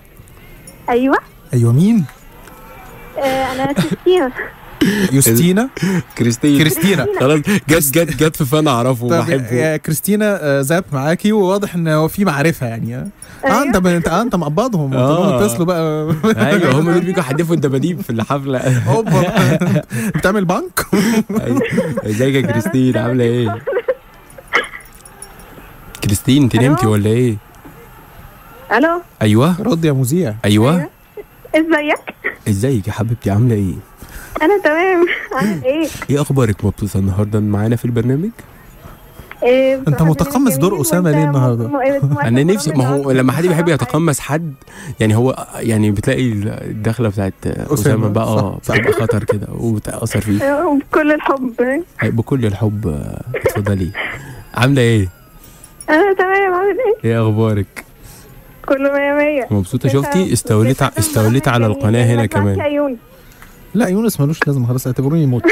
[0.90, 1.18] أيوه.
[1.54, 2.06] أيوه مين؟
[3.18, 3.22] آه
[3.54, 4.32] أنا كريستينا
[5.12, 5.70] يوستينا؟
[6.18, 7.08] كريستين كريستينا.
[7.20, 9.52] خلاص جت جت جت في فانا أعرفه وبحبه.
[9.54, 13.10] يا كريستينا آه، زاب معاكي وواضح إن هو في معرفة يعني
[13.44, 13.64] آه أيوة.
[13.64, 15.42] أنت انت آه، أنت مقبضهم آه.
[15.44, 19.24] اتصلوا بقى أيوه هم دول بيجوا يحدفوا الدباديب في الحفلة هوبا
[20.16, 20.86] بتعمل بنك
[21.42, 21.62] أيوة.
[22.06, 23.62] إزيك يا كريستين عاملة إيه؟
[26.04, 27.38] كريستين أنت؟ نمتي ولا إيه؟
[28.72, 30.90] ألو أيوه رد يا مذيع أيوه
[31.56, 32.00] إزيك
[32.48, 33.74] إزيك يا حبيبتي عاملة إيه؟
[34.42, 38.30] أنا تمام عامل إيه إيه أخبارك مبسوطة النهارده معانا في البرنامج؟
[39.46, 41.72] إيه، أنت بصراحة متقمص دور وأنت ليه النهاردة؟ م-
[42.14, 44.54] م- أنا نفسي ما هو لما حد بيحب يتقمص حد
[45.00, 48.58] يعني هو يعني بتلاقي الدخلة بتاعت أسامة بقى آه.
[48.70, 50.44] بتبقى خطر كده وبتاثر فيه.
[50.54, 51.54] آه، بكل الحب
[52.04, 53.02] بكل الحب.
[53.36, 53.90] اتفضلي.
[54.54, 55.08] عاملة إيه؟
[55.90, 57.86] أنا تمام عامل إيه؟ إيه أخبارك؟
[58.66, 59.48] كله مية مية.
[59.52, 59.90] مبسوطة.
[59.90, 62.98] شفتي؟ استوليت استوليت على القناة هنا كمان.
[63.76, 65.44] لا يونس ملوش لازمه خلاص اعتبروني موت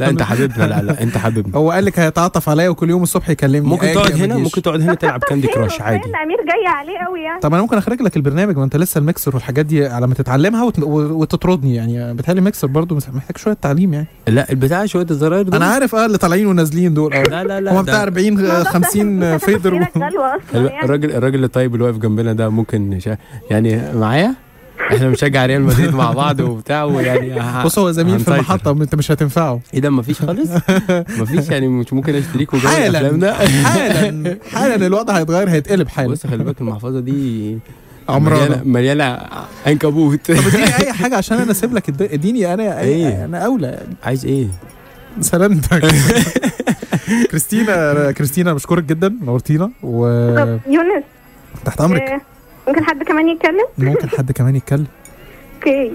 [0.00, 3.30] لا انت حبيبنا لا لا انت حبيبنا هو قال لك هيتعاطف عليا وكل يوم الصبح
[3.30, 4.36] يكلمني ممكن تقعد هنا.
[4.36, 7.76] ممكن تقعد هنا تلعب Candy Crush عادي الامير جاي عليه قوي يعني طب أنا ممكن
[7.76, 10.78] اخرج لك البرنامج ما انت لسه الميكسر والحاجات دي على ما تتعلمها وت...
[10.78, 15.66] وتطردني يعني بتهيألي ميكسر برضو محتاج شوية تعليم يعني لا البتاع شوية الزراير دول أنا
[15.66, 19.74] عارف آه اللي طالعين ونازلين دول آه لا لا لا ده- بتاع 40 50 fader
[19.74, 22.98] يعني الراجل الراجل الطيب اللي واقف جنبنا ده ممكن.
[23.50, 24.34] يعني معايا
[24.94, 28.28] إحنا بنشجع ريال مدريد مع بعض وبتاع ويعني بص هو زميل في.
[28.34, 30.50] المحطة انت مش هتنفعه إيه ده مفيش خالص؟
[31.18, 36.08] مفيش يعني مش ممكن اشتريك وجاي حالا الافلام ده حالا حالا الوضع هيتغير هيتقلب حالا.
[36.08, 37.58] بص خلي بالك المحفظة دي
[38.08, 38.62] عمرانة.
[38.64, 39.18] مليانة
[39.66, 40.30] عنكبوت.
[40.32, 43.66] طب اديني أي حاجة عشان أنا أسيب لك الد- اديني أنا إيه؟ أنا أولى.
[43.66, 44.46] يعني عايز إيه؟
[45.20, 45.84] سلامتك.
[47.30, 51.04] كريستينا كريستينا بشكرك جدا نورتينا طب وتحت يونس
[51.80, 52.00] أمرك.
[52.02, 52.22] إيه،
[52.68, 54.86] ممكن حد كمان يتكلم؟ ممكن حد كمان يتكلم.
[55.56, 55.92] okay.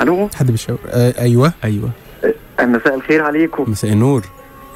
[0.00, 1.90] ألو؟ حد بيشاور آه أيوه أيوه.
[2.60, 3.64] مساء الخير عليكم.
[3.70, 4.22] مساء النور.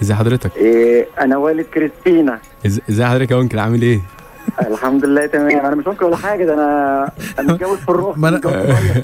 [0.03, 2.39] ازي حضرتك؟ إيه أنا والد كريستينا.
[2.69, 4.01] إز- ازي حضرتك يا uncle؟ عامل إيه؟
[4.61, 5.67] الحمد لله تمام.
[5.67, 9.03] أنا مش ممكن ولا حاجة ده أنا أنا متجوز في الروح ما صغير.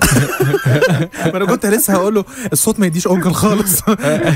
[1.33, 3.83] ما أنا كنت لسه هقول له الصوت ما يديش uncle خالص.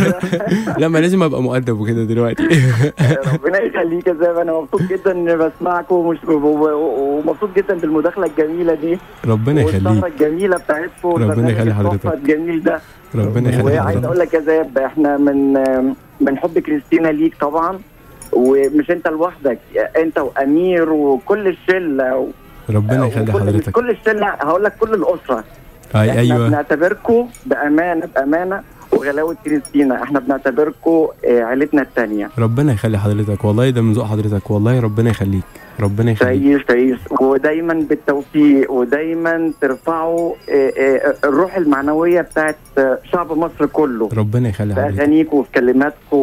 [0.81, 2.43] لا ما لازم أبقى مؤدب وكده دلوقتي.
[3.33, 8.99] ربنا يخليك يا أنا مبسوط جدا إني بسمعكم ومش ومبسوط جدا بالمداخلة الجميلة دي.
[9.27, 12.15] ربنا والسهرة يخليك الجميلة بتاعتكم ربنا يخلي حضرتك.
[12.15, 12.81] الجميل ده.
[13.15, 15.53] ربنا يخلي وعايز أقول لك يا زياد إحنا من
[16.21, 17.79] من حب كريستينا ليك طبعا.
[18.33, 19.59] ومش انت لوحدك
[19.97, 22.29] انت وامير وكل الشلة و-
[22.71, 23.71] ربنا يخلي وكل- حضرتك.
[23.73, 25.45] كل الشلة هقول لك كل الأسرة.
[25.97, 26.49] أي إحنا أيوه.
[26.49, 28.63] بنعتبركم بأمانة بأمانة
[28.93, 34.51] وغلاوة كريستينا إحنا بنعتبركم آه، عيلتنا الثانية ربنا يخلي حضرتك والله ده من ذوق حضرتك
[34.51, 35.43] والله ربنا يخليك.
[35.81, 36.43] ربنا يخليك.
[36.43, 44.09] تعيش تعيش ودايما بالتوفيق ودايما ترفعوا آه، آه، الروح المعنوية بتاعت آه، شعب مصر كله.
[44.17, 44.99] ربنا يخلي في حضرتك.
[44.99, 46.17] اغانيكم وفي كلماتكم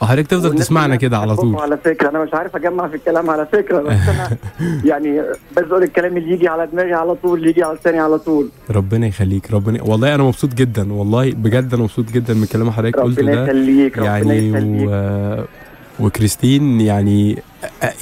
[0.00, 1.56] وحضرتك تفضل تسمعنا كده على طول.
[1.56, 2.08] على فكرة.
[2.08, 4.36] أنا مش عارف أجمع في الكلام على فكرة بس أنا
[4.90, 5.22] يعني
[5.56, 8.48] بقول الكلام اللي يجي على دماغي على طول اللي يجي على لساني على طول.
[8.70, 12.96] ربنا يخليك ربنا والله أنا مبسوط جدا والله بجد أنا مبسوط جدا من اللي حضرتك
[13.00, 13.42] قلته ربنا ده.
[13.44, 14.88] يخليك ربنا يعني يخليك.
[14.88, 15.71] و...
[16.02, 17.38] وكريستين يعني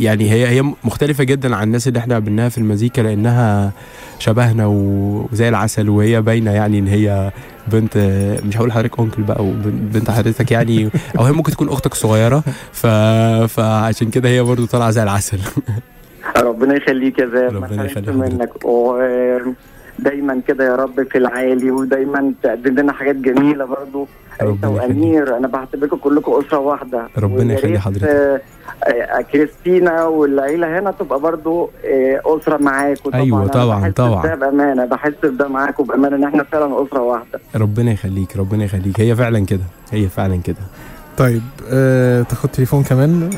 [0.01, 3.73] يعني هي هي مختلفة جدا عن الناس اللي إحنا قابلناها في المزيكا لأنها
[4.19, 7.31] شبهنا وزي العسل وهي باينة يعني إن هي
[7.69, 7.97] بنت
[8.47, 12.43] مش هقول لحضرتك أنكل بقى وبنت حضرتك يعني أو هي ممكن تكون أختك الصغيرة.
[12.73, 12.87] ف...
[13.47, 15.41] فعشان كده هي برضو طالعة زي العسل.
[16.37, 18.65] ربنا يخليك يا ما ربنا تحرمش يخلي حضرتك.
[20.01, 24.07] منك ودايما كده يا رب في العالي ودايما تقدم لنا حاجات جميلة برضو
[24.43, 24.65] انت.
[24.65, 28.05] وامير أنا بعتبركم كلكم أسرة واحدة ربنا يخلي حضرتك.
[28.05, 28.41] آه،
[28.85, 34.23] آه، كريستينا والعيلة هنا تبقى برضو آه، أسرة معاكم أنا طبعاً، بحس طبعاً.
[34.23, 39.01] بده بأمانة بحس بده معاكم بأمانة إن إحنا فعلا أسرة واحدة ربنا يخليك ربنا يخليك
[39.01, 40.57] هي فعلا كده هي فعلا كده
[41.21, 43.31] طيب آه تاخد تليفون كمان؟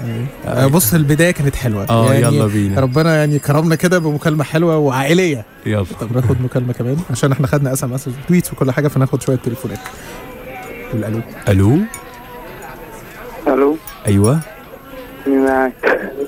[0.46, 1.84] آه بص البداية كانت حلوة.
[1.90, 2.80] آه يلا بينا.
[2.80, 5.44] ربنا يعني كرمنا كده بمكالمة حلوة وعائلية.
[5.66, 5.84] يلا.
[6.00, 9.78] طب ناخد مكالمة كمان؟ عشان إحنا خدنا SMS و tweets وكل حاجة فناخد شوية تليفونات.
[10.92, 11.78] قول ألو؟ ألو.
[13.48, 13.76] ألو
[14.06, 14.40] أيوه.
[15.26, 15.72] مين معاك؟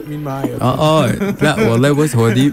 [0.09, 1.12] مين معايا؟ آه آه.
[1.42, 2.52] لا والله بص هو دي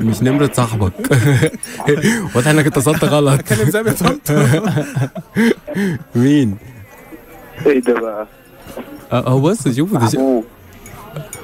[0.00, 0.92] مش نمرة صاحبك.
[2.34, 3.40] واضح إنك اتصلت غلط.
[3.40, 3.94] أتكلم زي ما
[6.14, 6.56] مين؟
[7.66, 8.26] إيه ده بقى؟
[9.12, 10.16] آه هو بص شوفوا ده ش-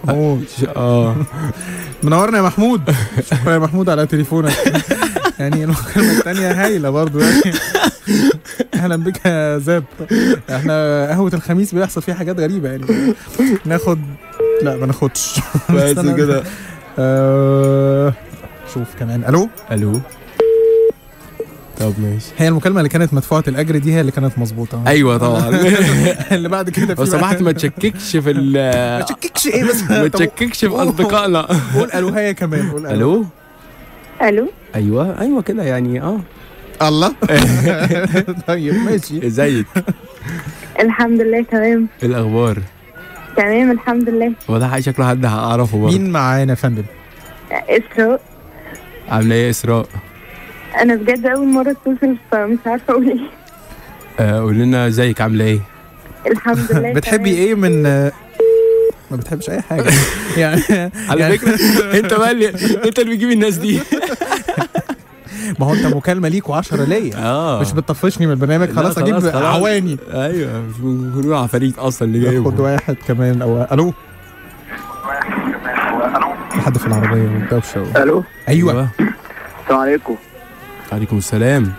[0.04, 0.44] محمود.
[0.60, 1.16] ش- آه.
[2.02, 2.80] منورنا يا محمود.
[3.30, 4.52] شكرا يا محمود على تليفونك.
[5.40, 7.42] يعني المكالمة الثانية هايلة برضو يعني.
[8.74, 9.84] أهلا بك يا زاب.
[10.50, 12.84] إحنا قهوة الخميس بيحصل فيها حاجات غريبة يعني.
[13.64, 13.98] ناخد
[14.62, 15.40] لا ما ناخدش.
[15.70, 15.92] بس.
[15.98, 16.42] كده.
[16.98, 18.12] آه...
[18.74, 19.24] شوف كمان.
[19.28, 20.00] ألو؟ ألو؟
[21.80, 22.26] طب ماشي.
[22.38, 24.82] هي المكالمة اللي كانت مدفوعة الأجر دي هي اللي كانت مظبوطة.
[24.86, 25.48] أيوه طبعا.
[26.32, 28.52] اللي بعد كده لو سمحت ما تشككش في ال
[28.98, 31.46] ما تشككش إيه بس؟ ما تشككش في أصدقائنا.
[31.74, 32.70] قول ألو هي كمان.
[32.70, 33.24] قول ألو.
[34.22, 34.48] ألو.
[34.74, 36.20] أيوه أيوه كده يعني آه.
[36.82, 37.12] الله.
[38.48, 39.26] طيب ماشي.
[39.26, 39.66] إزيك؟
[40.80, 41.88] الحمد لله تمام.
[42.02, 42.58] إيه الأخبار؟
[43.36, 44.32] تمام الحمد لله.
[44.48, 45.98] واضح شكله حد هعرفه برضه.
[45.98, 46.84] مين معانا يا فندم؟
[47.52, 48.20] إسراء.
[49.08, 49.86] عاملة إيه يا إسراء؟
[50.80, 53.20] أنا بجد أول مرة اتصل فمش عارفة أقول إيه.
[54.20, 55.60] آه، قول لنا إزيك عاملة إيه؟
[56.26, 57.30] الحمد لله بتحبي.
[57.30, 59.90] إيه من ما بتحبش أي حاجة.
[60.36, 60.62] يعني
[61.08, 61.54] على يعني- فكرة
[61.98, 62.48] أنت بقى اللي
[62.84, 63.80] أنت اللي بتجيب الناس دي.
[65.60, 67.16] ما هو أنت مكالمة ليك و10 ليا.
[67.16, 67.60] آه.
[67.60, 69.34] مش بتطفشني من البرنامج لا، خلاص أجيب خلاص.
[69.34, 69.96] عواني.
[70.12, 73.92] أيوه مش بنقول عفاريت أصلا اللي خد جايبه واحد كمان أو ألو.
[76.64, 78.24] حد في العربية والدوشه ألو.
[78.48, 78.88] أيوه.
[79.62, 80.16] السلام عليكم.
[80.92, 81.72] عليكم السلام.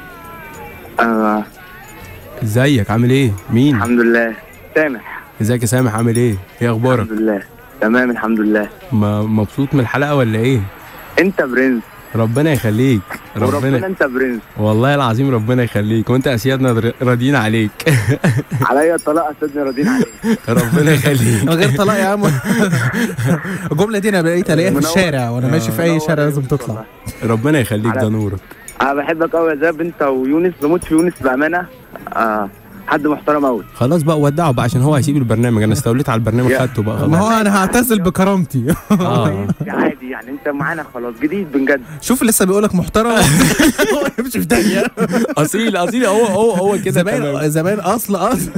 [1.00, 1.44] آه
[2.44, 4.34] إزيك؟ عامل إيه؟ مين؟ الحمد لله.
[4.76, 5.22] سامح.
[5.42, 7.42] إزيك يا سامح؟ عامل إيه؟ إيه أخبارك؟ الحمد لله.
[7.82, 8.70] تمام الحمد لله.
[9.22, 10.60] مبسوط من الحلقة ولا إيه؟
[11.20, 11.84] أنت برنس.
[12.16, 13.02] ربنا يخليك.
[13.36, 14.40] وربنا ربنا أنت برنس.
[14.58, 16.10] والله العظيم ربنا يخليك.
[16.10, 17.72] وأنت اسيادنا راضيين عليك.
[18.70, 20.08] عليا الطلاق اسدني راضيين عليك.
[20.50, 21.44] ربنا يخليك.
[21.44, 22.24] من غير طلاق يا عم.
[23.72, 24.78] الجمله دي أنا بقيت ألاقيها في.
[24.78, 26.86] الشارع وأنا ماشي في أي شارع لازم تطلع.
[27.24, 28.40] ربنا يخليك ده نورك.
[28.82, 30.54] أنا بحبك قوي يا زاب أنت ويونس.
[30.62, 31.66] بموت في يونس بأمانة.
[32.16, 32.50] آه
[32.88, 35.64] حد محترم قوي خلاص بقى ودعه بقى عشان هو هيسيب البرنامج.
[35.64, 37.10] أنا استوليت على البرنامج خدته بقى.
[37.10, 38.76] ما هو أنا هعتزل بكرامتي.
[38.92, 39.48] آه.
[39.68, 40.03] عادي.
[40.14, 41.14] يعني انت معانا خلاص.
[41.22, 43.12] جديد بجد شوف لسه بيقولك محترم.
[43.94, 44.84] هو يمشي في داهيه
[45.38, 46.92] اصيل أصيل هو هو هو كده.
[46.92, 48.50] زمان زمان اصل أصل.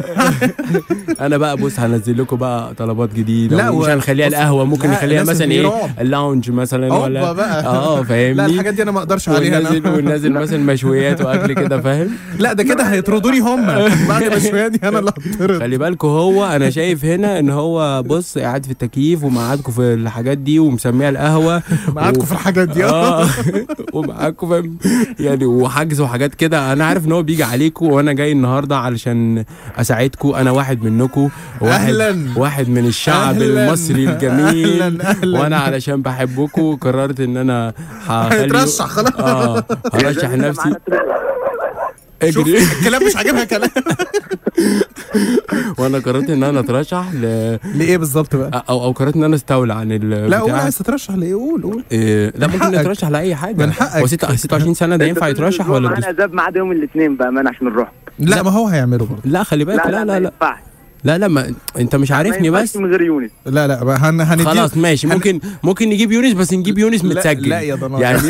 [1.21, 3.57] أنا بقى بص هنزل لكم بقى طلبات جديدة.
[3.57, 5.71] لا، مش هنخليها القهوة ممكن نخليها مثلا إيه.
[5.99, 7.65] اللاونج مثلا ولا بقى.
[7.65, 9.95] آه فاهمني؟ لا الحاجات دي أنا ما أقدرش عليها وننزل أنا.
[9.97, 12.09] وننزل مثلا مشويات وأكل كده فاهم؟
[12.39, 13.65] لا ده كده هيطردوني هم.
[14.09, 15.59] بعد شوية دي أنا اللي هطرد.
[15.59, 20.37] خلي بالكوا هو أنا شايف هنا إن هو بص قاعد في التكييف ومقعدكوا في الحاجات
[20.37, 21.44] دي ومسميها القهوة.
[21.95, 22.85] معاكم في الحاجات دي.
[22.85, 23.27] آه.
[23.93, 24.77] ومعاكوا فاهم
[25.19, 26.73] يعني وحجز وحاجات كده.
[26.73, 29.43] أنا عارف إن هو بيجي عليكم وأنا جاي النهارده علشان
[29.77, 31.29] اساعدكم أنا واحد منكم
[31.61, 32.25] واحد أهلاً.
[32.37, 33.67] واحد من الشعب أهلاً.
[33.67, 34.81] المصري الجميل.
[34.81, 35.39] أهلاً، أهلاً.
[35.39, 37.73] وأنا علشان بحبكم قررت إن أنا
[38.07, 39.11] هخلي هيترشح خلاص.
[39.19, 39.63] آه
[39.93, 40.73] هرشح نفسي.
[42.27, 43.69] أجري الكلام مش عاجبها كلام
[45.77, 47.21] وأنا قررت إن أنا أترشح ل...
[47.75, 50.61] ليه بالظبط بقى أو أو قررت إن أنا أستولى عن ال لا قول بتاع.
[50.63, 52.73] عايز تترشح ليه قول قول إيه لا ممكن حقك.
[52.75, 54.01] نترشح لأي حاجة من حقك.
[54.01, 57.49] هو ست- 26 سنة ده ينفع يترشح ولا أنا زاب ما عدا يوم الاثنين بامانه
[57.49, 60.31] عشان نروح لا ما هو هيعمله برضه لا خلي بالك لا لا ما لا ينفعش.
[60.41, 60.74] لا لا
[61.05, 62.77] ما انت مش عارفني بس.
[62.77, 63.31] من غير يونس.
[63.45, 65.07] لا لا هن هندي خلاص ماشي.
[65.07, 67.49] هن- ممكن ممكن نجيب يونس بس نجيب يونس لا- متسجل.
[67.49, 68.01] لا يا ضنايا.
[68.01, 68.29] يعني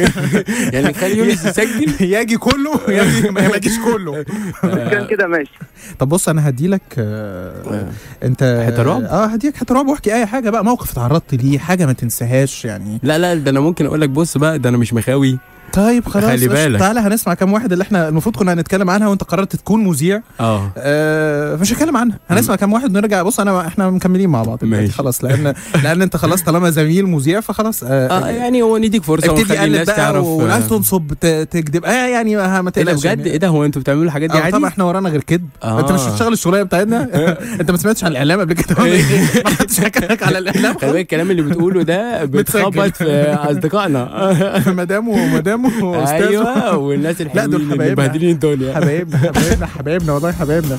[0.73, 4.25] يعني نخلي يونس يسجل يجي كله يجي ما يجيش كله.
[4.91, 5.51] كان كده ماشي.
[5.99, 7.89] طب بص أنا هدي لك آه،
[8.23, 11.85] أنت حتة رعب؟ آه هديك حتة رعب واحكي أي حاجة بقى موقف اتعرضت ليه حاجة
[11.85, 12.99] ما تنساهاش يعني.
[13.03, 15.39] لا لا ده أنا ممكن أقول لك بص بقى ده أنا مش مخاوي.
[15.75, 16.47] طيب خلاص خلي.
[16.47, 16.79] بالك.
[16.79, 20.21] تعالى هنسمع كام واحد اللي إحنا المفروض كنا هنتكلم عنها وانت قررت تكون مذيع.
[20.39, 20.71] آه.
[20.77, 23.23] آه مش هتكلم عنها هنسمع كام واحد ونرجع.
[23.23, 24.91] بص أنا إحنا مكملين مع بعض ماشي.
[24.91, 25.53] خلاص لأن
[25.83, 29.87] لأن أنت خلاص طالما زميل مذيع فخلاص آه آه يعني هو نديك فرصة ابتدي الناس
[29.87, 31.13] بقى تعرف ولا آه، تنصب
[31.51, 31.85] تكذب.
[31.85, 33.31] آه يعني ما ده تقلقش بجد؟ يعني.
[33.31, 35.23] إيه ده؟ هو أنتوا بتعملوا الحاجات دي آه، عادي؟ طبعا إحنا ورانا غير
[35.63, 35.79] آه.
[35.79, 37.09] أنت مش بتشتغل الشغلانة بتاعتنا؟
[37.61, 39.03] أنت ما سمعتش عن الإعلام قبل كده؟ إيه؟
[39.45, 44.05] ما حدش حكى لك على الإعلام الكلام اللي بتقوله ده بتخبط في أصدقائنا.
[44.81, 45.35] مدامه
[45.83, 48.03] واستاذه أيوه والناس دول الحلوين اللي حبايبنا.
[48.05, 50.77] مبهدلين الدنيا حبايبنا حبايبنا حبايبنا والله حبايبنا.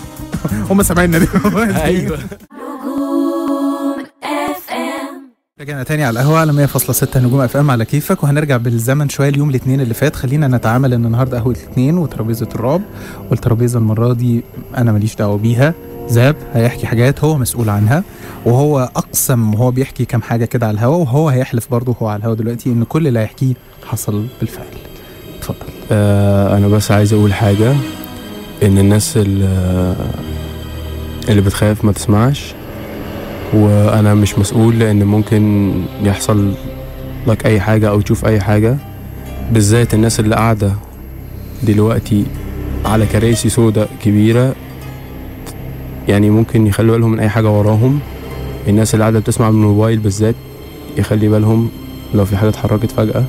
[0.71, 2.19] هم سامعيننا دلوقتي أيوه.
[2.53, 5.31] نجوم FM
[5.61, 9.81] رجعنا تاني على القهوة على 100.6 نجوم FM على كيفك وهنرجع بالزمن شوية اليوم الاثنين
[9.81, 10.17] اللي فات.
[10.17, 12.83] خلينا نتعامل إن النهارده قهوة الاثنين وترابيزة الرعب
[13.31, 14.43] والترابيزة المرة دي
[14.77, 15.75] أنا ماليش دعوة بيها.
[16.09, 18.05] زاب هيحكي حاجات هو مسؤول عنها
[18.45, 22.35] وهو أقسم وهو بيحكي كام حاجة كده على الهوا وهو هيحلف برضه هو على الهوا
[22.35, 23.55] دلوقتي إن كل اللي هيحكيه
[23.87, 24.66] حصل بالفعل.
[25.39, 25.57] اتفضل.
[25.93, 27.73] آه أنا بس عايز أقول حاجة
[28.62, 29.95] إن الناس اللي,
[31.28, 32.55] اللي بتخاف ما تسمعش
[33.55, 35.73] وأنا مش مسؤول لأن ممكن
[36.03, 36.53] يحصل
[37.27, 38.77] لك أي حاجة أو تشوف أي حاجة
[39.53, 40.73] بالذات الناس اللي قاعدة
[41.62, 42.24] دلوقتي
[42.85, 44.55] على كراسي سوداء كبيرة
[46.09, 47.99] يعني ممكن يخلوا بالهم من أي حاجة وراهم.
[48.69, 50.35] الناس اللي قاعدة بتسمع من الموبايل بالذات
[50.97, 51.70] يخلي بالهم
[52.15, 53.24] لو في حاجة اتحركت فجأة.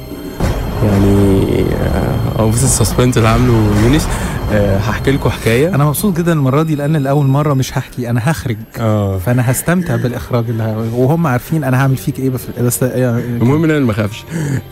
[0.84, 1.42] يعني
[1.74, 4.08] آه، أو بس السسبنس اللي عامله يونس.
[4.52, 5.76] آه، هحكي لكم حكاية.
[5.76, 8.58] أنا مبسوط جدا المرة دي لأن لأول مرة مش هحكي أنا هخرج.
[8.80, 9.18] آه.
[9.18, 13.72] فأنا هستمتع بالإخراج اللي وهم عارفين أنا هعمل فيك إيه بس, بس يعني المهم إن
[13.72, 14.24] أنا ما اخافش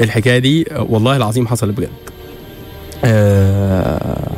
[0.01, 1.89] الحكاية دي آه، والله العظيم حصلت بجد.
[3.05, 4.31] آه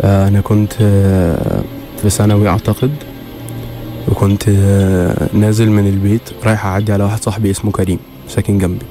[0.00, 1.62] آه، أنا كنت آه،
[2.02, 2.90] في ثانوي أعتقد
[4.08, 7.98] وكنت آه، نازل من البيت رايح أعدي على واحد صاحبي اسمه كريم
[8.28, 8.84] ساكن جنبي.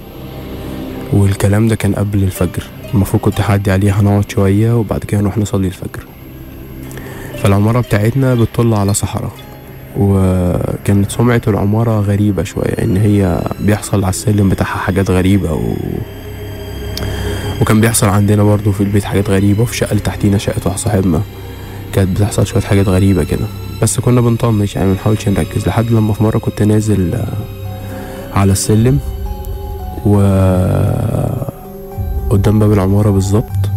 [1.14, 2.64] والكلام ده كان قبل الفجر
[2.94, 6.06] المفروض كنت هعدي عليه هنقعد شوية وبعد كده نروح نصلي الفجر.
[7.44, 9.32] فالعمارة بتاعتنا بتطل على صحراء
[9.98, 15.74] وكانت سمعة العمارة غريبة شوية إن هي بيحصل على السلم بتاعها حاجات غريبة و...
[17.62, 21.22] وكان بيحصل عندنا برضو في البيت حاجات غريبة وفي الشقة اللي تحتينا شقة واحد صاحبنا.
[21.94, 23.46] كانت بتحصل شوية حاجات غريبة كده.
[23.82, 25.68] بس كنا بنطنش يعني منحاولش نركز.
[25.68, 27.28] لحد لما في مرة كنت نازل آه،
[28.34, 29.00] على السلم
[30.06, 30.18] و
[32.30, 33.70] قدام باب العمارة بالظبط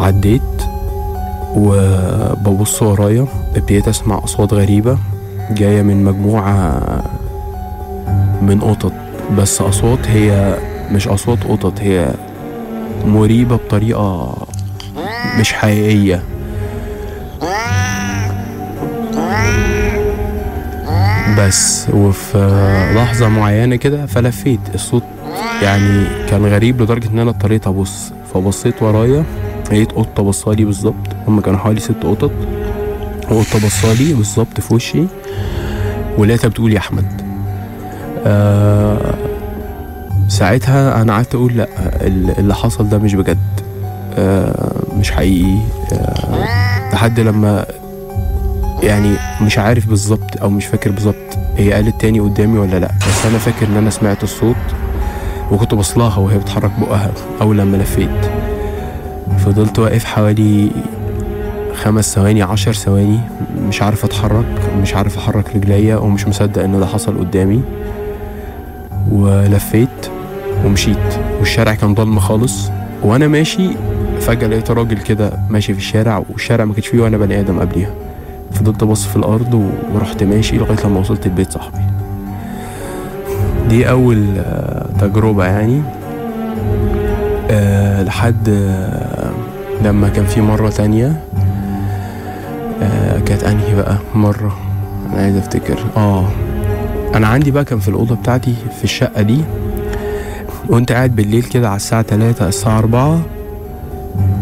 [0.00, 0.42] عديت
[1.56, 4.98] وببص ورايا ابتديت أسمع أصوات غريبة
[5.50, 6.80] جاية من مجموعة
[8.42, 8.92] من قطط.
[9.38, 10.56] بس أصوات هي
[10.90, 12.14] مش أصوات قطط هي
[13.06, 14.34] مريبة بطريقة
[15.40, 16.22] مش حقيقية.
[21.38, 21.86] بس.
[21.92, 24.60] وفي لحظة معينة كده فلفيت.
[24.74, 25.02] الصوت
[25.62, 28.12] يعني كان غريب لدرجة إن أنا اضطريت أبص.
[28.34, 29.24] فبصيت ورايا
[29.70, 30.94] لقيت قطة بصالي بالظبط.
[31.28, 32.30] هما كانوا حوالي ست قطط.
[33.30, 35.04] وقطة بصالي بالظبط في وشي.
[36.18, 37.22] ولقيتها بتقول يا أحمد.
[38.26, 39.14] آه
[40.28, 41.68] ساعتها أنا قعدت أقول لأ
[42.06, 43.38] ال- اللي حصل ده مش بجد.
[44.18, 45.58] آه مش حقيقي.
[45.92, 47.66] آه لحد لما
[48.84, 52.90] يعني مش عارف بالظبط أو مش فاكر بالظبط هي قالت تاني قدامي ولا لأ.
[53.08, 54.56] بس أنا فاكر إن أنا سمعت الصوت
[55.50, 58.10] وكنت بصلاها وهي بتحرك بقها أول لما لفيت.
[59.38, 60.70] فضلت واقف حوالي
[61.74, 63.20] خمس ثواني عشر ثواني
[63.68, 67.62] مش عارف أتحرك مش عارف أحرك رجليا ومش مصدق إن ده حصل قدامي.
[69.10, 69.88] ولفيت
[70.64, 70.98] ومشيت
[71.38, 72.70] والشارع كان ضلمة خالص.
[73.02, 73.70] وأنا ماشي
[74.20, 77.90] فجأة لقيت راجل كده ماشي في الشارع والشارع ما كانش فيه وأنا بني آدم قبليها.
[78.64, 81.78] فضلت أبص في الأرض ورحت ماشي لغاية لما وصلت البيت صاحبي.
[83.68, 85.82] دي أول آه، تجربة يعني.
[87.50, 89.30] أه لحد آه،
[89.84, 91.20] لما كان في مرة تانية.
[92.82, 94.56] أه كانت أنهي بقى مرة؟
[95.12, 95.78] أنا عايز أفتكر.
[95.96, 96.28] آه
[97.14, 99.40] أنا عندي بقى كان في الأوضة بتاعتي في الشقة دي.
[100.68, 103.20] وأنت قاعد بالليل كده على الساعة 3 الساعة 4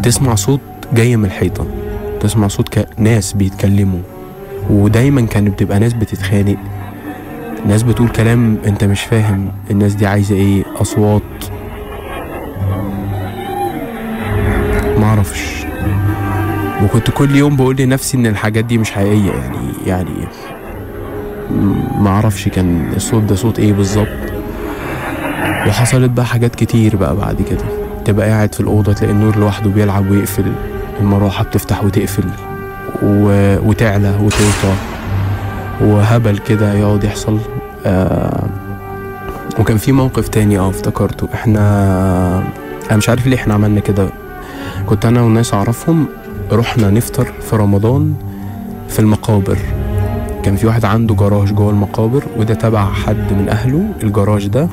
[0.03, 0.59] تسمع صوت
[0.93, 1.65] جاي من الحيطة.
[2.19, 2.79] تسمع صوت.
[2.97, 4.12] ناس بيتكلموا.
[4.69, 6.57] ودايما كانت بتبقى ناس بتتخانق.
[7.65, 11.21] ناس بتقول كلام انت مش فاهم الناس دي عايزة إيه أصوات.
[14.97, 15.65] معرفش
[16.83, 19.57] وكنت كل يوم بقول لنفسي إن الحاجات دي مش حقيقية يعني
[19.87, 20.27] يعني
[21.97, 24.07] معرفش كان الصوت ده صوت إيه بالظبط.
[25.67, 27.63] وحصلت بقى حاجات كتير بقى بعد كده.
[28.05, 30.51] تبقى قاعد في الأوضة تلاقي النور لوحده بيلعب ويقفل
[30.99, 32.23] المروحة بتفتح وتقفل.
[33.65, 34.73] وتعلى وتوطى
[35.81, 37.37] وهبل كده يقعد يحصل.
[37.85, 38.43] آه
[39.59, 41.27] وكان في موقف تاني آه افتكرته.
[41.33, 41.63] إحنا
[42.89, 44.09] أنا مش عارف ليه إحنا عملنا كده.
[44.85, 46.05] كنت أنا والناس أعرفهم
[46.51, 48.13] رحنا نفطر في رمضان
[48.89, 49.57] في المقابر.
[50.43, 54.67] كان في واحد عنده جراج جوه المقابر وده تبع حد من أهله الجراج ده.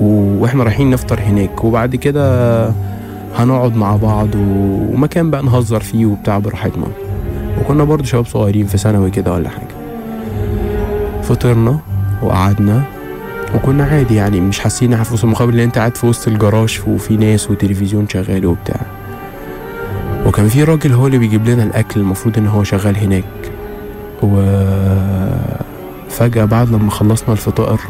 [0.00, 1.64] وإحنا رايحين نفطر هناك.
[1.64, 2.66] وبعد كده
[3.36, 6.86] هنقعد مع بعض ومكان بقى نهزر فيه وبتاع براحتنا.
[7.60, 9.76] وكنا برضو شباب صغيرين في ثانوي كده ولا حاجة.
[11.22, 11.78] فطرنا
[12.22, 12.82] وقعدنا
[13.54, 17.16] وكنا عادي يعني مش حاسين في وسط المقابل اللي أنت قاعد في وسط الجراج وفي
[17.16, 18.80] ناس وتلفزيون شغال وبتاع.
[20.26, 23.24] وكان في راجل هو اللي بيجيب لنا الأكل المفروض إن هو شغال هناك.
[26.10, 27.80] وفجأة بعد لما خلصنا الفطار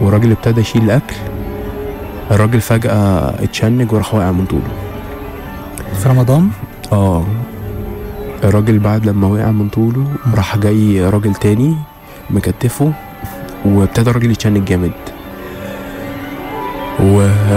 [0.00, 1.16] والراجل ابتدى يشيل الأكل
[2.30, 4.68] الراجل فجأة اتشنج وراح واقع من طوله.
[6.02, 6.48] في رمضان؟
[6.92, 7.24] آه.
[8.44, 11.76] الراجل بعد لما وقع من طوله راح جاي راجل تاني
[12.30, 12.92] مكتفه
[13.64, 14.92] وابتدى الراجل يتشنج جامد.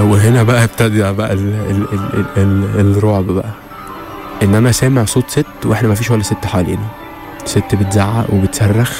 [0.03, 1.39] وهنا بقى ابتدى بقى ال...
[1.39, 1.85] ال...
[1.93, 2.25] ال...
[2.37, 2.63] ال...
[2.79, 2.97] ال...
[2.97, 3.49] الرعب بقى.
[4.43, 6.87] إن أنا سامع صوت ست وإحنا ما فيش ولا ست حوالينا.
[7.45, 8.99] ست بتزعق وبتصرخ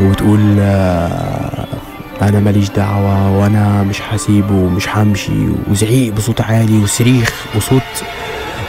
[0.00, 1.66] وبتقول آه،
[2.22, 5.48] أنا ماليش دعوة وأنا مش هسيبه ومش همشي.
[5.70, 7.82] وزعيق بصوت عالي وصريخ وصوت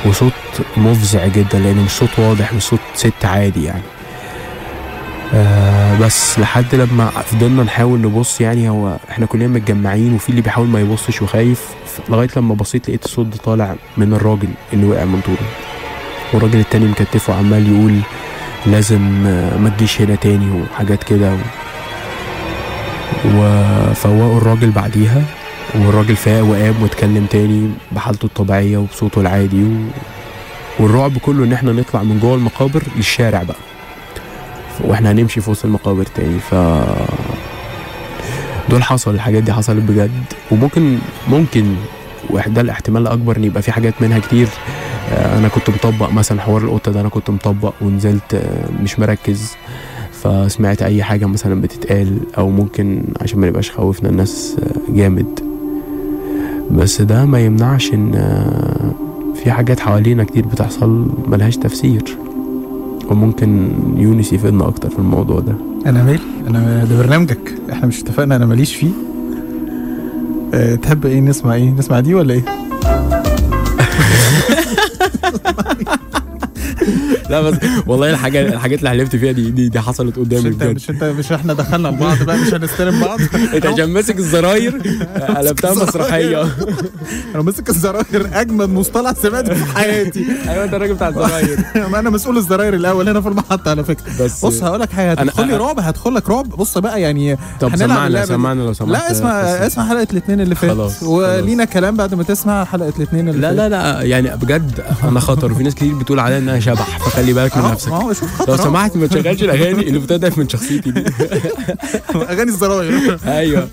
[0.05, 0.31] وصوت
[0.77, 3.81] مفزع جدا لأنه مش صوت واضح مش صوت ست عادي يعني.
[5.33, 10.67] آه بس لحد لما فضلنا نحاول نبص يعني هو إحنا كلنا متجمعين وفي اللي بيحاول
[10.67, 11.65] ما يبصش وخايف
[12.09, 15.37] لغاية لما بصيت لقيت الصوت ده طالع من الراجل اللي وقع من طوله.
[16.33, 17.99] والراجل التاني مكتفه عمال يقول
[18.65, 19.01] لازم
[19.63, 21.33] ما تجيش هنا تاني وحاجات كده.
[21.33, 21.37] و...
[23.35, 25.21] وفوقوا الراجل بعديها.
[25.75, 29.67] والراجل فاق وقام واتكلم تاني بحالته الطبيعية وبصوته العادي و...
[30.79, 33.57] والرعب كله إن إحنا نطلع من جوه المقابر للشارع بقى.
[34.83, 36.39] وإحنا هنمشي في وسط المقابر تاني.
[36.39, 36.55] ف
[38.69, 40.11] دول حصل الحاجات دي حصلت بجد.
[40.51, 40.97] وممكن
[41.29, 41.75] ممكن
[42.29, 44.47] وده الاحتمال الأكبر إن يبقى في حاجات منها كتير.
[45.11, 49.55] آه، أنا كنت مطبق مثلا حوار القطة ده أنا كنت مطبق ونزلت آه، مش مركز.
[50.23, 55.50] فسمعت أي حاجة مثلا بتتقال أو ممكن عشان ما نبقاش خوفنا الناس آه، جامد.
[56.71, 58.91] بس ده ما يمنعش إن آه،
[59.43, 62.17] في حاجات حوالينا كتير بتحصل ملهاش تفسير.
[63.09, 65.55] وممكن يونس يفيدنا أكتر في الموضوع ده.
[65.85, 67.53] أنا مالي أنا ده برنامجك.
[67.71, 68.91] إحنا مش اتفقنا أنا ماليش فيه.
[70.53, 72.45] أه تحب إيه؟ نسمع إيه؟ نسمع دي ولا إيه؟
[77.29, 77.55] لا بس
[77.87, 80.75] والله الحاجات الحاجات اللي حلفت فيها دي دي, دي حصلت مش قدامي انت بجد.
[80.75, 83.19] مش انت مش إحنا دخلنا لبعض بقى مش هنستلم بعض؟
[83.55, 84.71] انت عشان ماسك الزراير
[85.37, 86.41] قلبتها مسرحية.
[87.35, 90.25] أنا ماسك الزراير اجمد مصطلح سمعته في حياتي.
[90.49, 91.59] أيوه أنت الراجل بتاع الزراير.
[91.75, 94.23] أنا مسؤول الزراير الأول هنا في المحطة على فكرة.
[94.23, 96.49] بس بص هقول لك حاجة هتدخل لي رعب هدخل لك رعب.
[96.49, 98.25] بص بقى يعني طب سمعنا.
[98.25, 99.31] سمعنا لو سمحت لا اسمع.
[99.41, 103.53] اسمع حلقة الاثنين اللي فات خلاص، ولينا كلام بعد ما تسمع حلقة الاثنين اللي لا
[103.53, 105.51] لا لا يعني بجد أنا خطر.
[105.51, 107.89] وفي ناس كتير بتقول عليا ان أنا شبح فخلي بالك من أهو، نفسك.
[108.19, 111.03] شوف لو سمحت ما تشغلش الأغاني اللي بتهدف من شخصيتي دي.
[112.15, 113.19] أغاني الزراير.
[113.27, 113.67] أيوه.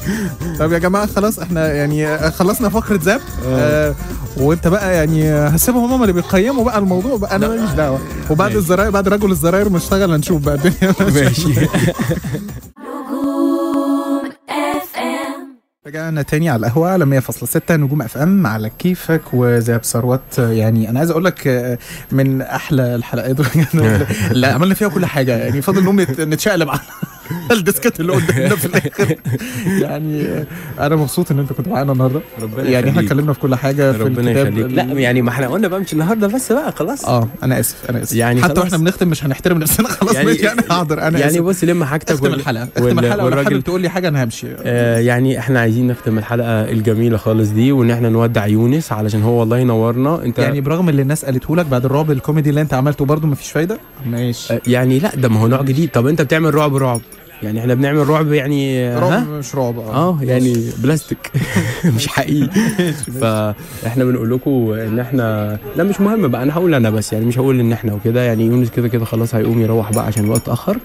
[0.59, 3.95] طب يا جماعة خلاص إحنا يعني خلصنا فقرة زاب آه.
[4.37, 7.17] وأنت بقى يعني هسيبهم هم اللي بيقيموا بقى الموضوع.
[7.17, 7.49] بقى أنا.
[7.49, 8.01] ماليش دعوة.
[8.31, 8.57] وبعد.
[8.57, 11.55] الزراير بعد رجل الزراير ما اشتغل هنشوف بقى الدنيا ماشي.
[15.89, 20.39] رجعنا تاني على القهوة على 100.6 نجوم أف إم على كيفك وزي ثروت.
[20.39, 21.79] يعني أنا عايز أقول لك آه،
[22.13, 23.37] من أحلى الحلقات
[24.31, 25.37] اللي عملنا فيها كل حاجة.
[25.37, 26.81] يعني فاضل نقوم نت- نتشقلب على
[27.53, 29.17] الديسكات اللي قدامنا في الآخر.
[29.83, 30.45] يعني
[30.81, 32.21] أنا مبسوط إن أنت كنت معانا النهارده.
[32.43, 33.01] ربنا يعني إحنا.
[33.01, 34.59] اتكلمنا في كل حاجة في ربنا الكتاب.
[34.59, 34.77] يخليك.
[34.77, 37.05] لا يعني ما إحنا قلنا بقى مش النهارده بس بقى خلاص.
[37.05, 38.17] آه أنا آسف أنا آسف.
[38.17, 38.61] يعني حتى.
[38.61, 42.11] وإحنا بنختم مش هنحترم نفسنا خلاص يعني- ماشي أنا حاضر أنا يعني بص لم حاجتك
[42.11, 44.47] اختم الحلقة اختم ولو والراجل- حابب تقول لي حاجة أنا همشي.
[44.65, 49.41] آه يعني إحنا عايزين نختم الحلقة الجميلة خالص دي وإن إحنا نودع يونس علشان هو
[49.41, 53.05] والله نورنا أنت يعني برغم اللي الناس قالته لك بعد الرعب الكوميدي اللي أنت عملته
[53.05, 54.55] برضه مفيش فايدة؟ ماشي.
[54.55, 55.91] آه، يعني لا ده ما هو نوع جديد.
[55.91, 57.01] طب أنت بتعمل رعب رعب.
[57.43, 60.19] يعني إحنا بنعمل رعب يعني آه، ها؟ رعب مش رعب آه.
[60.23, 61.31] يعني بلاستيك.
[61.97, 62.49] مش حقيقي.
[63.21, 67.39] فإحنا بنقول لكم إن إحنا لا مش مهم بقى أنا هقول أنا بس يعني مش
[67.39, 68.23] هقول إن إحنا وكده.
[68.23, 70.79] يعني يونس كده كده خلاص هيقوم يروح بقى عشان الوقت اتاخر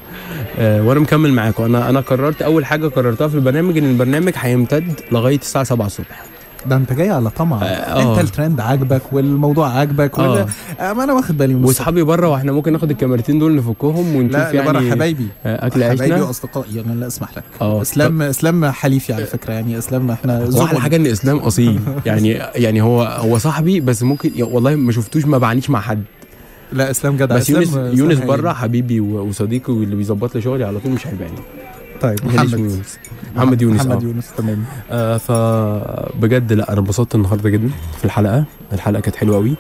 [0.60, 1.64] آه وأنا مكمل معاكم.
[1.64, 6.33] أنا أنا قررت أول حاجة قررتها في البرنامج إن البرنامج هيمتد لغاية الساعة 7 الصبح.
[6.66, 8.02] ده انت جاي على طمع آه.
[8.12, 10.32] انت الترند عاجبك والموضوع عاجبك آه.
[10.32, 10.46] ولا
[10.80, 10.94] آه.
[10.94, 14.52] ما أنا واخد بالي من واصحابي بره وإحنا ممكن ناخد الكاميرتين دول نفكهم ونشوف لا
[14.52, 18.22] اللي بره يعني حبايبي آه، أكل حبايبي عيشنا وأصدقائي أنا لا اسمح لك آه اسلام
[18.22, 20.80] إسلام حليفي على فكرة يعني إسلام إحنا زملاء.
[20.80, 25.38] حاجة إن إسلام أصيل يعني يعني هو هو صاحبي بس ممكن والله ما شفتوش ما
[25.38, 26.04] بعنيش مع حد
[26.72, 28.20] لا إسلام جدع بس يونس يونس.
[28.20, 31.32] بره حبيبي وصديقي واللي بيظبط لي شغلي على طول مش هيبان
[32.04, 32.60] طيب محمد.
[32.60, 32.98] يونس.
[33.36, 34.08] محمد يونس محمد آه.
[34.08, 34.64] يونس تمام.
[34.92, 37.70] آه، فبجد لا أنا انبسطت النهارده جدا
[38.00, 38.44] في الحلقة.
[38.74, 39.56] الحلقة كانت حلوة قوي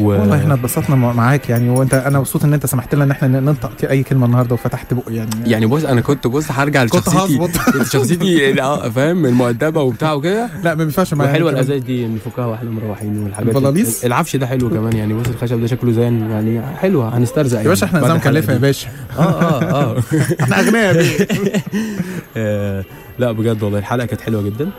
[0.00, 0.06] و...
[0.06, 3.28] والله إحنا اتبسطنا مع- معاك يعني وانت أنا مبسوط ان انت سمحت لنا ان إحنا
[3.28, 5.30] ننطق اي كلمة النهارده وفتحت بق يعني.
[5.46, 7.34] يعني بص أنا كنت بص هرجع كنت لشخصيتي.
[7.38, 7.50] هظبط.
[7.72, 10.48] كنت شخصيتي آه فاهم؟ المؤدبة وبتاع وكده.
[10.64, 11.38] لا ما ينفعش معايا.
[11.38, 11.54] كمان.
[11.54, 15.66] الازاز دي نفكها وإحنا مروحين والحاجات البلاليص؟ العفش ده حلو كمان يعني بص الخشب ده
[15.66, 18.58] شكله زين يعني حلوة هنسترزق يا باشا إحنا بعد نظام كلفه يا.
[18.58, 18.88] باشا.
[19.18, 19.62] آه آه
[19.96, 20.02] آه.
[20.42, 21.26] إحنا أغنياء يا
[22.36, 22.84] آه،
[23.18, 24.70] لا بجد والله الحلقة كانت حلوة جدا.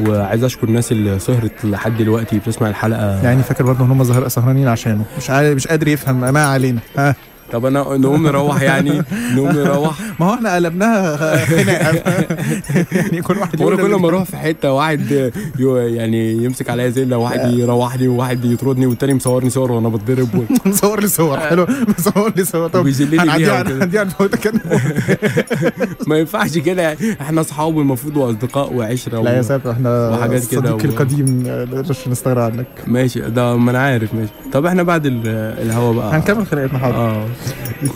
[0.00, 3.24] وعايز أشكر الناس اللي سهرت لحد دلوقتي بتسمع الحلقة.
[3.24, 5.04] يعني فاكر برضه إن هم سهرانين عشانه.
[5.18, 6.80] مش عارف مش قادر يفهم ما علينا.
[6.98, 7.14] ها؟
[7.52, 9.02] طب أنا نقوم نروح يعني
[9.34, 9.98] نقوم نروح.
[10.20, 12.02] ما هو إحنا قلبناها خناقة.
[12.92, 17.16] يعني كل واحد وأنا يقول كل ما أروح في حتة واحد يعني يمسك عليا زله
[17.16, 20.28] واحد يروحني وواحد يطردني والتاني مصورني صور وأنا بتضرب
[20.66, 21.66] مصور لي صور حلو.
[21.98, 22.68] مصور لي صور.
[22.68, 23.62] طب هنعديها
[24.42, 24.60] كده
[26.06, 26.96] ما ينفعش كده.
[27.20, 29.42] إحنا أصحاب المفروض وأصدقاء وعشرة لا يا.
[29.42, 32.66] ساتر إحنا وحاجات كده صديقي القديم آه، نقدرش نستغنى عنك.
[32.86, 34.32] ماشي ده ما أنا عارف ماشي.
[34.52, 35.22] طب إحنا بعد ال-
[35.62, 36.16] الهوا بقى.
[36.16, 36.96] هنكمل خناقتنا حاضر.
[36.96, 37.26] آه.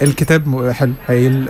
[0.03, 1.49] الكتاب حلو هايل.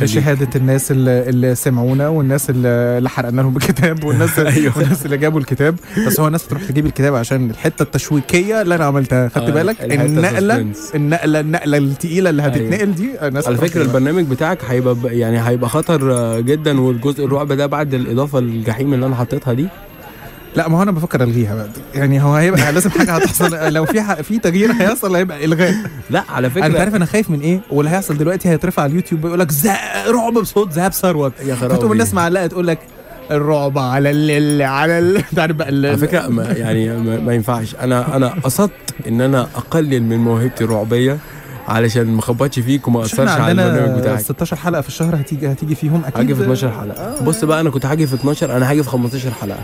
[0.00, 4.78] بشهادة الناس اللي, اللي سمعونا والناس اللي اللي حرقنا لهم الكتاب والناس أيوة.
[4.78, 5.76] والناس اللي جابوا الكتاب
[6.06, 9.76] بس هو الناس بتروح تجيب الكتاب عشان الحتة التشويقية اللي أنا عملتها خدت آه، بالك
[9.84, 10.72] النقله.
[10.94, 13.82] النقله النقلة التقيلة اللي هتتنقل دي الناس على فكرة.
[13.82, 19.16] البرنامج بتاعك هيبقى يعني هيبقى خطر جدا والجزء الرعب ده بعد الإضافة للجحيم اللي أنا
[19.16, 19.68] حطيتها دي
[20.58, 21.68] لا ما هو أنا بفكر ألغيها بقى.
[21.94, 23.72] يعني هو هيبقى لازم حاجة هتحصل.
[23.72, 25.74] لو في ح- في تغيير هيحصل هيبقى إلغاء.
[26.10, 26.66] لا على فكرة.
[26.66, 29.48] انت عارف أنا خايف من إيه؟ واللي هيحصل دلوقتي هيترفع على اليوتيوب بيقول لك
[30.08, 31.32] رعب بصوت ذهب ثروت.
[31.46, 31.74] يا خرابي.
[31.74, 32.78] فتقوم الناس معلقة تقول لك
[33.30, 35.22] الرعب على الليل على ال...
[35.36, 37.74] تعرف بقى ال- على فكرة ما يعني ما, ما ينفعش.
[37.80, 38.72] أنا أنا قصدت
[39.08, 41.18] إن أنا أقلل من موهبتي الرعبية
[41.68, 44.18] علشان ما أخبطش فيك وما أثرش على البرنامج بتاعك.
[44.20, 46.16] 16 حلقة في الشهر هتيجي هتيجي فيهم أكيد.
[46.18, 47.24] هاجي في 12 حلقة.
[47.24, 49.58] بص بقى أنا كنت هاجي في 12 أنا هاجي في 15 حلقة.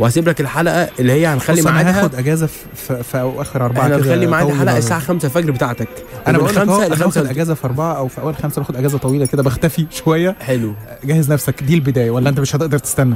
[0.00, 2.00] وهسيب لك الحلقة اللي هي هنخلي ميعادها.
[2.00, 4.52] هاخد أجازة في, في, أواخر أربعة إحنا هنخلي طويلة.
[4.52, 5.88] الحلقة الساعة 5 الفجر بتاعتك.
[6.26, 9.26] أنا بقول خمسة أنا باخد أجازة في أربعة أو في أول خمسة باخد أجازة طويلة
[9.26, 10.36] كده بختفي شوية.
[10.40, 10.74] حلو.
[11.04, 11.62] جهز نفسك.
[11.62, 13.14] دي البدايه ولا أنت مش هتقدر تستنى؟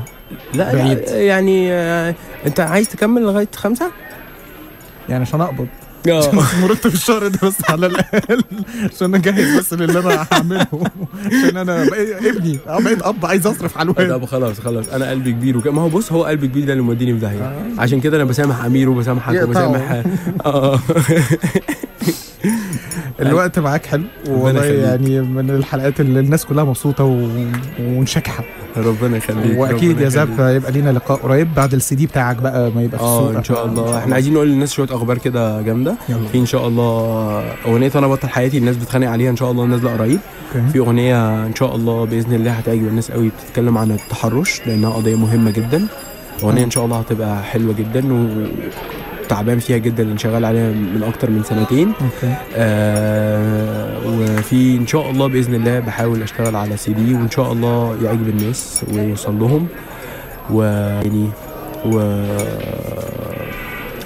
[0.54, 0.98] لا بعيد.
[1.08, 2.14] يعني آه،
[2.46, 3.90] أنت عايز تكمل لغاية خمسة؟
[5.08, 5.66] يعني عشان أقبض.
[6.62, 8.42] مرتب الشهر ده بس على الأقل
[8.94, 10.66] عشان اجهز بس للي أنا هعمله.
[11.26, 14.88] عشان أنا بقيت ابني أنا بقيت أب عايز أصرف على الولاد طب خلاص خلاص.
[14.88, 15.72] أنا قلبي كبير وكده.
[15.72, 17.56] ما هو بص هو قلبي كبير ده اللي موديني في داهية.
[17.78, 19.42] عشان كده أنا بسامح أمير وبسامحك.
[19.42, 20.02] وبسامح
[20.46, 20.80] آه.
[23.20, 24.64] الوقت معاك حلو والله.
[24.64, 27.28] يعني من الحلقات اللي الناس كلها مبسوطة و...
[27.80, 28.44] ونشكحه
[28.76, 30.28] ربنا يخليك وأكيد يا زاب.
[30.38, 33.34] يبقى لينا لقاء قريب بعد السي دي بتاعك بقى ما يبقى في السوق.
[33.34, 33.98] آه إن شاء الله.
[33.98, 35.94] إحنا عايزين نقول للناس شوية أخبار كده جامدة.
[36.32, 36.92] في إن شاء الله
[37.66, 40.18] أغنية أنا بطل حياتي الناس بتتخانق عليها إن شاء الله نازله قريب.
[40.72, 45.16] في أغنية إن شاء الله بإذن الله هتعجب الناس قوي بتتكلم عن التحرش لأنها قضية
[45.16, 45.86] مهمة جدا.
[46.42, 48.00] أغنية إن شاء الله هتبقى حلوة جدا
[49.34, 51.88] وتعبان فيها جدا لأن شغال عليها من أكتر من سنتين.
[51.88, 52.34] okay.
[52.54, 57.98] آه وفي إن شاء الله بإذن الله بحاول أشتغل على سي دي وإن شاء الله
[58.04, 59.66] يعجب الناس ويوصل لهم.
[60.50, 61.28] ويعني
[61.86, 61.98] و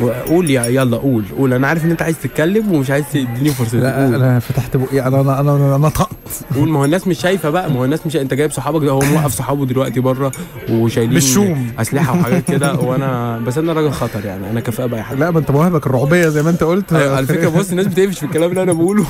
[0.01, 1.25] وقول يا يلا قول.
[1.39, 1.53] قول.
[1.53, 3.79] أنا عارف إن أنت عايز تتكلم ومش عايز تديني فرصة.
[3.79, 4.15] لا قول.
[4.15, 5.01] أنا فتحت بقي.
[5.01, 6.16] أنا أنا أنا أنا نطقت
[6.57, 6.69] قول.
[6.69, 7.70] ما هو الناس مش شايفة بقى.
[7.70, 10.33] ما هو الناس مش أنت جايب صحابك ده هو موقف صحابه دلوقتي بره
[10.70, 11.73] وشايلين بالشوم.
[11.79, 12.75] أسلحة وحاجات كده.
[12.75, 14.51] وأنا بس أنا راجل خطر يعني.
[14.51, 15.19] أنا كفاءة بأي حاجة.
[15.19, 16.93] لا ما أنت مواهبك الرعبية زي ما أنت قلت.
[16.93, 19.07] أيوة، على فكرة بص الناس بتقفش في الكلام اللي أنا بقوله.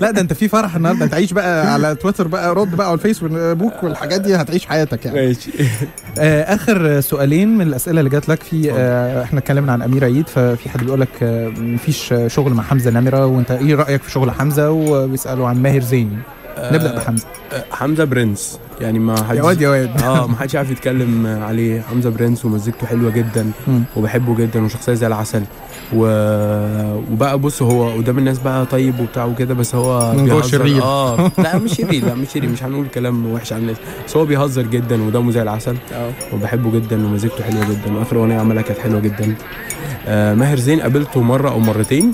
[0.00, 1.04] لا ده أنت في فرح النهارده.
[1.04, 4.36] انت بقى على تويتر بقى رد بقى على الفيسبوك والحاجات دي.
[4.36, 5.26] هتعيش حياتك يعني.
[5.26, 5.50] ماشي.
[6.18, 10.28] آه آخر سؤالين من الأسئلة اللي جات لك في آه إحنا اتكلمنا عن أمير عيد
[10.28, 14.30] ففي حد بيقول لك آه مفيش شغل مع حمزة نمرة وأنت إيه رأيك في شغل
[14.30, 16.18] حمزة؟ وبيسألوا عن ماهر زين
[16.58, 17.26] نبدأ بحمزة.
[17.52, 18.58] آه، حمزة برنس.
[18.80, 20.02] يعني ما حدش يا واد يا واد.
[20.02, 21.80] آه ما حدش عارف يتكلم عليه.
[21.80, 23.50] حمزة برنس ومزيكته حلوة جدا.
[23.96, 25.42] وبحبه جدا وشخصية زي العسل.
[25.94, 26.04] و...
[27.12, 30.82] وبقى بص هو قدام الناس بقى طيب وبتاع وكده بس هو من جوه شرير.
[30.82, 32.50] آه لا مش شرير لا مش شرير.
[32.50, 33.76] مش هنقول كلام وحش عن الناس.
[34.06, 35.76] بس هو بيهزر جدا ودمه زي العسل.
[36.32, 37.96] وبحبه جدا ومزيكته حلوة جدا.
[37.98, 39.24] وآخر أغنية عملها كانت حلوة جدا.
[39.24, 42.12] آه ماهر زين قابلته مرة أو مرتين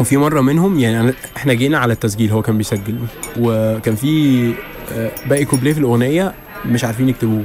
[0.00, 2.98] وفي مرة منهم يعني إحنا جينا على التسجيل هو كان بيسجل
[3.40, 4.52] وكان في
[4.92, 6.32] آه، باقي كوبليه في الأغنية
[6.66, 7.44] مش عارفين يكتبوه.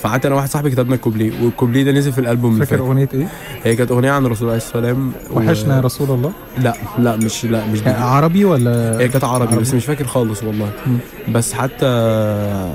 [0.00, 3.26] فقعدت أنا واحد صاحبي كتبنا الكوبليه والكوبليه ده نزل في الألبوم اللي فاكر أغنية إيه
[3.64, 7.44] هي كانت أغنية عن الرسول عليه السلام و- وحشنا يا رسول الله لا لا مش
[7.44, 9.60] لا مش دي يعني عربي ولا هي كانت عربي, عربي.
[9.62, 10.98] بس مش فاكر خالص والله مم.
[11.32, 11.86] بس حتى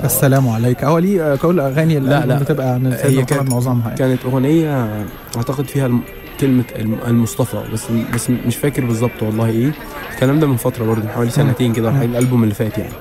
[0.03, 2.39] السلام عليك هو ليه كل أغاني لا، لا.
[2.39, 3.97] بتبقى عن هي كانت- معظمها يعني.
[3.97, 5.05] كانت أغنية
[5.37, 6.01] أعتقد فيها الم-
[6.39, 7.81] كلمة الم- المصطفى بس
[8.13, 9.71] بس مش فاكر بالظبط والله إيه
[10.13, 11.89] الكلام ده من فترة برضه من حوالي سنتين كده.
[12.03, 12.93] الألبوم اللي فات يعني.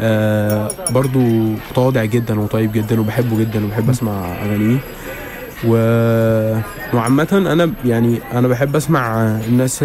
[0.00, 1.20] آه برضو
[1.70, 4.78] متواضع جدا وطيب جدا وبحبه جدا وبحب أسمع أغانيه.
[5.66, 5.72] و...
[6.94, 9.82] وعامة أنا يعني أنا بحب أسمع الناس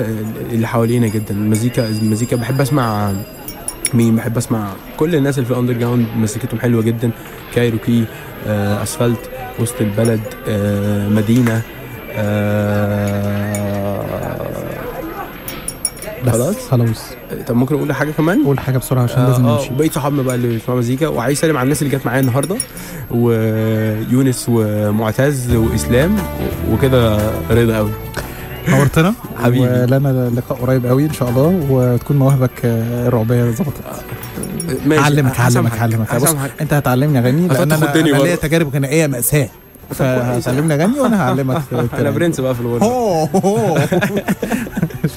[0.51, 1.31] اللي حوالينا جدا.
[1.33, 3.11] المزيكا المزيكا بحب أسمع
[3.93, 4.67] مين؟ بحب أسمع
[4.97, 7.11] كل الناس اللي في ال underground مزيكتهم حلوة جدا.
[7.55, 8.05] كايروكي
[8.47, 9.29] آه أسفلت
[9.59, 11.61] وسط البلد آه مدينة
[12.15, 13.60] آه
[16.25, 16.31] بس.
[16.31, 16.55] خلاص.
[16.71, 17.01] خلاص.
[17.47, 19.73] طب ممكن أقول حاجة كمان؟ قول حاجة بسرعة عشان لازم آه نمشي.
[19.73, 22.55] وبقيت صحابنا بقى اللي بيسمعوا مزيكا وعايز أسلم على الناس اللي جت معايا النهارده
[23.11, 26.15] ويونس ومعتز وإسلام
[26.71, 27.17] وكده
[27.51, 27.91] رضا قوي
[28.69, 29.13] نورتنا.
[29.43, 29.59] حبيبي.
[29.67, 33.73] ولنا لقاء قريب قوي إن شاء الله وتكون مواهبك آه، الرعبية ظبطت.
[34.85, 35.01] ماشي.
[35.01, 36.51] اعلمك بص هسامحك.
[36.61, 37.85] أنت هتعلمني أغاني؟ لأن أنا.
[38.23, 39.49] ليا تجارب غنائية مأساة.
[39.97, 41.61] فهتعلمني أغاني وأنا هعلمك
[41.99, 42.85] أنا برنس بقى في الغنى.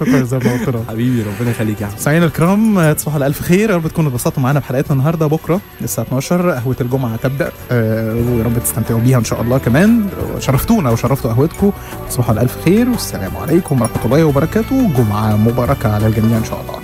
[0.01, 3.71] شكرا يا زلمه نورتنا حبيبي ربنا يخليك يا مستمعينا الكرام تصبحوا على ألف خير.
[3.71, 5.27] يا رب تكونوا اتبسطتوا معانا بحلقتنا النهارده.
[5.27, 10.09] بكرة الساعة 12 قهوة الجمعة تبدا آه، ويا رب تستمتعوا بيها إن شاء الله كمان.
[10.39, 11.73] شرفتونا وشرفتوا قهوتكم.
[12.09, 12.91] تصبحوا على ألف خير.
[12.91, 14.91] والسلام عليكم ورحمة الله وبركاته.
[14.97, 16.84] جمعة مباركة على الجميع إن شاء الله.